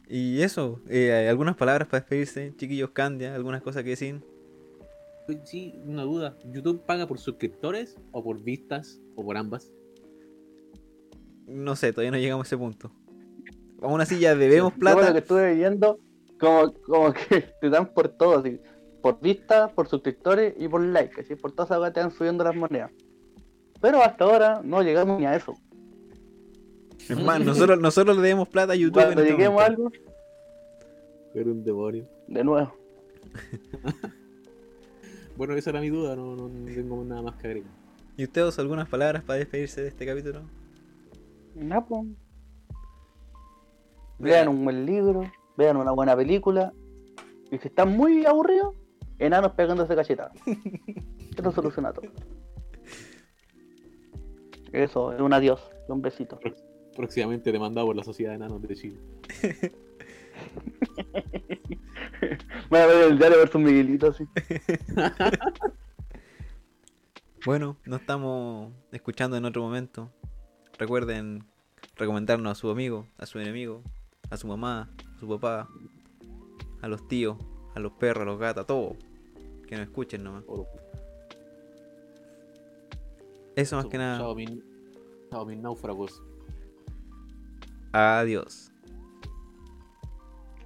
Y 0.10 0.42
eso, 0.42 0.82
eh, 0.90 1.28
algunas 1.30 1.56
palabras 1.56 1.88
para 1.88 2.02
despedirse, 2.02 2.54
chiquillos 2.58 2.90
Candia, 2.90 3.36
algunas 3.36 3.62
cosas 3.62 3.84
que 3.84 3.92
decir. 3.92 4.22
Oye, 5.28 5.40
Sí, 5.46 5.80
una 5.86 6.02
duda. 6.02 6.36
¿YouTube 6.52 6.82
paga 6.84 7.06
por 7.08 7.20
suscriptores 7.20 7.96
o 8.12 8.24
por 8.24 8.42
vistas 8.42 9.00
o 9.16 9.24
por 9.24 9.38
ambas? 9.38 9.72
No 11.46 11.76
sé, 11.76 11.92
todavía 11.94 12.12
no 12.12 12.18
llegamos 12.18 12.46
a 12.46 12.48
ese 12.48 12.58
punto. 12.58 12.92
Aún 13.82 14.02
así 14.02 14.20
ya 14.20 14.36
debemos 14.36 14.74
Yo 14.74 14.78
lo 14.78 14.80
plata. 14.80 15.14
que 15.14 15.20
estuve 15.20 15.54
viendo, 15.54 16.00
como, 16.40 16.74
como 16.74 17.14
que 17.30 17.42
te 17.62 17.70
dan 17.70 17.94
por 17.94 18.10
todo, 18.10 18.40
así. 18.40 18.60
Por 19.04 19.22
vistas, 19.22 19.72
por 19.74 19.88
suscriptores 19.88 20.56
y 20.58 20.68
por 20.68 20.82
likes, 20.82 21.22
así. 21.22 21.36
Por 21.36 21.52
todas 21.52 21.68
esas 21.68 21.78
cosas 21.78 21.94
te 21.94 22.00
van 22.02 22.12
subiendo 22.12 22.44
las 22.44 22.56
monedas. 22.56 22.92
Pero 23.80 24.02
hasta 24.02 24.26
ahora 24.26 24.62
no 24.64 24.82
llegamos 24.82 25.20
ni 25.20 25.26
a 25.28 25.36
eso. 25.36 25.54
Es 27.10 27.24
más, 27.24 27.40
nosotros, 27.44 27.80
nosotros 27.80 28.16
le 28.16 28.22
debemos 28.22 28.48
plata 28.48 28.74
a 28.74 28.76
YouTube. 28.76 28.94
Cuando 29.04 29.22
en 29.22 29.28
este 29.28 29.32
lleguemos 29.32 29.62
a 29.62 29.70
momento. 29.72 29.84
algo, 29.88 30.14
Pero 31.34 31.52
un 31.52 31.64
demonio. 31.64 32.08
de 32.28 32.44
nuevo. 32.44 32.74
Bueno, 35.38 35.54
esa 35.54 35.70
era 35.70 35.80
mi 35.80 35.88
duda, 35.88 36.18
no, 36.18 36.36
no 36.36 36.50
tengo 36.66 37.02
nada 37.06 37.22
más 37.22 37.38
que 37.38 37.48
agregar. 37.48 37.72
¿Y 38.18 38.26
ustedes 38.26 38.60
algunas 38.60 38.90
palabras 38.90 39.24
para 39.24 39.40
despedirse 39.40 39.82
de 39.82 39.88
este 39.88 40.06
capítulo? 40.06 40.42
Ya, 41.56 41.80
pues. 41.80 42.08
Vean 44.18 44.50
un 44.50 44.66
buen 44.66 44.86
libro, 44.86 45.32
vean 45.56 45.78
una 45.78 45.92
buena 45.94 46.14
película. 46.14 46.74
Y 47.50 47.58
si 47.58 47.70
están 47.70 47.96
muy 47.96 48.26
aburridos, 48.26 48.76
enanos 49.18 49.54
pegándose 49.54 49.96
cachetadas. 49.96 50.34
Esto 51.30 51.54
soluciona 51.54 51.94
todo. 51.94 52.12
Eso, 54.74 55.14
es 55.14 55.22
un 55.22 55.32
adiós, 55.32 55.62
un 55.88 56.02
besito. 56.02 56.38
Próximamente 57.00 57.50
demandado 57.54 57.88
por 57.88 57.96
la 57.96 58.04
Sociedad 58.04 58.32
de 58.32 58.36
Enanos 58.36 58.62
de 58.62 58.76
Chile. 58.76 59.00
Voy 62.70 62.80
a 62.80 62.88
ver 62.88 63.12
el 63.12 63.18
diario 63.18 63.38
versus 63.38 63.62
Miguelito 63.62 64.08
así. 64.08 64.28
Bueno, 67.46 67.78
nos 67.86 68.02
estamos 68.02 68.74
escuchando 68.92 69.38
en 69.38 69.46
otro 69.46 69.62
momento. 69.62 70.12
Recuerden 70.78 71.46
recomendarnos 71.96 72.52
a 72.52 72.56
su 72.56 72.70
amigo, 72.70 73.08
a 73.18 73.26
su 73.26 73.40
enemigo, 73.40 73.82
a 74.30 74.36
su 74.36 74.46
mamá, 74.48 74.90
a 75.16 75.20
su 75.22 75.30
papá, 75.30 75.70
a 76.82 76.90
los 76.90 77.08
tíos, 77.08 77.38
a 77.76 77.80
los 77.80 77.94
perros, 77.94 78.24
a 78.24 78.26
los 78.26 78.40
gatos, 78.40 78.64
a 78.64 78.68
todos. 78.68 78.98
Que 79.68 79.78
nos 79.78 79.88
escuchen 79.88 80.22
nomás. 80.22 80.44
Eso 83.56 83.78
más 83.78 83.86
que 83.86 83.98
nada. 83.98 84.18
Chao, 85.32 85.46
mis 85.46 85.58
náufragos. 85.58 86.22
Adiós. 87.94 88.72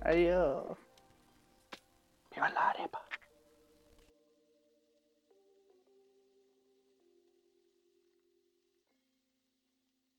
Adiós. 0.02 0.78
Viva 2.34 2.50
la 2.50 2.70
arepa. 2.70 3.03